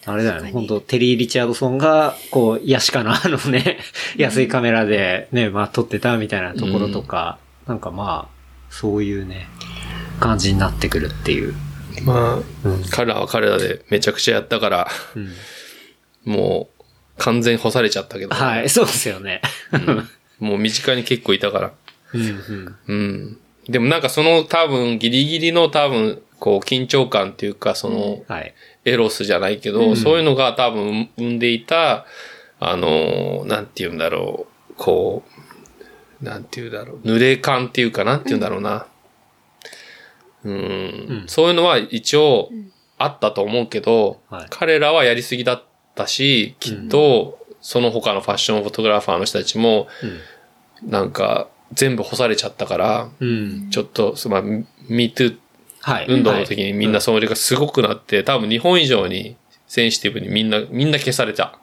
[0.06, 0.50] あれだよね。
[0.50, 3.80] 本当テリー・リチャードソンが、こう、ヤシカのあのね、
[4.16, 8.34] 安いカメラでね、まあ撮ってたみたいなところとか、なんかまあ、
[8.70, 9.46] そういうね、
[10.18, 11.54] 感じになってくるっていう。
[12.02, 15.32] まあ、うん彼らは彼らでめちゃくちゃやったから、うん
[16.24, 16.84] もう、
[17.18, 19.42] 完全干されちゃったけど、はい、そうですよね。
[20.40, 21.72] もう身近に結構いたから。
[22.86, 23.38] うん。
[23.68, 28.54] でもなんかその多分ギリギリの多分こう緊張感っていうかそのはい。
[28.84, 32.04] エロスじゃないけど、そういうのが多分生んでいた、
[32.60, 35.22] あの、なんて言うんだろう、こ
[36.20, 38.86] う、なんて言うんだろう、濡れ感っていうかなんて言うんだろうな。
[40.44, 42.50] うん、そういうのは一応
[42.98, 44.46] あったと思うけど、はい。
[44.50, 45.62] 彼らはやりすぎだっ
[45.94, 49.88] たし、きっとその他のファッションフォトグラファーの人たちも、
[50.82, 53.70] なんか全部干されちゃったから、うん。
[53.70, 55.36] ちょっと、そまあ、MeToo
[55.80, 56.06] はい。
[56.08, 59.36] 運動の時にみんなそれがすごくなって、多分日本以上に
[59.66, 61.58] センシティブにみんな、みんな消された。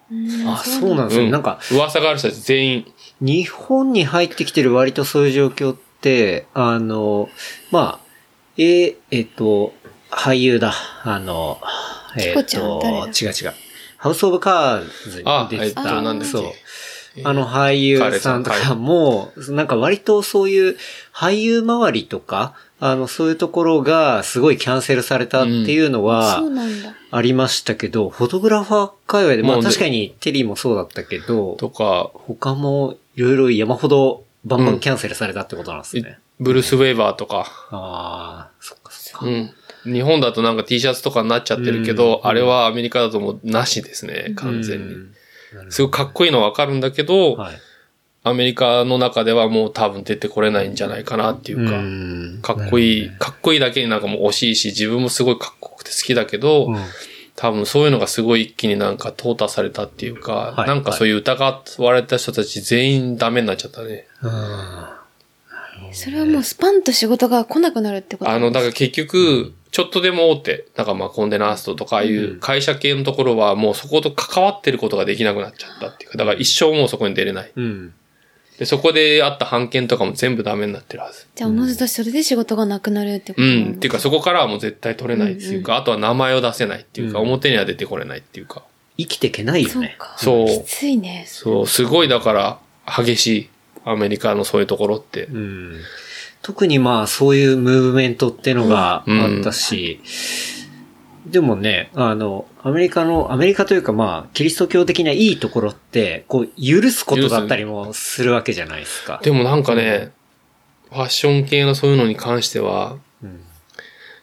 [0.48, 1.26] あ、そうなんですね。
[1.26, 2.94] うんなんか、噂がある人たち全員。
[3.20, 7.30] 日本に入ってきてる割とそういう状況って、あの、
[7.72, 8.12] まあ、
[8.58, 9.74] えーえっと、
[10.12, 10.74] 俳優だ。
[11.04, 11.60] あの、
[12.16, 13.54] えっチコちゃんと、違う違う。
[13.98, 15.82] ハウス・オブ・カーズあに出てた。
[15.82, 16.44] えっとなんだっけそう。
[17.24, 20.78] あの俳優さんとかも、なんか割とそういう
[21.14, 26.94] 俳優周りとか、あの、そういうところがすごいキャンセルされたっていうのはそうなんだ。
[27.12, 36.20] ありましたけど、フォトグラファー界隈で、まあ確かにテリーもそうだったけど、とか、他もいろいろ山ほどバンバンキャンセルされたってことなんですね。
[36.40, 37.46] ブルース・ウェーバーとか。
[37.70, 39.26] ああ、そっかそっか。
[39.26, 39.54] うん。
[39.84, 44.96] 日本だとなんか T シャツとかになっちゃってるけど、うんあれはアメリカだともうなしですね、完全に。
[45.54, 45.72] うん。
[45.72, 47.56] すごいかっこいいのはわかるんだけど、はい。
[48.24, 52.40] アメリカの中ではもう多分出てこれないんじゃないかなっていうか、ん。
[52.42, 56.78] かっこいい、かっこいいだけになんかもう惜しいし、自分もすごいかっこよくて好きだけど、うん。
[57.36, 60.68] 多分そういうのがすごい一気になんか淘汰されたっていうか、はい。
[60.68, 64.08] なんかそういう疑われた人たち全員ダメになっちゃったね。
[65.94, 68.32] それはもうスパンと仕事が来なくなるってこと？
[68.32, 77.52] あの、だから結局、ちょっとでも大手、なんかまあコンデナーストとかああいう会社系のところはもうそこと関わってることができなくなっちゃったっていうか、だから一生もうそこに出れない。
[77.56, 77.94] うん。
[78.60, 81.26] で、そこであった判件とかも全部ダメになってるはず。
[81.34, 83.50] じゃあ、おのずとそれで仕事がなくなるってことう。
[83.50, 88.64] なんのっていうか、そこからはもう絶対取れないっていうか、あとは名前を出せないっていうか、うん表には出てこれないっていうか。
[88.98, 89.74] 生きていけないよね。
[89.74, 90.16] そうか。
[90.18, 91.24] そうきついね。
[91.28, 93.50] そう、すごいだから、激しい。
[93.86, 95.26] アメリカのそういうところって。
[95.26, 95.80] うん
[96.44, 100.00] 特にまあそういうムーブメントってのがあったし、
[101.28, 109.22] でもね、あの、アメリカの、アメリカというかまあ、キリスト教的ないいところって、こう、許すことだったりもするわけじゃないですか。
[109.24, 110.12] でもなんかね、
[110.90, 113.02] ファッション系のそういうのに関しては、うん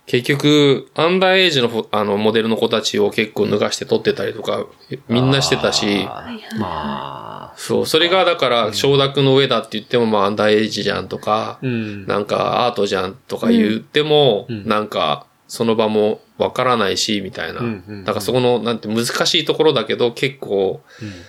[0.09, 4.67] 結局、アンダーエイジのあのモデルの子たちを結構脱がして撮ってたりとか、
[5.07, 6.07] みんなしてたし、
[6.59, 12.07] まあ、そう、それがだから、承諾の上だって言っても、まあ、アンダーエイジじゃんとか、うん。
[12.07, 17.61] なんかアートじゃんとか言っても、うんなんか、その場もわからないし、みたいな。
[17.61, 20.81] うんうんうんだからそこの、なんて難しいところだけど、結構、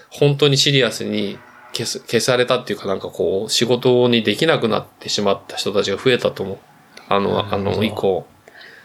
[0.09, 1.37] 本当にシリアスに
[1.73, 6.57] 消す消されたっていうか、なんかこう、仕事にできなくなってしまった人たちが増えたと思う。
[7.09, 8.25] あの、あの、以降。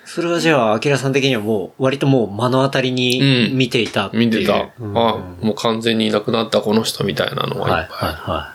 [0.04, 4.26] それはじゃあ、アキラさん的にはもう、割ともう目の当たりにうん見ていたっていう。
[4.26, 4.70] 見てた。
[4.78, 8.08] うんあ、もう完全にいなくなったこの人みたいなのはい、はい、がいっぱい。
[8.12, 8.54] は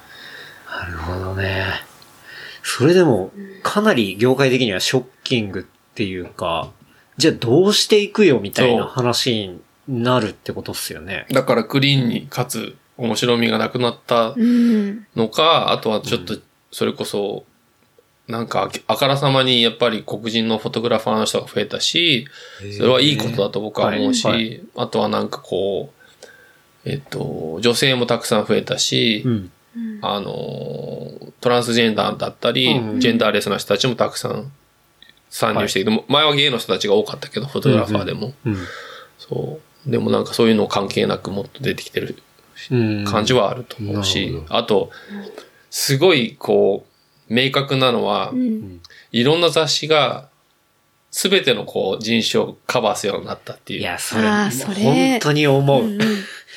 [0.86, 0.90] い。
[0.92, 1.66] なるほどね。
[2.64, 3.32] それでも、
[3.64, 5.64] かなり業界的にはショッキングっ
[5.96, 6.72] ていうか、
[7.18, 9.32] じゃあどうしていくよみたいな話
[9.88, 11.26] になるってことっすよね。
[11.32, 15.08] だからクリーンにかつ面白みがなくなったうん。
[15.16, 16.38] のか、あとはちょっと、
[16.72, 17.46] それこそ、
[18.30, 22.28] なんか、あからさまにやっぱり黒人のフォトグラファーの人が増えたし、
[22.78, 25.92] それはいいことだと僕は思うし、はいはいあとはなんかこ
[26.86, 29.52] う、えっと、女性もたくさん増えたし、うん。
[30.02, 31.12] あの、
[31.42, 34.52] トランスジェンダーだったり、うんジェンダーレスな人たちもたくさん
[35.30, 38.34] 参入してきて、前はゲイの人たちが多かったけど、フォトグラファーでも。
[38.46, 38.58] うん。
[39.18, 39.90] そう。
[39.90, 42.16] でもなんかそういうの関係なくもっと出てきてる
[42.70, 43.06] うん。
[43.06, 44.92] 感じはあると思うしほ、あと、
[45.72, 46.89] すごいこう、
[47.30, 48.82] 明確なのはう、ん。
[49.12, 50.30] いろんな雑誌が、
[51.12, 53.80] すべてのこう人種をカバーするようになったっていう。
[53.80, 55.86] いや、それ、それ本当に思う。
[55.86, 56.00] うん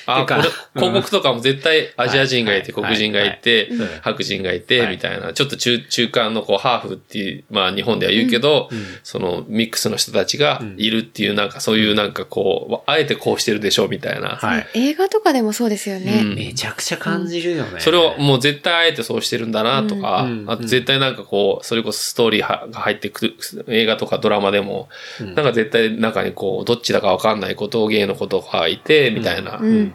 [0.06, 4.90] あ、これ、広告とかも絶対アジア人がいて、はい黒人がいてはいはい、白人がいて、はい。
[4.92, 8.68] みたいな、ちょっと中、中間のこう、ハーフっていう、まあ日本では言うけど、
[9.02, 14.30] そのミックスの人たちがいるっていう、なんかそういうなんかこう、あえてこうしてるでしょ、みたいな。
[14.30, 14.66] はい。
[14.74, 16.20] 映画とかでもそうですよね。
[16.22, 16.34] うん。
[16.34, 17.80] めちゃくちゃ感じるよね。
[17.80, 20.44] それをもう絶対あえてそうしてるんだなとか、うん。
[20.48, 24.88] あと絶対なんかこう、それこそストーリーはが入ってくる映画とかドラマでも、
[25.20, 25.34] うん。
[25.34, 29.91] なんか絶対中にこう、どっちだかわかんないことをゲイのことがいて、みたいな、うん。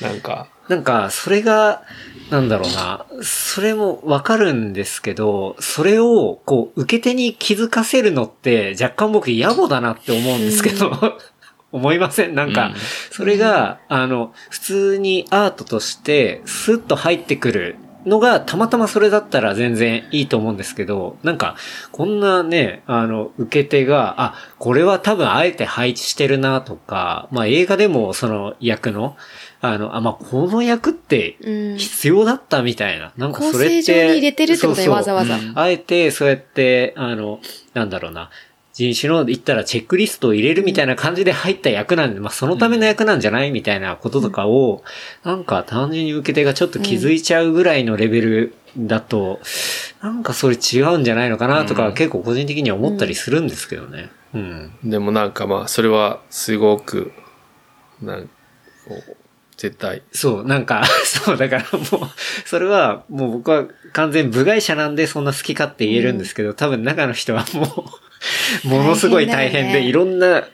[0.00, 1.82] なんか、なんか、それが、
[2.30, 10.92] なんだろうな、それもわかるんですけど、それを、こう、受け手に気づかせるのって、若干僕野暮だなって思うんですけど、
[11.72, 12.34] 思いません？
[12.34, 12.74] なんか、うん。
[13.10, 17.76] それが、あの、普通にアートとして、スッと入ってくる
[18.06, 21.56] のが、たまたまそれだったら全然いいと思うんですけど、なんか、
[21.92, 29.16] こんなね、あの、受け手が、あ、これは多分あえて配置してるなとか、まあ映画でもその役の、
[29.60, 31.78] あの、あ、まあこの役ってうん。
[31.78, 33.12] 必要だったみたいな。
[33.16, 33.82] なんか構それって。
[33.82, 35.36] 成上に入れてるってことで、そうそうわざわざ。
[35.36, 37.40] うんあえて、そうやって、あの、
[37.74, 38.30] なんだろうな、
[38.72, 44.84] 人種の言ったらチェックリストを入れるみたいな感じで入った役なんで、まあそのための役なんじゃないみたいなこととかを、
[45.24, 49.40] なんか単純に受け手がちょっと気づいちゃうぐらいのレベルだと、
[50.00, 54.10] なんかそれ違うんじゃないのかなとか、うん結構個人的には思ったりするんですけどね。
[54.32, 54.72] うん。
[54.84, 57.10] でもなんかまあ、それはすごく、
[58.00, 58.28] なん
[58.88, 59.16] こう
[59.58, 60.02] 絶対。
[60.12, 62.10] そう、なんか、 そう、だからもう、
[62.46, 67.90] それは、もう僕は完全部外者なんでそんな好きかって言えるんですけど、多分中の人はも
[68.64, 70.44] う、 ものすごい大変で、いろんな、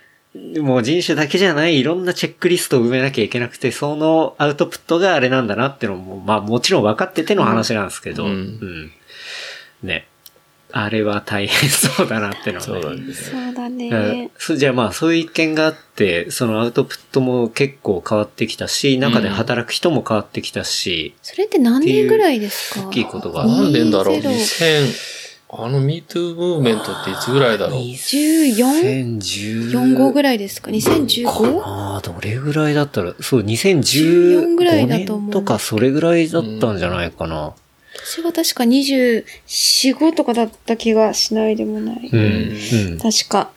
[0.58, 8.92] もう人種だけじゃない、いろんなチェックリストを埋めなきゃいけなくて、そのアウトプットがあれなんだなってのも、まあもちろん分かってての話なんですけど、ううんん。
[9.82, 10.06] ね。
[10.76, 12.72] あれは大変そうだなってのはね。
[12.72, 13.44] そうなんですね。
[13.46, 14.30] そうだうんね。
[14.36, 22.88] そじゃあまあそういう意見があって、そのアウトプットも結構変わってきたし、中で働く人も変わってきたし、それって何年ぐらいですか？
[22.88, 24.94] 大きいことがなんでだろう、20 2000、
[25.56, 31.60] あの MeToo ムーブメントっていつぐらいだろう？14 2014 4号ぐらいですか ?2015?
[31.62, 37.54] ああ、どれぐらいだったら、そう、14ぐらいだ2015と思う年とかそれぐらいだったんじゃないかな。
[37.96, 39.24] 私が確か24、
[39.96, 42.10] 5とかだった気がしないでもない。
[42.12, 42.98] うん。
[42.98, 43.50] 確か。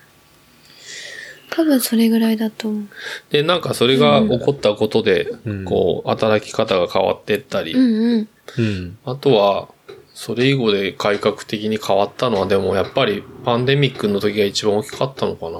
[1.50, 2.88] 多分それぐらいだと思う。
[3.32, 8.30] で、なんかそれが起こったことで、うんこう、働き方が変わってったり、うんうん。
[8.58, 8.98] うん。
[9.06, 9.70] あとは、
[10.14, 15.60] それ以後で改革的に変わったのは、でもやっぱりパンデミックの時が一番大きかったのかな。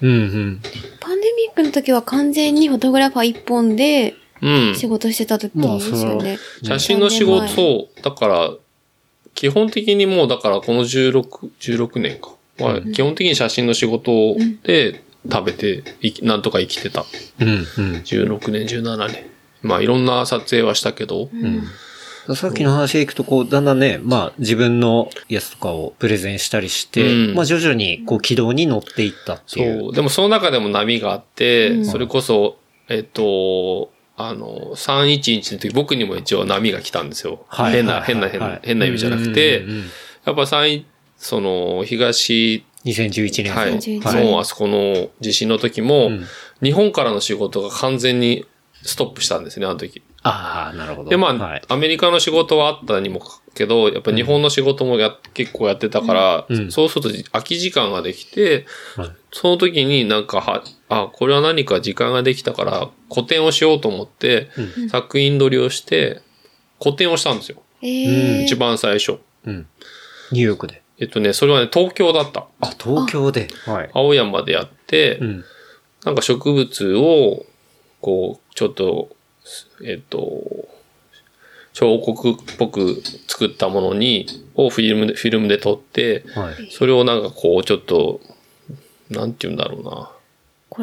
[0.00, 0.10] うん。
[0.10, 0.60] うん。
[1.00, 4.21] パンデミックの時は完全にフォトグラファー一本でうん。
[4.74, 6.38] 仕事してた時まあですよね。
[6.62, 8.02] 写真の仕事、そう。
[8.02, 8.50] だから、
[9.34, 11.22] 基本的にもう、だからこの16、
[11.60, 12.32] 16年か。
[12.58, 17.04] は、基本的に写真の仕事で食べて、いきなんとか生きてた。
[17.40, 17.64] うん、うん。
[18.02, 19.24] 16年、17年。
[19.62, 21.30] まあ、いろんな撮影はしたけど、
[22.34, 29.80] さっきの話でいくと、こう、だんだんね、まあ、自分のやつとかをプレゼンしたりして、うんまあ、徐々に、こう、軌道に乗っていったっていう。
[29.80, 29.94] そう。
[29.94, 32.58] でもその中でも波があって、うんそれこそ、
[32.88, 37.44] えっと、あの、311の時僕にも一応波が来たんですよ。
[37.48, 37.72] はい。
[37.72, 38.04] 変な、はい。
[38.04, 38.30] 変な、はい。
[38.32, 39.64] 変な、変な意味じゃなくて。
[40.24, 40.84] やっぱ3、
[41.16, 43.54] その、東、2011年。
[43.54, 43.56] の。
[43.56, 46.26] はい、2011もうあそこの地震の時も、うん。
[46.62, 48.46] 日本からの仕事が完全に
[48.82, 50.02] ストップしたんですね、あの時。
[50.22, 51.10] ああ、なるほど。
[51.10, 51.62] で、まあ、はい。
[51.68, 58.66] アメリカの仕事はあったにもかけど、やっぱ日本の仕事もや、結構やってたから、うんそうすると空き時間ができて、
[58.96, 64.50] はいその時になんかは、あ、これは何か時間ができたから、個展をしようと思って、
[64.90, 66.20] 作品撮りをして、
[66.78, 67.62] 個展をしたんですよ。
[67.80, 69.18] えー一番最初。
[69.46, 69.66] うん。
[70.32, 70.82] ニューヨークで。
[70.98, 72.46] えっとね、それはね、東京だった。
[72.60, 73.48] あ、東京で。
[73.66, 73.90] はい。
[73.94, 75.44] 青山でやって、うん。
[76.04, 77.46] なんか植物を、
[78.00, 79.08] こう、ちょっと、
[79.84, 80.68] えっと、
[81.72, 86.70] 彫刻っぽく作ったものに、をフィルムで、フィルムで撮って、はい。
[86.70, 88.20] それをなんかこう、ちょっと、
[89.10, 90.12] なんて言うんだろうな。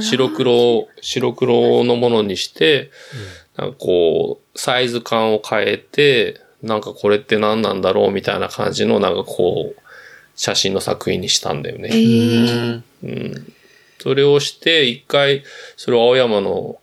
[0.01, 2.91] 白黒、白黒のものにして、
[3.55, 9.81] なんかこう、サイズ感を変えて、なんかこれって何なんだろうみたいな感じの、なんかこう、
[10.35, 11.89] 写真の作品にしたんだよえね。
[11.89, 13.53] ーうん。
[13.99, 15.43] それをして、一回、
[15.75, 16.78] それを青山の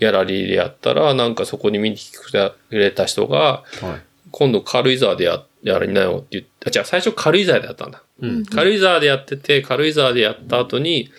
[0.00, 2.32] ギャラリーでやったら、なんかそこに見に来てく
[2.70, 4.02] れた人が、はい。
[4.30, 8.02] 今度軽井沢でや、やりなよって言って、あ、じゃあ最初軽井沢でやったんだ。
[8.20, 8.46] うん。
[8.46, 11.10] 軽井沢でやってて、軽井沢でやった後に、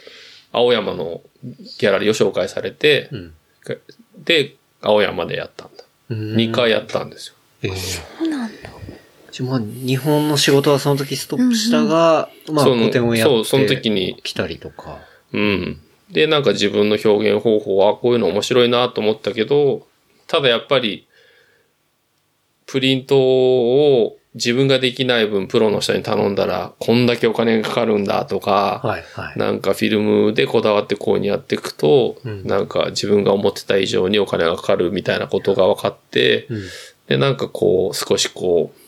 [0.51, 3.33] 青山のギャラリーを紹介されて、うん。
[4.23, 5.83] で、青山でやったんだ。
[6.09, 7.35] うん2回やったんですよ。
[7.61, 8.69] ええそうなんだ。
[9.43, 13.33] まあ、日本の仕事はその時ストップしたが、まあ、その個展をやって。
[13.33, 14.99] そうその時に来たりとか。
[15.31, 15.79] うん。
[16.11, 19.87] で、なんか自分の表現方法はこういうの面白いなと思ったけど、
[20.27, 21.07] ただやっぱり、
[22.65, 29.39] プリントを自分ができない分プロの人に頼んだら、こんだけお金がかかるんだとか、はい、はい。
[29.39, 36.61] なんかフィルムでこだわってこうにやっていくと、うんなんか自分が思ってた以上にお金がかかるみたいなことが分かって、うん。
[37.07, 38.79] で、なんかこう、少しこう、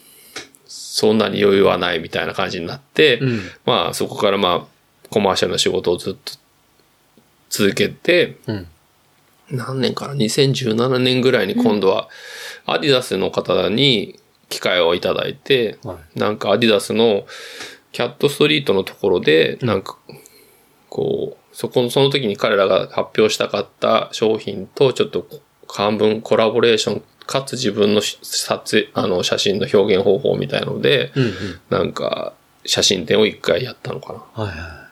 [0.66, 3.42] そんなに余裕はないみたいな感じになって、うん。
[3.66, 6.34] まあそこからまあ、コマーシャルの仕事をずっと
[7.54, 8.68] 続けて、うん。
[9.52, 12.10] 何年かな ?2017 年ぐらいに今度は、
[12.66, 14.20] アディダスの方に
[14.50, 17.26] 機会をいただいて、はなんかアディダスの
[17.92, 20.00] キャットストリートのところで、なんか、
[20.90, 25.28] こう、そこの、その時に彼らが発表したかった商品とちょっと
[25.68, 31.24] 半分コラボレーション、かつ自分のし撮影、あの、写真の表現方法みたいので、うん。
[31.24, 31.34] うん。
[31.70, 32.34] なんか、
[32.66, 34.44] 写真展を一回やったのかな。
[34.44, 34.83] はいはい。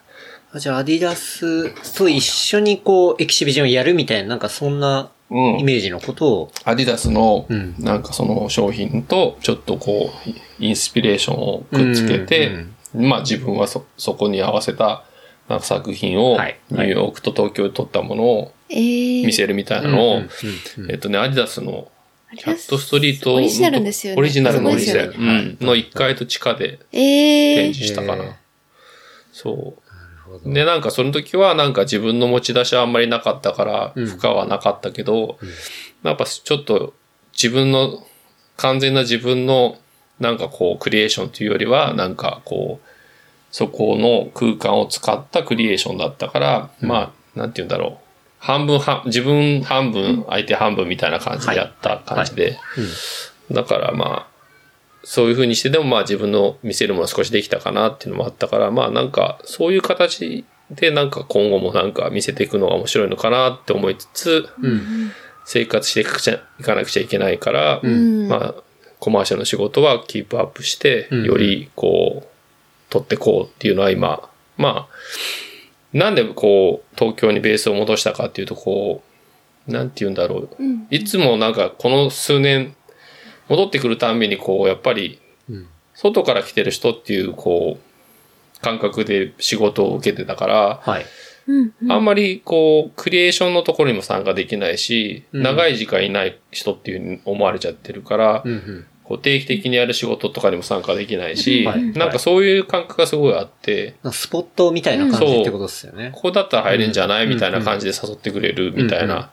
[0.53, 5.59] あじゃあ、アディダスと一緒にこう、エキシビジョンやるみたいな、なんかそんなうん。
[5.59, 10.29] イメージのことを、アディダスのうん、なんかその商品と、ちょっとこう、
[10.59, 15.05] インスピレーションをくっつけて、まあ自分はそ、そこに合わせた、
[15.47, 16.59] なんか作品を、はい。
[16.69, 21.89] ニューヨークと東京で撮ったものをえー、見せるみたいなのを、うんうんうんえっとね、アディダスの
[22.37, 24.19] キャットストリートのオリジナルですよね。
[24.19, 25.57] オリジナルのお店、そうですよね。
[25.59, 27.55] うん、の1階と地下でえー。
[27.55, 28.23] 展示したかな。
[28.23, 28.33] へー。
[29.33, 29.80] そう。
[30.45, 34.05] で、なんかその時はなんか自分の持ち出しはあんまりなかったから、うん。
[34.05, 35.37] 負荷はなかったけど、
[36.03, 36.93] やっぱちょっと
[37.33, 38.05] 自分の、
[38.57, 39.77] 完全な自分の
[40.19, 42.87] なんかこうクリエーションというよりは、なんかこう、
[43.51, 48.11] そこの空間を使ったクリエーションだったから、まあ、なんて言うんだろう。
[48.39, 52.57] 半分は、自分半分、相手半分みたいな感じでやった感じで。
[53.51, 54.30] だからまあ、
[55.03, 65.11] そういう風にしてでもまあ自分の見せるもの少しできたかなっていうのもあったから、まあなんかそういう形でなんか今後もなんか見せていくのが面白いのかなって思いつつ、うん。
[65.43, 68.55] 生活していかなくちゃいかなくちゃいけないから、んまあ
[68.99, 72.27] コマーシャルの仕事はキープアップして、うんよりこう、
[72.89, 79.01] 取ってこうっていうのは今、まあ、なんでこう、東京にベースを戻したかっていうとこ
[79.67, 80.49] う、なんて言うんだろう。
[80.59, 82.75] うんいつもなんかこの数年、
[83.49, 85.19] 戻ってくるたんびにこう、やっぱり
[85.49, 91.05] うん、外から来てる人っていうこう、感覚で仕事を受けてたから、はい。
[91.89, 95.43] あんまりこう、クリエーションのところにも参加できないし、うん。
[95.43, 98.43] 長い時間いない人っていうふうに思われちゃってるから。
[99.03, 101.83] こう定期的にやる仕事とかにも参加できないし、はい。
[101.93, 106.11] なんかそういう感覚がすごいあって、スポットみたいな感じってことですよね。
[106.13, 109.31] ここだったら入れんじゃないみたいな感じで誘ってくれるみたいな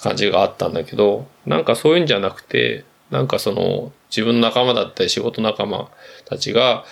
[0.00, 5.90] 感じがあったんだけど、なんかそういうんじゃなくて、なんかその自分の仲間だったり仕事仲間
[6.26, 6.84] たちが、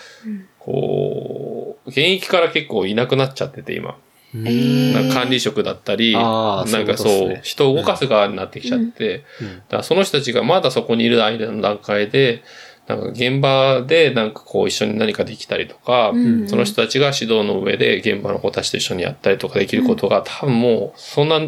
[0.59, 3.97] こう、現役から結構いなくなっちゃってて今。
[4.35, 4.93] えー。
[4.93, 9.49] なんか管理職だったり、なんかそう人を動かす側になってきちゃって、うん。
[9.49, 12.43] だからその人たちがまだそこにいる間の段階で、
[12.87, 16.49] なんか現場でなんかこう一緒に何かできたりとか、うん。
[16.49, 21.41] その人たちが指導の上で現場の子たちと一緒にやったりとかできることが多分もうそんな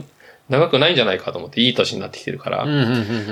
[0.49, 2.66] 長くないんじゃないかと思っていい年になってきてるから、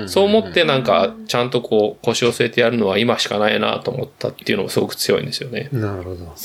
[0.07, 5.69] そう思ってなんかちゃんとこう腰を据えてやるのは今しかないなと思ったっていうのもすごく強いんですよね。
[5.71, 6.35] なるほど。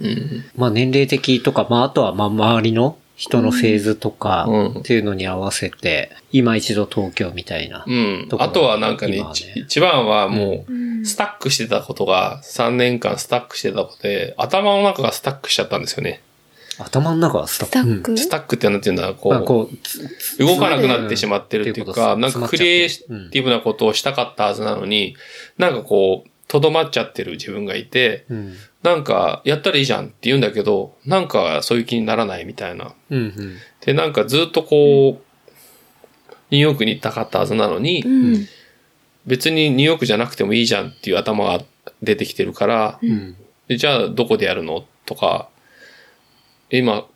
[0.00, 0.44] うん。
[0.56, 7.84] まあ年齢的とか、まああとはまあ周りの人のフェーズとかうんっていうのに合わせて、今一度東京みたいな。
[7.86, 16.22] うんあとはなんかね、ね一一番はもう、うんスタックしてたことが、3年間スタックしてたことで、頭の中がスタックしちゃったんですよね。
[16.78, 25.16] 頭の中はスタスタッうんクスタックってなんていうんだ、こう、まあこう、動かなくなってしまってるっていうか、うんなんかクリエイティブなことをしたかったはずなのに、
[25.58, 28.54] なんかこう、とどまっちゃってる自分がいて、うん。
[28.82, 32.94] なんか、やったらいいじゃんって言うんだけど、なんかそういう気にならないみたいな。
[33.10, 33.56] うんうん。
[33.84, 35.24] で、なんかずっとこう、
[36.50, 38.46] ニューヨークに行ったかったはずなのに、うん。
[39.26, 41.64] 別にニューヨークじゃなくてもいいじゃんっていう頭が
[42.02, 43.36] 出てきてるから、うん。
[43.66, 44.84] でじゃあどこでやるの？
[45.06, 45.48] とか、
[46.70, 47.06] 今、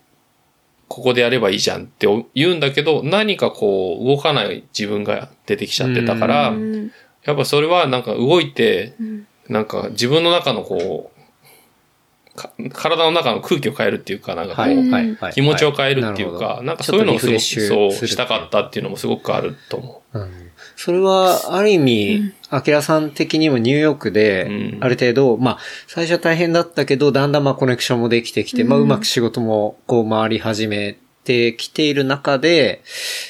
[0.89, 6.93] ここでやればいいじゃんって言うんだけど、何かこう動かない自分が出てきちゃってたから、うん。
[7.25, 9.27] やっぱそれはなんか動いて、うん。
[9.49, 15.33] なんか自分の中のこう、か体の中の空気を変えるっていうか、なんかこう、はい、うんはい、はい。
[15.33, 20.19] 気持ちを変えるっていうか、なんかそういうのをすごくそうしたかったっていうのもすごくあると思う。
[20.19, 20.51] ん。
[20.77, 32.83] それは、ある意味、アキラさん的にもニューヨークでう、んある程度、まあ、最初は大変だったけど、だんだんまあコネクションもできてきて、まあ、うんうまく仕事もこう回り始めてきている中で、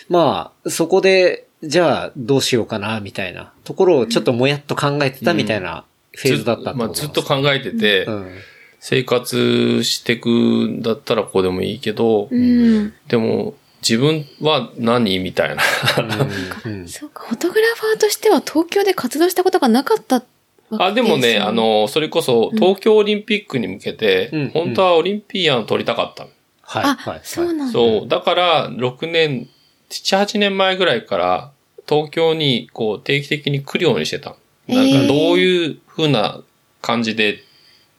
[0.09, 5.85] まあ、そこで、じゃあどうしようかな、みたいなところをちょっともやっと考えてたみたいな
[6.15, 8.39] フェーズだったまあ、ずっと考えてて、うん。
[8.81, 12.95] 生活していくんだったらこうでもいいけど、うん。
[13.09, 15.19] でも自分は何？
[15.19, 15.63] みたいな。
[16.87, 20.21] そうか、フォトグラファーとしては東京で活動したことがなかったわ
[20.79, 26.31] けあ、でもね、あ、の、それこそ東京オリンピックに向けて、うん本当はオリンピアンを取りたかったの。
[26.63, 27.21] はい、あ、はい。
[27.23, 27.73] そうなんだ。
[27.73, 28.09] そう。
[28.09, 29.49] だから、6年、
[29.91, 31.53] 7、8年前ぐらいから、
[31.89, 34.37] 東京にこう定期的に来るようにしてた。
[34.67, 36.43] なんかどういう風な
[36.83, 37.43] 感じで、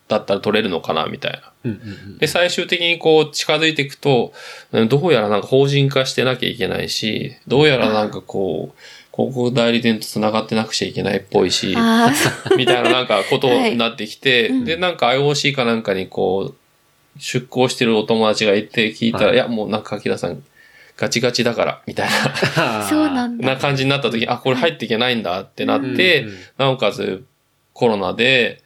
[0.09, 1.39] だったら取れるのかな、みたいな。
[1.65, 4.33] うんうんうんで、最終的にこう近づいていくと、
[4.71, 8.81] うんどうやらなんか法人化してなきゃいけないし、どうやらなんかこう、
[9.15, 11.75] 広告代理店と繋がってなくちゃいけないっぽいし、
[12.57, 20.41] みたいななんかことになってきて、はいうんで、なんか IOC かなんかにこう、出向してるお友達がいて聞いたら、はいい、や、もうなんか、アキラさん、
[20.97, 22.09] ガチガチだから、みたい
[22.89, 23.61] そうなんな、なだ。
[23.61, 27.23] 感じになった時に、あ、これ入っていけないんだってなって、うんうんなおかつ、
[27.73, 28.63] コロナで。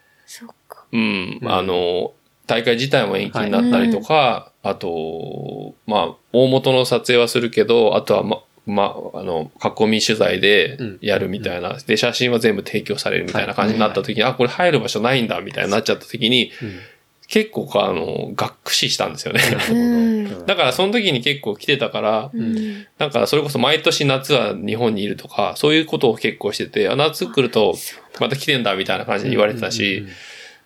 [0.94, 1.52] うん、うん。
[1.52, 2.14] あの、
[2.48, 16.80] 大会自体も延期になったりとか、あと、まあ、大元の撮影はするけど、あとは、ま、まあ、あの、囲み取材でやるみたいな、で、写真は全部提供されるみたいな感じになった時に、あ、これ入る場所ないんだ、みたいになっちゃった時に、うん。
[17.28, 19.42] 結構、あの、がっくししたんですよね。
[19.72, 20.46] うん。
[20.46, 22.86] だから、その時に結構来てたから、うん。
[23.00, 27.76] なんか、それこそ毎年夏は日本にいるとか、そういうことを結構してて、あ夏来ると、
[28.20, 30.06] また来てんだ、みたいな感じに言われてたし、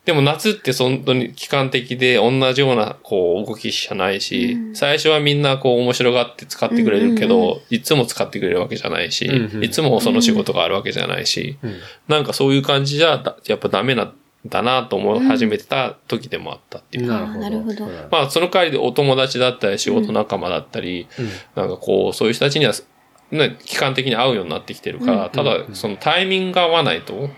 [0.08, 4.74] でも夏って本当に期間的で同じようなこう動きしかないし、うん。
[4.74, 9.64] 最初はみんなこう面白がって使ってくれるけど、うんうんいつも使ってくれるわけじゃないし、うんうん。
[9.66, 11.76] いつもその仕事があるわけじゃないし、うん。
[12.08, 14.16] なんかそういう感じじゃだやっぱダメなん
[14.46, 17.08] だなと思い始めてた時でもあったっていう。
[17.08, 17.40] なるほど。
[17.42, 17.86] なるほど。
[18.10, 21.30] まあその代わりでお友達だったり仕事仲間だったり、うん。
[21.62, 22.72] なんかこうそういう人たちには、
[23.32, 25.32] ね、期間的に会うようになってきてるから、うん。
[25.32, 27.30] ただそのタイミングが合わないと、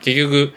[0.00, 0.54] 結局、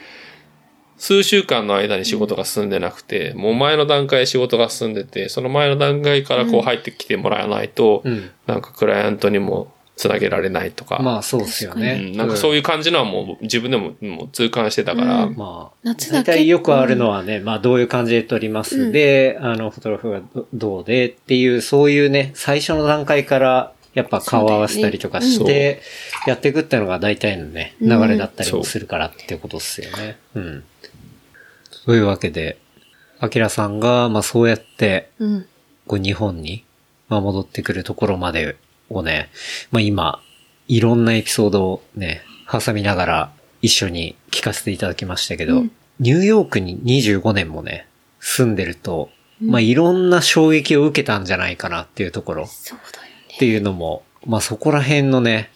[0.98, 8.32] 数週間の間に仕事が進んでなくて、もう前の段階で仕事が進んでて、その前の段階からこう入ってきてもらわないと、うん。
[8.48, 11.98] なんかクライアントにもつなげられないとか、まあそうですようね。
[11.98, 12.18] ん。
[12.18, 15.36] なんかそういう感じのはもう自分でももう痛感してたから、うん。
[15.36, 16.32] まあ、夏だけ。
[16.32, 18.92] 大体よくあるのはね、まあどういう感じで撮ります、うん。
[18.92, 25.82] で、あの、フォトグラフがどどうでっていう、そういうね、最初の段階から、やっぱ顔合わせたりとかして、
[26.28, 28.02] やっていくっていうのが大体のね、うん。
[28.02, 30.18] 流れだったりもするからってことですよね。
[30.36, 30.64] うん。
[31.88, 32.58] というわけで、
[33.22, 35.46] アキラさんが、まあそうやって、うん。
[35.88, 36.66] こう日本に、
[37.08, 38.58] まあ、戻ってくるところまで
[38.90, 39.30] をね、
[39.72, 40.22] まあ今、
[40.68, 43.32] いろんなエピソードをね、挟みながら
[43.62, 47.88] 一緒に聞かせていただきましたけど、うんニューヨークに25年もね、
[48.20, 49.10] 住んでると、
[49.42, 53.36] うんまあいろんな衝撃を受けたんじゃないかなっていうところっそうだよね。
[53.40, 55.50] ていうのもまあそこら辺のね、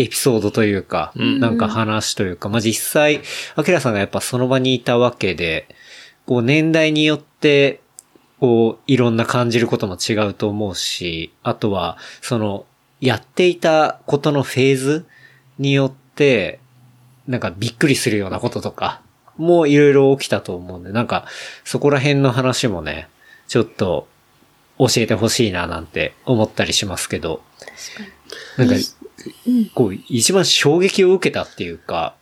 [0.00, 3.20] エピソードというか、うんなんか話というか、まあ実際、
[3.56, 5.68] アキラさんがやっぱその場にいたわけで、
[6.26, 7.80] こう年代によって、
[8.38, 12.66] こういろんな感じることも違うと思うし、あとは、その、
[13.00, 15.06] やっていたことのフェーズ
[15.58, 16.60] によって、
[17.26, 19.02] なんかびっくりするようなこととか、
[19.36, 21.26] もういろいろ起きたと思うんで、なんか
[21.64, 23.08] そこら辺の話もね、
[23.48, 24.06] ちょっと
[24.78, 28.68] 教えてほしいななんて思ったりしますけど、確かに。
[28.68, 28.86] なんか、
[29.74, 32.14] こう、一番衝撃を受けたっていうか、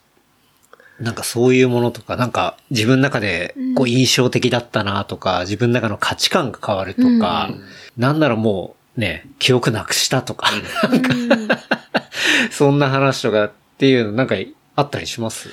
[1.00, 7.50] なんかそういうものとか、なんか自分の中でこう印象的だったなとか、自分の中の価値観が変わるとか、
[7.96, 11.48] なんならもうね、記憶なくしたとか、うん。
[12.50, 14.34] そんな話とかっていうのなんか
[14.74, 15.48] あったりします？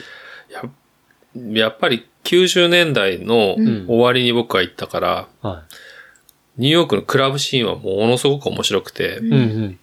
[0.51, 0.63] や
[1.53, 3.85] やっぱり90年代のん。
[3.87, 5.63] 終わりに僕が行ったから、は
[6.57, 9.17] ニューヨークのクラブシーンはものすごく面白くて、い。
[9.17, 9.79] うんうん。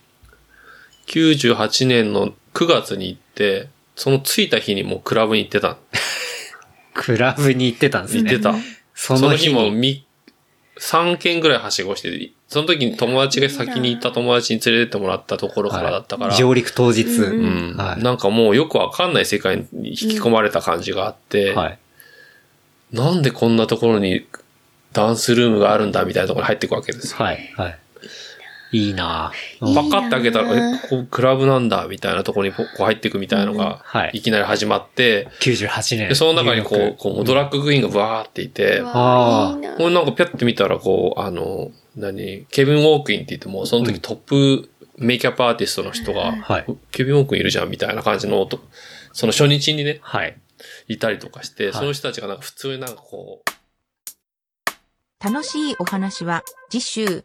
[1.07, 5.77] 98年の9月に行って、その着いた日にもうクラブに行ってた。
[6.95, 8.31] クラブに行ってたんですね。
[8.31, 8.55] 行ってた。
[8.95, 10.05] そその日もみ
[10.79, 17.03] 3軒ぐらいはしごして、その時に友達が先に行った友達に連れてってもらったところからだったから、上陸当日。
[17.03, 21.79] うんはいなんかもうよくわかんない世界に引き込まれた感じがあって、はい。
[22.93, 24.27] なんでこんなところに
[24.93, 27.19] ダンスルームがあるんだみたいなところに入っていくわけですよ。
[27.19, 27.53] はい。
[27.57, 27.79] はい。
[28.73, 29.31] いいな。
[29.61, 36.09] ぁパカって開けたら、え、ここクラブなんだみたいなところにこう入っていくみたいなのがはい、いきなり始まって、98年。
[36.09, 39.77] で、その中にこう、こうドラッグクイーンがバーっていて、あーいいな。
[39.77, 46.67] これなんかピャって見たら、こう、あの、何、ケビン・ウォークインって言っても、その時トップメイキャップアーティストの人が、はい。
[46.91, 48.61] ケビン・ウォークインいるじゃんみたいな感じの音、
[49.13, 50.37] その初日にね、はい。
[50.89, 51.73] いたりとかして、い。
[51.73, 53.53] その人たちがなんか普通になんかこう、
[55.25, 57.25] 楽しいお話は次週